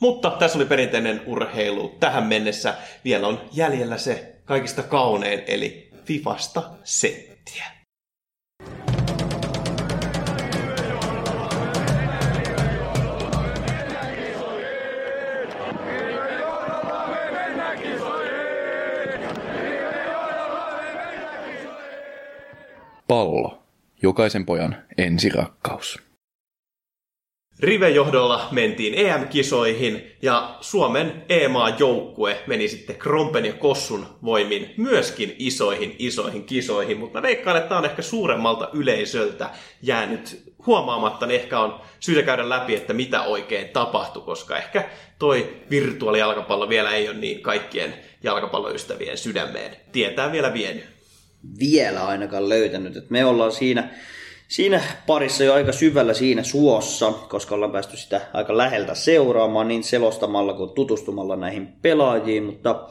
Mutta 0.00 0.30
tässä 0.30 0.58
oli 0.58 0.66
perinteinen 0.66 1.22
urheilu 1.26 1.94
tähän 2.00 2.24
mennessä. 2.24 2.74
Vielä 3.04 3.26
on 3.26 3.40
jäljellä 3.52 3.98
se 3.98 4.34
kaikista 4.44 4.82
kaunein, 4.82 5.42
eli 5.46 5.90
Fifasta 6.04 6.62
settiä. 6.84 7.71
Pallo. 23.12 23.62
Jokaisen 24.02 24.46
pojan 24.46 24.76
ensirakkaus. 24.98 25.98
Rive-johdolla 27.60 28.48
mentiin 28.50 28.94
EM-kisoihin 28.94 30.16
ja 30.22 30.56
Suomen 30.60 31.24
EMA-joukkue 31.28 32.42
meni 32.46 32.68
sitten 32.68 32.96
Krompen 32.96 33.44
ja 33.44 33.52
Kossun 33.52 34.06
voimin 34.24 34.74
myöskin 34.76 35.36
isoihin 35.38 35.96
isoihin 35.98 36.44
kisoihin, 36.44 36.98
mutta 36.98 37.22
veikkaan, 37.22 37.56
että 37.56 37.78
on 37.78 37.84
ehkä 37.84 38.02
suuremmalta 38.02 38.70
yleisöltä 38.72 39.50
jäänyt 39.82 40.52
huomaamatta, 40.66 41.26
niin 41.26 41.40
ehkä 41.40 41.60
on 41.60 41.80
syytä 42.00 42.22
käydä 42.22 42.48
läpi, 42.48 42.74
että 42.74 42.92
mitä 42.92 43.22
oikein 43.22 43.68
tapahtui, 43.68 44.22
koska 44.22 44.56
ehkä 44.56 44.88
toi 45.18 45.56
virtuaalijalkapallo 45.70 46.68
vielä 46.68 46.90
ei 46.90 47.08
ole 47.08 47.16
niin 47.16 47.42
kaikkien 47.42 47.94
jalkapalloystävien 48.22 49.18
sydämeen 49.18 49.76
tietää 49.92 50.32
vielä 50.32 50.54
vienyt 50.54 50.91
vielä 51.58 52.06
ainakaan 52.06 52.48
löytänyt. 52.48 52.96
Et 52.96 53.10
me 53.10 53.24
ollaan 53.24 53.52
siinä, 53.52 53.94
siinä 54.48 54.80
parissa 55.06 55.44
jo 55.44 55.54
aika 55.54 55.72
syvällä 55.72 56.14
siinä 56.14 56.42
suossa, 56.42 57.12
koska 57.12 57.54
ollaan 57.54 57.72
päästy 57.72 57.96
sitä 57.96 58.20
aika 58.32 58.56
läheltä 58.56 58.94
seuraamaan 58.94 59.68
niin 59.68 59.84
selostamalla 59.84 60.54
kuin 60.54 60.70
tutustumalla 60.70 61.36
näihin 61.36 61.68
pelaajiin, 61.82 62.44
mutta 62.44 62.88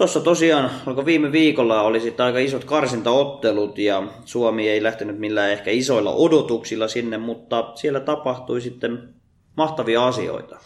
Tuossa 0.00 0.20
tosiaan, 0.20 0.70
alkoi 0.86 1.04
viime 1.04 1.32
viikolla 1.32 1.82
oli 1.82 2.00
sitten 2.00 2.26
aika 2.26 2.38
isot 2.38 2.64
karsintaottelut 2.64 3.78
ja 3.78 4.02
Suomi 4.24 4.68
ei 4.68 4.82
lähtenyt 4.82 5.18
millään 5.18 5.50
ehkä 5.50 5.70
isoilla 5.70 6.12
odotuksilla 6.12 6.88
sinne, 6.88 7.18
mutta 7.18 7.72
siellä 7.74 8.00
tapahtui 8.00 8.60
sitten 8.60 9.14
mahtavia 9.56 10.06
asioita. 10.06 10.58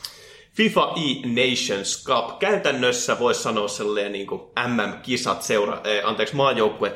FIFA 0.54 0.92
E-Nations 0.96 2.04
Cup. 2.04 2.38
Käytännössä 2.38 3.18
voisi 3.18 3.42
sanoa 3.42 3.68
sellainen 3.68 4.12
niin 4.12 4.26
kuin 4.26 4.42
MM-kisat 4.66 5.42
seura, 5.42 5.80
eh, 5.84 6.00
anteeksi, 6.04 6.36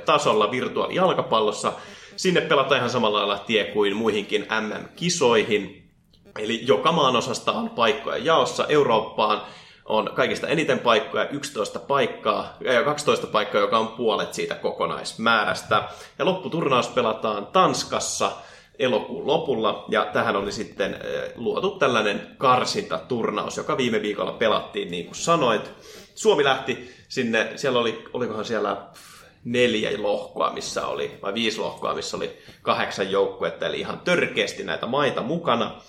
tasolla 0.04 0.50
virtuaalijalkapallossa. 0.50 1.72
Sinne 2.16 2.40
pelataan 2.40 2.78
ihan 2.78 2.90
samalla 2.90 3.18
lailla 3.18 3.38
tie 3.38 3.64
kuin 3.64 3.96
muihinkin 3.96 4.46
MM-kisoihin. 4.60 5.90
Eli 6.38 6.60
joka 6.66 6.92
maan 6.92 7.16
osasta 7.16 7.52
on 7.52 7.70
paikkoja 7.70 8.18
jaossa. 8.18 8.66
Eurooppaan 8.66 9.42
on 9.84 10.10
kaikista 10.14 10.48
eniten 10.48 10.78
paikkoja, 10.78 11.28
11 11.28 11.78
paikkaa, 11.78 12.56
ja 12.60 12.82
12 12.82 13.26
paikkaa, 13.26 13.60
joka 13.60 13.78
on 13.78 13.88
puolet 13.88 14.34
siitä 14.34 14.54
kokonaismäärästä. 14.54 15.88
Ja 16.18 16.24
lopputurnaus 16.24 16.88
pelataan 16.88 17.46
Tanskassa– 17.46 18.32
elokuun 18.78 19.26
lopulla, 19.26 19.84
ja 19.88 20.04
tähän 20.12 20.36
oli 20.36 20.52
sitten 20.52 20.96
luotu 21.34 21.70
tällainen 21.70 22.34
karsintaturnaus, 22.38 23.56
joka 23.56 23.76
viime 23.76 24.02
viikolla 24.02 24.32
pelattiin, 24.32 24.90
niin 24.90 25.04
kuin 25.04 25.16
sanoit. 25.16 25.70
Suomi 26.14 26.44
lähti 26.44 26.90
sinne, 27.08 27.52
siellä 27.56 27.78
oli, 27.78 28.04
olikohan 28.12 28.44
siellä 28.44 28.76
neljä 29.44 30.02
lohkoa, 30.02 30.52
missä 30.52 30.86
oli, 30.86 31.18
vai 31.22 31.34
viisi 31.34 31.58
lohkoa, 31.58 31.94
missä 31.94 32.16
oli 32.16 32.38
kahdeksan 32.62 33.10
joukkuetta, 33.10 33.66
eli 33.66 33.80
ihan 33.80 34.00
törkeästi 34.00 34.64
näitä 34.64 34.86
maita 34.86 35.22
mukana. 35.22 35.80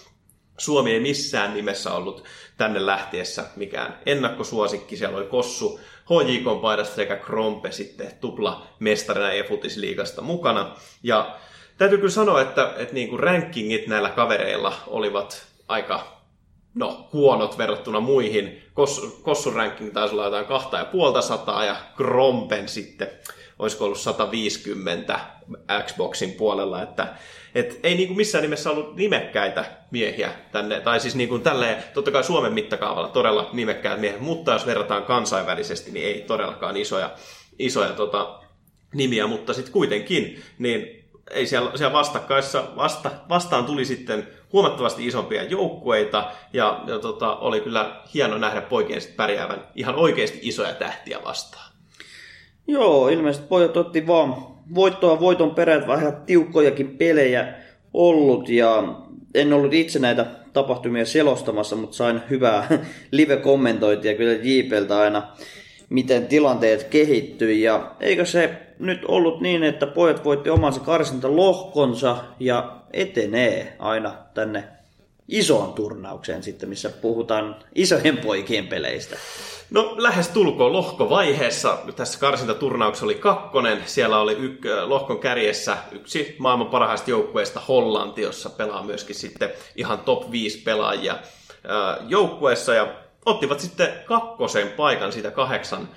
Suomi 0.57 0.91
ei 0.91 0.99
missään 0.99 1.53
nimessä 1.53 1.93
ollut 1.93 2.23
tänne 2.57 2.85
lähtiessä 2.85 3.45
mikään 3.55 3.99
ennakkosuosikki. 4.05 4.97
Siellä 4.97 5.17
oli 5.17 5.25
Kossu 5.25 5.79
HJK 6.09 6.61
paidasta 6.61 6.95
sekä 6.95 7.15
Krompe 7.15 7.71
sitten 7.71 8.11
tupla 8.21 8.67
mestarina 8.79 9.31
e-futisliigasta 9.31 10.21
mukana. 10.21 10.75
Ja 11.03 11.35
täytyy 11.79 11.97
kyllä 11.97 12.11
sanoa, 12.11 12.41
että, 12.41 12.73
että 12.77 12.93
niin 12.93 13.09
kuin 13.09 13.19
rankingit 13.19 13.87
näillä 13.87 14.09
kavereilla 14.09 14.73
olivat 14.87 15.45
aika 15.67 16.19
no, 16.75 17.09
huonot 17.13 17.57
verrattuna 17.57 17.99
muihin. 17.99 18.61
Kos, 18.73 19.19
Kossun 19.21 19.53
ranking 19.53 19.93
taisi 19.93 20.13
olla 20.13 20.25
jotain 20.25 20.45
kahta 20.45 20.77
ja 20.77 20.85
puolta 20.85 21.21
sataa 21.21 21.65
ja 21.65 21.75
Krompen 21.97 22.69
sitten 22.69 23.07
olisiko 23.59 23.85
ollut 23.85 23.99
150 23.99 25.19
Xboxin 25.85 26.31
puolella, 26.31 26.81
että 26.81 27.07
et 27.55 27.79
ei 27.83 27.95
niinku 27.95 28.13
missään 28.13 28.41
nimessä 28.41 28.71
ollut 28.71 28.95
nimekkäitä 28.95 29.65
miehiä 29.91 30.31
tänne, 30.51 30.81
tai 30.81 30.99
siis 30.99 31.15
niinku 31.15 31.39
tälleen, 31.39 31.83
totta 31.93 32.11
kai 32.11 32.23
Suomen 32.23 32.53
mittakaavalla 32.53 33.09
todella 33.09 33.49
nimekkäät 33.53 33.99
miehet, 33.99 34.21
mutta 34.21 34.53
jos 34.53 34.65
verrataan 34.65 35.03
kansainvälisesti, 35.03 35.91
niin 35.91 36.05
ei 36.05 36.21
todellakaan 36.21 36.77
isoja, 36.77 37.11
isoja 37.59 37.89
tota, 37.89 38.39
nimiä, 38.93 39.27
mutta 39.27 39.53
sitten 39.53 39.73
kuitenkin, 39.73 40.41
niin 40.59 40.98
ei 41.31 41.45
siellä, 41.45 41.71
siellä 41.75 41.93
vastakkaissa, 41.93 42.63
vasta, 42.75 43.11
vastaan 43.29 43.65
tuli 43.65 43.85
sitten 43.85 44.27
huomattavasti 44.53 45.07
isompia 45.07 45.43
joukkueita, 45.43 46.31
ja, 46.53 46.83
ja 46.87 46.99
tota, 46.99 47.35
oli 47.35 47.61
kyllä 47.61 48.01
hieno 48.13 48.37
nähdä 48.37 48.61
poikien 48.61 49.01
pärjäävän 49.15 49.67
ihan 49.75 49.95
oikeasti 49.95 50.39
isoja 50.41 50.73
tähtiä 50.73 51.19
vastaan. 51.25 51.71
Joo, 52.67 53.09
ilmeisesti 53.09 53.47
pojat 53.47 53.77
otti 53.77 54.07
vaan 54.07 54.35
voittoa 54.75 55.19
voiton 55.19 55.55
perät 55.55 55.87
vähän 55.87 56.21
tiukkojakin 56.25 56.97
pelejä 56.97 57.53
ollut 57.93 58.49
ja 58.49 58.83
en 59.35 59.53
ollut 59.53 59.73
itse 59.73 59.99
näitä 59.99 60.25
tapahtumia 60.53 61.05
selostamassa, 61.05 61.75
mutta 61.75 61.97
sain 61.97 62.21
hyvää 62.29 62.67
live-kommentointia 63.11 64.13
kyllä 64.13 64.33
JPltä 64.33 64.99
aina, 64.99 65.27
miten 65.89 66.27
tilanteet 66.27 66.83
kehittyi. 66.83 67.61
Ja 67.61 67.91
eikö 67.99 68.25
se 68.25 68.51
nyt 68.79 69.05
ollut 69.07 69.41
niin, 69.41 69.63
että 69.63 69.87
pojat 69.87 70.23
voitti 70.23 70.49
omansa 70.49 70.79
karsinta 70.79 71.35
lohkonsa 71.35 72.17
ja 72.39 72.75
etenee 72.93 73.75
aina 73.79 74.13
tänne 74.33 74.63
isoon 75.27 75.73
turnaukseen 75.73 76.43
sitten, 76.43 76.69
missä 76.69 76.89
puhutaan 76.89 77.55
isojen 77.75 78.17
poikien 78.17 78.67
peleistä. 78.67 79.15
No 79.71 79.95
lähes 79.97 80.27
tulkoon 80.27 80.73
lohkovaiheessa. 80.73 81.77
Tässä 81.95 82.19
karsintaturnauksessa 82.19 83.05
oli 83.05 83.15
kakkonen. 83.15 83.83
Siellä 83.85 84.19
oli 84.19 84.33
yk, 84.33 84.65
lohkon 84.85 85.19
kärjessä 85.19 85.77
yksi 85.91 86.35
maailman 86.39 86.67
parhaista 86.67 87.09
joukkueista 87.09 87.59
Hollanti, 87.67 88.21
jossa 88.21 88.49
pelaa 88.49 88.83
myöskin 88.83 89.15
sitten 89.15 89.49
ihan 89.75 89.99
top 89.99 90.31
5 90.31 90.61
pelaajia 90.61 91.15
joukkueessa. 92.07 92.73
Ja 92.73 92.87
ottivat 93.25 93.59
sitten 93.59 93.93
kakkosen 94.05 94.67
paikan 94.67 95.11
siitä 95.11 95.31
kahdeksan 95.31 95.89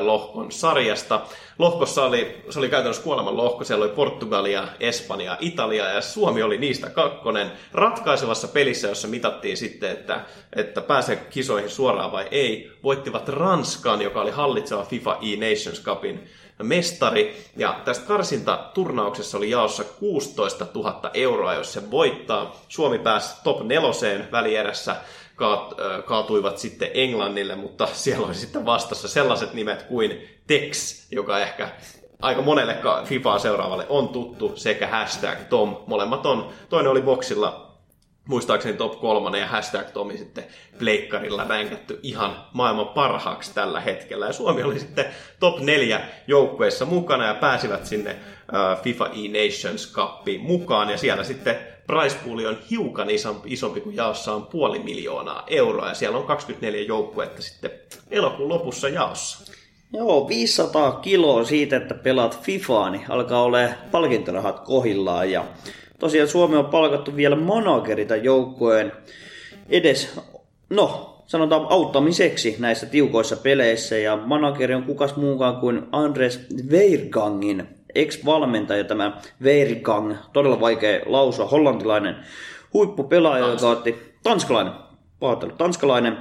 lohkon 0.00 0.52
sarjasta. 0.52 1.20
Lohkossa 1.58 2.04
oli, 2.04 2.42
se 2.50 2.58
oli 2.58 2.68
käytännössä 2.68 3.02
kuoleman 3.02 3.36
lohko, 3.36 3.64
siellä 3.64 3.84
oli 3.84 3.92
Portugalia, 3.92 4.68
Espanja, 4.80 5.36
Italia 5.40 5.88
ja 5.88 6.00
Suomi 6.00 6.42
oli 6.42 6.58
niistä 6.58 6.90
kakkonen 6.90 7.52
ratkaisevassa 7.72 8.48
pelissä, 8.48 8.88
jossa 8.88 9.08
mitattiin 9.08 9.56
sitten, 9.56 9.90
että, 9.90 10.20
että 10.56 10.80
pääsee 10.80 11.16
kisoihin 11.16 11.70
suoraan 11.70 12.12
vai 12.12 12.28
ei. 12.30 12.72
Voittivat 12.82 13.28
Ranskan, 13.28 14.02
joka 14.02 14.20
oli 14.20 14.30
hallitseva 14.30 14.84
FIFA 14.84 15.18
E-Nations 15.22 15.82
Cupin 15.82 16.28
mestari. 16.62 17.36
Ja 17.56 17.80
tästä 17.84 18.06
karsintaturnauksessa 18.06 19.38
oli 19.38 19.50
jaossa 19.50 19.84
16 19.84 20.66
000 20.74 21.10
euroa, 21.14 21.54
jos 21.54 21.72
se 21.72 21.90
voittaa. 21.90 22.56
Suomi 22.68 22.98
pääsi 22.98 23.34
top 23.44 23.62
neloseen 23.62 24.28
välierässä 24.32 24.96
kaatuivat 26.04 26.58
sitten 26.58 26.90
Englannille, 26.94 27.54
mutta 27.56 27.88
siellä 27.92 28.26
oli 28.26 28.34
sitten 28.34 28.66
vastassa 28.66 29.08
sellaiset 29.08 29.54
nimet 29.54 29.82
kuin 29.82 30.28
Tex, 30.46 31.06
joka 31.10 31.38
ehkä 31.38 31.68
aika 32.22 32.42
monelle 32.42 32.76
FIFAa 33.04 33.38
seuraavalle 33.38 33.86
on 33.88 34.08
tuttu, 34.08 34.52
sekä 34.54 34.86
hashtag 34.86 35.38
Tom. 35.48 35.76
Molemmat 35.86 36.26
on, 36.26 36.48
toinen 36.68 36.90
oli 36.90 37.02
boksilla 37.02 37.66
muistaakseni 38.28 38.76
top 38.76 39.00
kolmonen 39.00 39.40
ja 39.40 39.46
hashtag 39.46 39.90
Tomi 39.90 40.18
sitten 40.18 40.44
pleikkarilla 40.78 41.44
ränkätty 41.44 42.00
ihan 42.02 42.44
maailman 42.52 42.88
parhaaksi 42.88 43.54
tällä 43.54 43.80
hetkellä. 43.80 44.26
Ja 44.26 44.32
Suomi 44.32 44.62
oli 44.62 44.78
sitten 44.78 45.06
top 45.40 45.60
neljä 45.60 46.00
joukkueessa 46.26 46.84
mukana 46.84 47.26
ja 47.26 47.34
pääsivät 47.34 47.86
sinne 47.86 48.16
FIFA 48.82 49.06
E-Nations 49.06 49.92
Cupiin 49.92 50.40
mukaan. 50.40 50.90
Ja 50.90 50.98
siellä 50.98 51.24
sitten 51.24 51.75
price 51.86 52.16
pool 52.24 52.38
on 52.38 52.58
hiukan 52.70 53.08
isompi 53.44 53.80
kuin 53.80 53.96
jaossa 53.96 54.34
on 54.34 54.46
puoli 54.46 54.78
miljoonaa 54.78 55.44
euroa. 55.46 55.88
Ja 55.88 55.94
siellä 55.94 56.18
on 56.18 56.26
24 56.26 56.82
joukkuetta 56.82 57.42
sitten 57.42 57.70
elokuun 58.10 58.48
lopussa 58.48 58.88
jaossa. 58.88 59.52
Joo, 59.92 60.28
500 60.28 60.92
kiloa 60.92 61.44
siitä, 61.44 61.76
että 61.76 61.94
pelaat 61.94 62.42
FIFAa, 62.42 62.90
niin 62.90 63.04
alkaa 63.08 63.42
olla 63.42 63.58
palkintorahat 63.90 64.60
kohillaan. 64.60 65.30
Ja 65.30 65.44
tosiaan 65.98 66.28
Suomi 66.28 66.56
on 66.56 66.66
palkattu 66.66 67.16
vielä 67.16 67.36
managerita 67.36 68.16
joukkojen 68.16 68.92
edes, 69.68 70.20
no 70.70 71.16
sanotaan 71.26 71.66
auttamiseksi 71.70 72.56
näissä 72.58 72.86
tiukoissa 72.86 73.36
peleissä. 73.36 73.98
Ja 73.98 74.16
manageri 74.16 74.74
on 74.74 74.82
kukas 74.82 75.16
muukaan 75.16 75.56
kuin 75.56 75.82
Andres 75.92 76.46
Veirgangin 76.70 77.68
ex-valmentaja, 78.02 78.84
tämä 78.84 79.20
Veirgang, 79.42 80.14
todella 80.32 80.60
vaikea 80.60 81.00
lausua, 81.06 81.46
hollantilainen 81.46 82.16
huippupelaaja, 82.74 83.48
joka 83.48 83.68
otti, 83.68 83.94
tanskalainen, 84.22 84.72
pahoittelu, 85.20 85.52
tanskalainen 85.52 86.16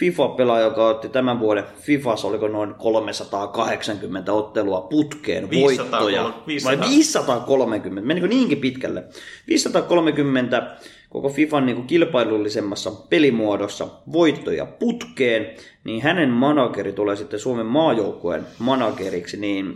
FIFA-pelaaja, 0.00 0.64
joka 0.64 0.88
otti 0.88 1.08
tämän 1.08 1.40
vuoden 1.40 1.64
FIFAssa, 1.80 2.28
oliko 2.28 2.48
noin 2.48 2.74
380 2.74 4.32
ottelua 4.32 4.80
putkeen 4.80 5.50
500, 5.50 6.00
voittoja. 6.00 6.32
500. 6.46 6.78
Vai 6.78 6.88
530, 6.88 8.06
menikö 8.06 8.28
niinkin 8.28 8.58
pitkälle? 8.58 9.04
530 9.48 10.76
koko 11.10 11.28
FIFAn 11.28 11.66
niin 11.66 11.86
kilpailullisemmassa 11.86 12.90
pelimuodossa 12.90 13.88
voittoja 14.12 14.66
putkeen, 14.66 15.56
niin 15.84 16.02
hänen 16.02 16.30
manageri 16.30 16.92
tulee 16.92 17.16
sitten 17.16 17.40
Suomen 17.40 17.66
maajoukkueen 17.66 18.46
manageriksi, 18.58 19.36
niin 19.36 19.74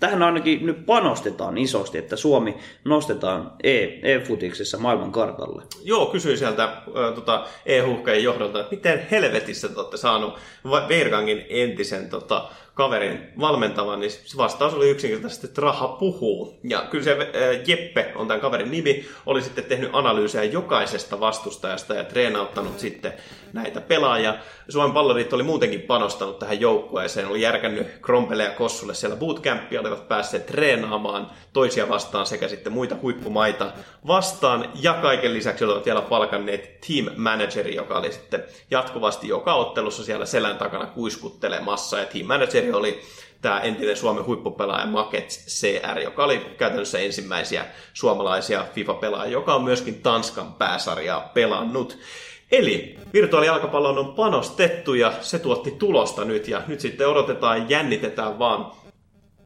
tähän 0.00 0.22
ainakin 0.22 0.66
nyt 0.66 0.86
panostetaan 0.86 1.58
isosti, 1.58 1.98
että 1.98 2.16
Suomi 2.16 2.56
nostetaan 2.84 3.52
e- 3.62 4.14
e-futiksessa 4.14 4.78
maailman 4.78 5.12
kartalle. 5.12 5.62
Joo, 5.82 6.06
kysyin 6.06 6.38
sieltä 6.38 6.64
äh, 6.64 6.82
tota, 7.14 7.46
e-huhkeen 7.66 8.22
johdolta, 8.22 8.60
että 8.60 8.74
miten 8.74 9.06
helvetissä 9.10 9.68
te 9.68 9.80
olette 9.80 9.96
saanut 9.96 10.38
Vergangin 10.88 11.46
entisen 11.48 12.10
tota, 12.10 12.48
kaverin 12.74 13.32
valmentavan, 13.40 14.00
niin 14.00 14.10
se 14.10 14.36
vastaus 14.36 14.74
oli 14.74 14.90
yksinkertaisesti, 14.90 15.46
että 15.46 15.60
raha 15.60 15.88
puhuu. 15.88 16.58
Ja 16.62 16.86
kyllä 16.90 17.04
se 17.04 17.12
äh, 17.12 17.68
Jeppe 17.68 18.12
on 18.16 18.28
tämän 18.28 18.40
kaverin 18.40 18.70
nimi, 18.70 19.06
oli 19.26 19.42
sitten 19.42 19.64
tehnyt 19.64 19.90
analyysejä 19.92 20.52
jokaisesta 20.52 21.20
vastustajasta 21.20 21.94
ja 21.94 22.04
treenauttanut 22.04 22.78
sitten 22.78 23.12
näitä 23.52 23.80
pelaajia. 23.80 24.34
Suomen 24.68 24.92
palloliitto 24.92 25.36
oli 25.36 25.42
muutenkin 25.42 25.82
panostanut 25.82 26.38
tähän 26.38 26.60
joukkueeseen, 26.60 27.28
oli 27.28 27.40
järkännyt 27.40 27.86
Krompele 28.02 28.44
ja 28.44 28.50
Kossulle 28.50 28.94
siellä 28.94 29.16
bootcampia, 29.16 29.80
olivat 29.80 30.08
päässeet 30.08 30.46
treenaamaan 30.46 31.30
toisia 31.52 31.88
vastaan 31.88 32.26
sekä 32.26 32.48
sitten 32.48 32.72
muita 32.72 32.96
huippumaita 33.02 33.72
vastaan. 34.06 34.68
Ja 34.82 34.94
kaiken 34.94 35.34
lisäksi 35.34 35.64
olivat 35.64 35.86
vielä 35.86 36.02
palkanneet 36.02 36.80
team 36.80 37.08
manageri, 37.16 37.74
joka 37.74 37.98
oli 37.98 38.12
sitten 38.12 38.44
jatkuvasti 38.70 39.28
joka 39.28 39.54
ottelussa 39.54 40.04
siellä 40.04 40.26
selän 40.26 40.58
takana 40.58 40.86
kuiskuttelemassa. 40.86 41.98
Ja 41.98 42.06
team 42.06 42.26
manageri 42.64 42.72
oli 42.72 43.00
tämä 43.42 43.60
entinen 43.60 43.96
Suomen 43.96 44.26
huippupelaaja 44.26 44.86
Maket 44.86 45.28
CR, 45.28 45.98
joka 45.98 46.24
oli 46.24 46.38
käytännössä 46.58 46.98
ensimmäisiä 46.98 47.66
suomalaisia 47.92 48.66
FIFA-pelaajia, 48.74 49.32
joka 49.32 49.54
on 49.54 49.64
myöskin 49.64 50.02
Tanskan 50.02 50.54
pääsarjaa 50.54 51.30
pelannut. 51.34 51.98
Eli 52.52 52.98
virtuaalijalkapallon 53.12 53.98
on 53.98 54.14
panostettu 54.14 54.94
ja 54.94 55.12
se 55.20 55.38
tuotti 55.38 55.70
tulosta 55.70 56.24
nyt 56.24 56.48
ja 56.48 56.62
nyt 56.66 56.80
sitten 56.80 57.08
odotetaan 57.08 57.58
ja 57.58 57.64
jännitetään 57.68 58.38
vaan 58.38 58.72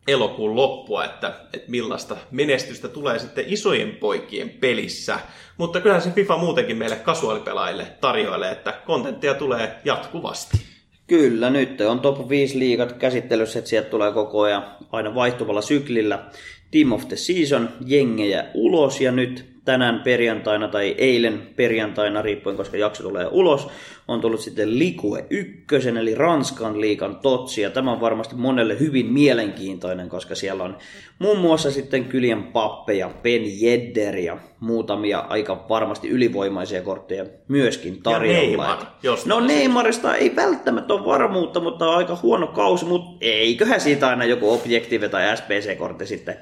elokuun 0.08 0.56
loppua, 0.56 1.04
että, 1.04 1.28
että 1.52 1.70
millaista 1.70 2.16
menestystä 2.30 2.88
tulee 2.88 3.18
sitten 3.18 3.44
isojen 3.48 3.96
poikien 3.96 4.50
pelissä. 4.50 5.20
Mutta 5.56 5.80
kyllähän 5.80 6.02
se 6.02 6.10
FIFA 6.10 6.36
muutenkin 6.36 6.76
meille 6.76 6.96
kasuaalipelaajille 6.96 7.86
tarjoilee, 8.00 8.52
että 8.52 8.72
kontenttia 8.72 9.34
tulee 9.34 9.80
jatkuvasti. 9.84 10.77
Kyllä, 11.08 11.50
nyt 11.50 11.80
on 11.80 12.00
top 12.00 12.28
5 12.28 12.58
liigat 12.58 12.92
käsittelyssä, 12.92 13.58
että 13.58 13.68
sieltä 13.68 13.90
tulee 13.90 14.12
koko 14.12 14.40
ajan 14.40 14.64
aina 14.92 15.14
vaihtuvalla 15.14 15.62
syklillä 15.62 16.30
Team 16.70 16.92
of 16.92 17.08
the 17.08 17.16
Season 17.16 17.68
jengejä 17.86 18.44
ulos 18.54 19.00
ja 19.00 19.12
nyt 19.12 19.58
tänään 19.68 20.00
perjantaina 20.00 20.68
tai 20.68 20.94
eilen 20.98 21.42
perjantaina, 21.56 22.22
riippuen 22.22 22.56
koska 22.56 22.76
jakso 22.76 23.02
tulee 23.02 23.26
ulos, 23.30 23.68
on 24.08 24.20
tullut 24.20 24.40
sitten 24.40 24.78
Likue 24.78 25.26
1, 25.30 25.88
eli 26.00 26.14
Ranskan 26.14 26.80
liikan 26.80 27.16
totsi, 27.16 27.60
ja 27.60 27.70
tämä 27.70 27.92
on 27.92 28.00
varmasti 28.00 28.34
monelle 28.34 28.78
hyvin 28.80 29.06
mielenkiintoinen, 29.12 30.08
koska 30.08 30.34
siellä 30.34 30.64
on 30.64 30.76
muun 31.18 31.38
muassa 31.38 31.70
sitten 31.70 32.04
Kylien 32.04 32.42
Pappe 32.42 32.94
ja 32.94 33.10
Ben 33.22 33.60
Jedder 33.60 34.16
ja 34.16 34.38
muutamia 34.60 35.18
aika 35.18 35.66
varmasti 35.68 36.08
ylivoimaisia 36.08 36.82
kortteja 36.82 37.24
myöskin 37.48 38.02
tarjolla. 38.02 38.38
Neymar, 38.40 38.78
jos 39.02 39.26
no. 39.26 39.40
Neymarista 39.40 40.16
ei 40.16 40.36
välttämättä 40.36 40.94
ole 40.94 41.04
varmuutta, 41.04 41.60
mutta 41.60 41.88
on 41.88 41.96
aika 41.96 42.18
huono 42.22 42.46
kausi, 42.46 42.84
mutta 42.84 43.16
eiköhän 43.20 43.80
siitä 43.80 44.08
aina 44.08 44.24
joku 44.24 44.50
objektiivi 44.50 45.08
tai 45.08 45.36
SPC-kortti 45.36 46.06
sitten 46.06 46.36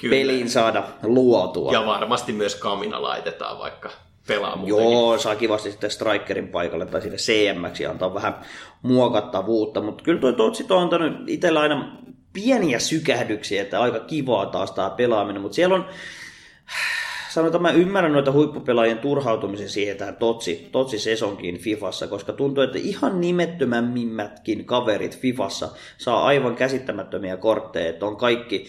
Kyllä. 0.00 0.16
peliin 0.16 0.50
saada 0.50 0.84
luotua. 1.02 1.72
Ja 1.72 1.86
varmasti 1.86 2.32
myös 2.32 2.54
Kamina 2.54 3.02
laitetaan 3.02 3.58
vaikka 3.58 3.90
pelaa 4.26 4.56
muutenkin. 4.56 4.92
Joo, 4.92 5.18
saa 5.18 5.36
kivasti 5.36 5.70
sitten 5.70 5.90
strikerin 5.90 6.48
paikalle 6.48 6.86
tai 6.86 7.02
sinne 7.02 7.18
ja 7.80 7.90
antaa 7.90 8.14
vähän 8.14 8.34
muokattavuutta, 8.82 9.80
mutta 9.80 10.04
kyllä 10.04 10.20
toi 10.20 10.32
Totsit 10.32 10.70
on 10.70 10.82
antanut 10.82 11.12
itsellä 11.26 11.60
aina 11.60 11.96
pieniä 12.32 12.78
sykähdyksiä, 12.78 13.62
että 13.62 13.80
aika 13.80 14.00
kivaa 14.00 14.46
taas 14.46 14.72
tämä 14.72 14.90
pelaaminen, 14.90 15.42
mutta 15.42 15.54
siellä 15.54 15.74
on, 15.74 15.86
sanotaan 17.30 17.62
mä 17.62 17.70
ymmärrän 17.70 18.12
noita 18.12 18.32
huippupelaajien 18.32 18.98
turhautumisen 18.98 19.68
siihen 19.68 19.96
tähän 19.96 20.16
Totsi, 20.16 20.68
Totsi 20.72 20.98
Sesonkiin 20.98 21.58
Fifassa, 21.58 22.06
koska 22.06 22.32
tuntuu, 22.32 22.64
että 22.64 22.78
ihan 22.78 23.20
nimettömämmätkin 23.20 24.64
kaverit 24.64 25.18
Fifassa 25.18 25.68
saa 25.98 26.24
aivan 26.24 26.56
käsittämättömiä 26.56 27.36
kortteja, 27.36 27.90
että 27.90 28.06
on 28.06 28.16
kaikki 28.16 28.66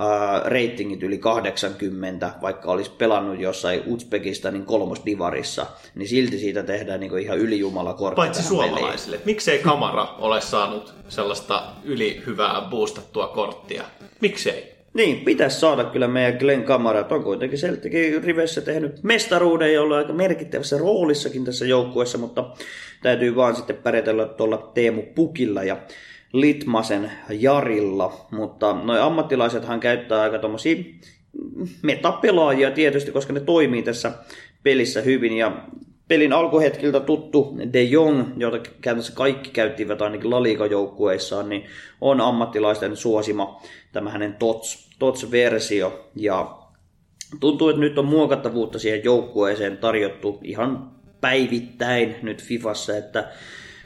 äh, 0.00 0.42
ratingit 0.44 1.02
yli 1.02 1.18
80, 1.18 2.30
vaikka 2.42 2.70
olisi 2.70 2.90
pelannut 2.90 3.40
jossain 3.40 3.82
Uzbekistanin 3.86 4.64
kolmosdivarissa, 4.66 5.66
niin 5.94 6.08
silti 6.08 6.38
siitä 6.38 6.62
tehdään 6.62 7.00
niin 7.00 7.18
ihan 7.18 7.38
ylijumala 7.38 7.94
kortti 7.94 8.16
Paitsi 8.16 8.42
tähän 8.42 8.56
peliin. 8.56 8.74
suomalaisille. 8.74 9.20
Miksei 9.24 9.58
Kamara 9.58 10.08
ole 10.18 10.40
saanut 10.40 10.94
sellaista 11.08 11.62
yli 11.84 12.22
hyvää 12.26 12.66
boostattua 12.70 13.26
korttia? 13.28 13.84
Miksei? 14.20 14.76
Niin, 14.94 15.20
pitäisi 15.20 15.60
saada 15.60 15.84
kyllä 15.84 16.08
meidän 16.08 16.38
Glenn 16.38 16.64
Kamarat. 16.64 17.12
On 17.12 17.24
kuitenkin 17.24 17.58
Celticin 17.58 18.24
rivessä 18.24 18.60
tehnyt 18.60 19.02
mestaruuden 19.02 19.72
ja 19.72 19.82
ollut 19.82 19.96
aika 19.96 20.12
merkittävässä 20.12 20.78
roolissakin 20.78 21.44
tässä 21.44 21.66
joukkueessa, 21.66 22.18
mutta 22.18 22.44
täytyy 23.02 23.36
vaan 23.36 23.56
sitten 23.56 23.76
pärjätellä 23.76 24.26
tuolla 24.26 24.70
Teemu 24.74 25.02
Pukilla 25.02 25.62
ja 25.62 25.76
Litmasen 26.40 27.12
Jarilla. 27.30 28.26
Mutta 28.30 28.72
noi 28.72 29.00
ammattilaisethan 29.00 29.80
käyttää 29.80 30.20
aika 30.20 30.38
tommosia 30.38 30.84
metapelaajia 31.82 32.70
tietysti, 32.70 33.10
koska 33.10 33.32
ne 33.32 33.40
toimii 33.40 33.82
tässä 33.82 34.12
pelissä 34.62 35.00
hyvin 35.00 35.32
ja 35.32 35.52
pelin 36.08 36.32
alkuhetkiltä 36.32 37.00
tuttu 37.00 37.56
De 37.72 37.82
Jong, 37.82 38.24
jota 38.36 38.58
käytännössä 38.58 39.12
kaikki 39.16 39.50
käyttivät 39.50 40.02
ainakin 40.02 40.30
La 40.30 40.42
Liga-joukkueissaan, 40.42 41.48
niin 41.48 41.64
on 42.00 42.20
ammattilaisten 42.20 42.96
suosima 42.96 43.62
tämä 43.92 44.10
hänen 44.10 44.34
TOTS, 44.34 44.90
TOTS-versio. 44.98 46.10
Ja 46.16 46.58
tuntuu, 47.40 47.68
että 47.68 47.80
nyt 47.80 47.98
on 47.98 48.04
muokattavuutta 48.06 48.78
siihen 48.78 49.04
joukkueeseen 49.04 49.76
tarjottu 49.78 50.40
ihan 50.42 50.90
päivittäin 51.20 52.16
nyt 52.22 52.42
Fifassa, 52.42 52.96
että 52.96 53.28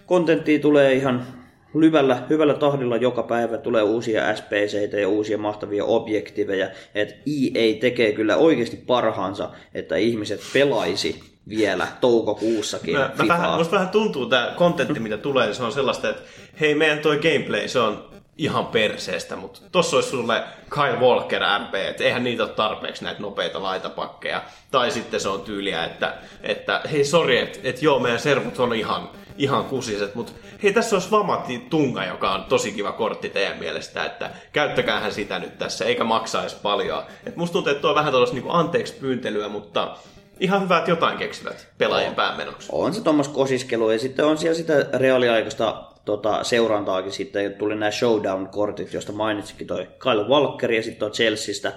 kontenttia 0.06 0.58
tulee 0.58 0.94
ihan 0.94 1.26
hyvällä, 1.74 2.22
hyvällä 2.30 2.54
tahdilla 2.54 2.96
joka 2.96 3.22
päivä 3.22 3.58
tulee 3.58 3.82
uusia 3.82 4.36
SPCitä 4.36 4.96
ja 4.96 5.08
uusia 5.08 5.38
mahtavia 5.38 5.84
objektiveja, 5.84 6.68
että 6.94 7.14
EA 7.14 7.80
tekee 7.80 8.12
kyllä 8.12 8.36
oikeasti 8.36 8.76
parhaansa, 8.76 9.50
että 9.74 9.96
ihmiset 9.96 10.40
pelaisi 10.52 11.20
vielä 11.48 11.86
toukokuussakin 12.00 12.94
Mä, 12.94 13.10
mä 13.18 13.28
vähän, 13.28 13.58
musta 13.58 13.76
vähän 13.76 13.88
tuntuu 13.88 14.26
tämä 14.26 14.52
kontentti, 14.56 15.00
mitä 15.00 15.16
tulee, 15.18 15.46
niin 15.46 15.54
se 15.54 15.62
on 15.62 15.72
sellaista, 15.72 16.08
että 16.08 16.22
hei, 16.60 16.74
meidän 16.74 16.98
toi 16.98 17.16
gameplay, 17.16 17.68
se 17.68 17.78
on 17.78 18.10
ihan 18.40 18.66
perseestä, 18.66 19.36
mutta 19.36 19.60
tossa 19.72 19.96
olisi 19.96 20.08
sulle 20.08 20.42
Kyle 20.70 21.00
Walker 21.00 21.42
MP, 21.58 21.74
että 21.74 22.04
eihän 22.04 22.24
niitä 22.24 22.42
ole 22.42 22.50
tarpeeksi 22.50 23.04
näitä 23.04 23.20
nopeita 23.20 23.62
laitapakkeja. 23.62 24.42
Tai 24.70 24.90
sitten 24.90 25.20
se 25.20 25.28
on 25.28 25.40
tyyliä, 25.40 25.84
että, 25.84 26.14
että 26.42 26.80
hei 26.92 27.04
sori, 27.04 27.38
että, 27.38 27.58
että 27.64 27.84
joo, 27.84 27.98
meidän 27.98 28.20
servut 28.20 28.58
on 28.58 28.74
ihan, 28.74 29.08
ihan 29.40 29.64
kusiset, 29.64 30.14
mutta 30.14 30.32
hei, 30.62 30.72
tässä 30.72 30.96
olisi 30.96 31.10
Vamati 31.10 31.66
Tunga, 31.70 32.04
joka 32.04 32.32
on 32.32 32.44
tosi 32.44 32.72
kiva 32.72 32.92
kortti 32.92 33.28
teidän 33.28 33.58
mielestä, 33.58 34.04
että 34.04 34.30
käyttäkäähän 34.52 35.12
sitä 35.12 35.38
nyt 35.38 35.58
tässä, 35.58 35.84
eikä 35.84 36.04
maksaisi 36.04 36.56
paljon. 36.62 37.02
Et 37.26 37.36
musta 37.36 37.52
tuntuu, 37.52 37.70
että 37.70 37.80
tuo 37.80 37.90
on 37.90 37.96
vähän 37.96 38.12
tällaista 38.12 38.36
niin 38.36 38.44
anteeksi 38.48 38.94
pyyntelyä, 39.00 39.48
mutta 39.48 39.96
ihan 40.40 40.62
hyvä, 40.62 40.78
että 40.78 40.90
jotain 40.90 41.18
keksivät 41.18 41.68
pelaajien 41.78 42.14
päämenoksi. 42.14 42.68
On 42.72 42.94
se 42.94 43.02
tuommoista 43.02 43.34
kosiskelua 43.34 43.92
ja 43.92 43.98
sitten 43.98 44.24
on 44.24 44.38
siellä 44.38 44.56
sitä 44.56 44.86
reaaliaikaista 44.92 45.82
tota, 46.04 46.44
seurantaakin 46.44 47.12
sitten, 47.12 47.54
tuli 47.54 47.76
nämä 47.76 47.90
showdown-kortit, 47.90 48.92
josta 48.92 49.12
mainitsikin 49.12 49.66
toi 49.66 49.88
Kyle 49.98 50.28
Walker 50.28 50.72
ja 50.72 50.82
sitten 50.82 51.06
on 51.06 51.12
Chelseastä 51.12 51.72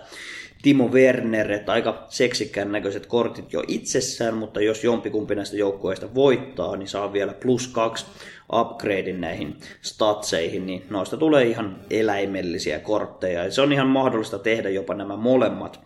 Timo 0.64 0.88
Werner, 0.88 1.52
että 1.52 1.72
aika 1.72 2.06
seksikkään 2.10 2.72
näköiset 2.72 3.06
kortit 3.06 3.54
jo 3.54 3.64
itsessään, 3.68 4.34
mutta 4.34 4.62
jos 4.62 4.84
jompikumpi 4.84 5.36
näistä 5.36 5.58
joukkueista 5.58 6.16
voittaa, 6.16 6.76
niin 6.76 6.88
saa 6.88 7.14
vielä 7.14 7.34
plus 7.34 7.68
kaksi 7.68 8.06
upgradein 8.54 9.22
näihin 9.22 9.56
statseihin, 9.82 10.66
niin 10.66 10.84
noista 10.90 11.18
tulee 11.18 11.46
ihan 11.46 11.80
eläimellisiä 11.90 12.80
kortteja. 12.80 13.44
Ja 13.44 13.52
se 13.52 13.62
on 13.62 13.74
ihan 13.74 13.88
mahdollista 13.88 14.40
tehdä 14.40 14.70
jopa 14.70 14.94
nämä 14.94 15.16
molemmat 15.16 15.80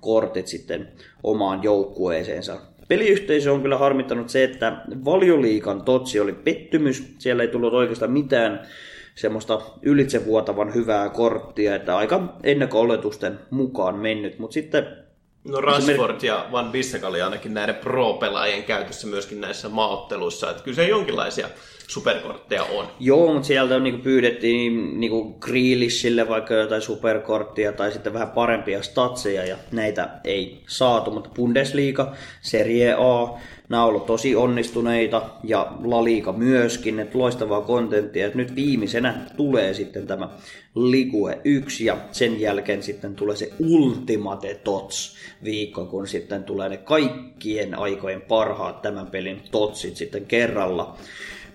kortit 0.00 0.46
sitten 0.46 0.88
omaan 1.22 1.62
joukkueeseensa. 1.62 2.60
Peliyhteisö 2.88 3.52
on 3.52 3.62
kyllä 3.62 3.78
harmittanut 3.78 4.28
se, 4.28 4.44
että 4.44 4.76
valioliikan 5.04 5.82
totsi 5.84 6.20
oli 6.20 6.32
pettymys. 6.32 7.14
Siellä 7.18 7.42
ei 7.42 7.48
tullut 7.48 7.74
oikeastaan 7.74 8.12
mitään 8.12 8.66
semmoista 9.14 9.60
ylitsevuotavan 9.82 10.74
hyvää 10.74 11.08
korttia, 11.08 11.74
että 11.74 11.96
aika 11.96 12.36
ennakko-oletusten 12.42 13.38
mukaan 13.50 13.94
mennyt. 13.98 14.38
Mutta 14.38 14.54
sitten 14.54 15.02
No 15.44 15.60
Rashford 15.60 16.22
ja 16.22 16.46
Van 16.52 16.72
Bissek 16.72 17.04
oli 17.04 17.22
ainakin 17.22 17.54
näiden 17.54 17.74
pro-pelaajien 17.74 18.64
käytössä 18.64 19.06
myöskin 19.06 19.40
näissä 19.40 19.68
maaotteluissa, 19.68 20.50
että 20.50 20.62
kyllä 20.62 20.74
se 20.74 20.88
jonkinlaisia 20.88 21.48
superkortteja 21.92 22.64
on. 22.64 22.86
Joo, 23.00 23.32
mutta 23.32 23.46
sieltä 23.46 23.76
on, 23.76 23.84
niinku 23.84 24.02
pyydettiin 24.02 25.00
niinku 25.00 25.36
Grealishille 25.40 26.28
vaikka 26.28 26.54
jotain 26.54 26.82
superkorttia 26.82 27.72
tai 27.72 27.92
sitten 27.92 28.12
vähän 28.12 28.30
parempia 28.30 28.82
statseja 28.82 29.44
ja 29.44 29.56
näitä 29.72 30.10
ei 30.24 30.62
saatu, 30.66 31.10
mutta 31.10 31.30
Bundesliga, 31.34 32.12
Serie 32.40 32.92
A, 32.92 33.38
nämä 33.68 33.82
on 33.82 33.88
ollut 33.88 34.06
tosi 34.06 34.36
onnistuneita 34.36 35.22
ja 35.44 35.72
La 35.84 36.04
Liga 36.04 36.32
myöskin, 36.32 37.00
että 37.00 37.18
loistavaa 37.18 37.60
kontenttia. 37.60 38.26
Et 38.26 38.34
nyt 38.34 38.54
viimeisenä 38.54 39.14
tulee 39.36 39.74
sitten 39.74 40.06
tämä 40.06 40.28
Ligue 40.74 41.38
1 41.44 41.84
ja 41.84 41.96
sen 42.12 42.40
jälkeen 42.40 42.82
sitten 42.82 43.14
tulee 43.14 43.36
se 43.36 43.50
Ultimate 43.68 44.54
Tots 44.64 45.16
viikko, 45.44 45.86
kun 45.86 46.06
sitten 46.06 46.44
tulee 46.44 46.68
ne 46.68 46.76
kaikkien 46.76 47.78
aikojen 47.78 48.22
parhaat 48.22 48.82
tämän 48.82 49.06
pelin 49.06 49.42
totsit 49.50 49.96
sitten 49.96 50.26
kerralla 50.26 50.96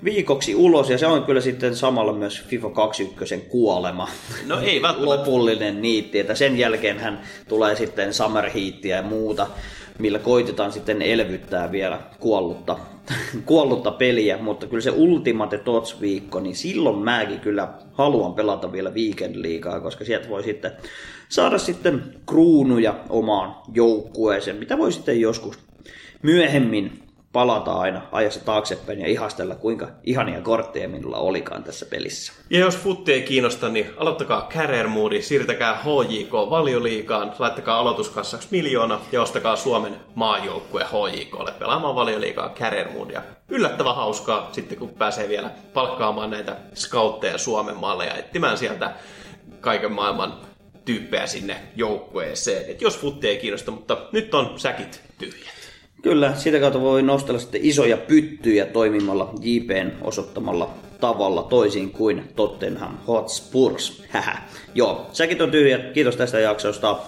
viikoksi 0.04 0.56
ulos, 0.56 0.90
ja 0.90 0.98
se 0.98 1.08
on 1.08 1.24
kyllä 1.24 1.42
sitten 1.42 1.76
samalla 1.76 2.14
myös 2.14 2.44
FIFA 2.48 2.70
21 2.70 3.38
kuolema. 3.38 4.08
No 4.46 4.60
ei 4.62 4.82
välttämättä. 4.82 5.06
Lopullinen 5.06 5.82
niitti, 5.82 6.20
että 6.20 6.36
sen 6.36 6.58
jälkeen 6.58 7.00
hän 7.00 7.22
tulee 7.48 7.76
sitten 7.76 8.14
Summer 8.14 8.50
Heatia 8.50 8.96
ja 8.96 9.02
muuta, 9.02 9.48
millä 10.00 10.20
koitetaan 10.20 10.72
sitten 10.72 11.02
elvyttää 11.02 11.72
vielä 11.72 12.00
kuollutta, 12.20 12.78
kuollutta 13.46 13.92
peliä, 13.92 14.38
mutta 14.38 14.68
kyllä 14.68 14.82
se 14.82 14.92
Ultimate 14.92 15.58
Tots 15.58 16.02
viikko, 16.02 16.40
niin 16.40 16.56
silloin 16.56 16.98
mäkin 16.98 17.40
kyllä 17.40 17.68
haluan 17.94 18.34
pelata 18.34 18.72
vielä 18.72 18.90
Weekend 18.90 19.36
Liigaa, 19.36 19.80
koska 19.80 20.06
sieltä 20.06 20.30
voi 20.30 20.44
sitten 20.44 20.72
saada 21.30 21.58
sitten 21.58 22.04
kruunuja 22.26 22.96
omaan 23.10 23.56
joukkueeseen, 23.74 24.58
mitä 24.58 24.78
voi 24.78 24.92
sitten 24.92 25.22
joskus 25.22 25.60
myöhemmin 26.22 27.07
palata 27.38 27.74
aina 27.74 28.02
ajassa 28.12 28.46
taaksepäin 28.46 29.02
ja 29.02 29.08
ihastella, 29.08 29.56
kuinka 29.56 29.88
ihania 30.04 30.42
kortteja 30.42 30.90
minulla 30.90 31.18
olikaan 31.18 31.64
tässä 31.64 31.86
pelissä. 31.86 32.34
Ja 32.50 32.60
jos 32.60 32.78
futti 32.78 33.14
ei 33.14 33.22
kiinnosta, 33.22 33.70
niin 33.70 33.94
aloittakaa 33.98 34.50
Moodi, 34.88 35.22
siirtäkää 35.22 35.76
HJK 35.76 36.32
valioliigaan, 36.32 37.34
laittakaa 37.40 37.80
aloituskassaksi 37.80 38.48
miljoona 38.52 39.00
ja 39.12 39.22
ostakaa 39.22 39.56
Suomen 39.56 39.96
maajoukkue 40.16 40.86
HJKlle 40.86 41.52
pelaamaan 41.52 41.96
valioliigaa 41.96 42.50
Career 42.50 42.92
Moodia. 42.92 43.22
Yllättävän 43.50 43.96
hauskaa 43.96 44.50
sitten, 44.52 44.78
kun 44.78 44.90
pääsee 44.90 45.30
vielä 45.30 45.50
palkkaamaan 45.74 46.30
näitä 46.30 46.56
scoutteja 46.76 47.38
Suomen 47.38 47.78
maalle 47.78 48.06
ja 48.06 48.16
etsimään 48.16 48.58
sieltä 48.58 48.92
kaiken 49.62 49.92
maailman 49.92 50.34
tyyppejä 50.86 51.28
sinne 51.28 51.58
joukkueeseen. 51.76 52.72
Et 52.72 52.82
jos 52.82 53.00
futti 53.00 53.28
ei 53.28 53.38
kiinnosta, 53.38 53.72
mutta 53.72 53.98
nyt 54.12 54.34
on 54.34 54.60
säkit 54.60 55.02
tyhjät. 55.18 55.57
Kyllä, 56.02 56.36
sitä 56.36 56.60
kautta 56.60 56.82
voi 56.82 57.02
nostella 57.02 57.40
sitten 57.40 57.62
isoja 57.64 57.98
pyttyjä 57.98 58.66
toimimalla 58.66 59.34
JPn 59.42 59.92
osoittamalla 60.02 60.74
tavalla 61.00 61.44
toisin 61.44 61.92
kuin 61.92 62.24
Tottenham 62.36 62.98
Hotspurs. 63.08 64.04
Hähä. 64.10 64.42
Joo, 64.76 65.08
säkin 65.14 65.42
on 65.42 65.52
tyhjä. 65.52 65.78
Kiitos 65.78 66.16
tästä 66.16 66.40
jaksosta. 66.40 67.00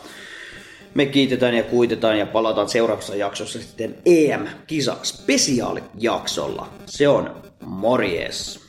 Me 0.94 1.06
kiitetään 1.06 1.54
ja 1.54 1.64
kuitetaan 1.64 2.20
ja 2.20 2.26
palataan 2.26 2.70
seuraavassa 2.70 3.16
jaksossa 3.16 3.60
sitten 3.60 3.96
EM-kisa 4.06 4.98
spesiaalijaksolla. 5.04 6.68
Se 6.86 7.08
on 7.08 7.36
morjes! 7.66 8.69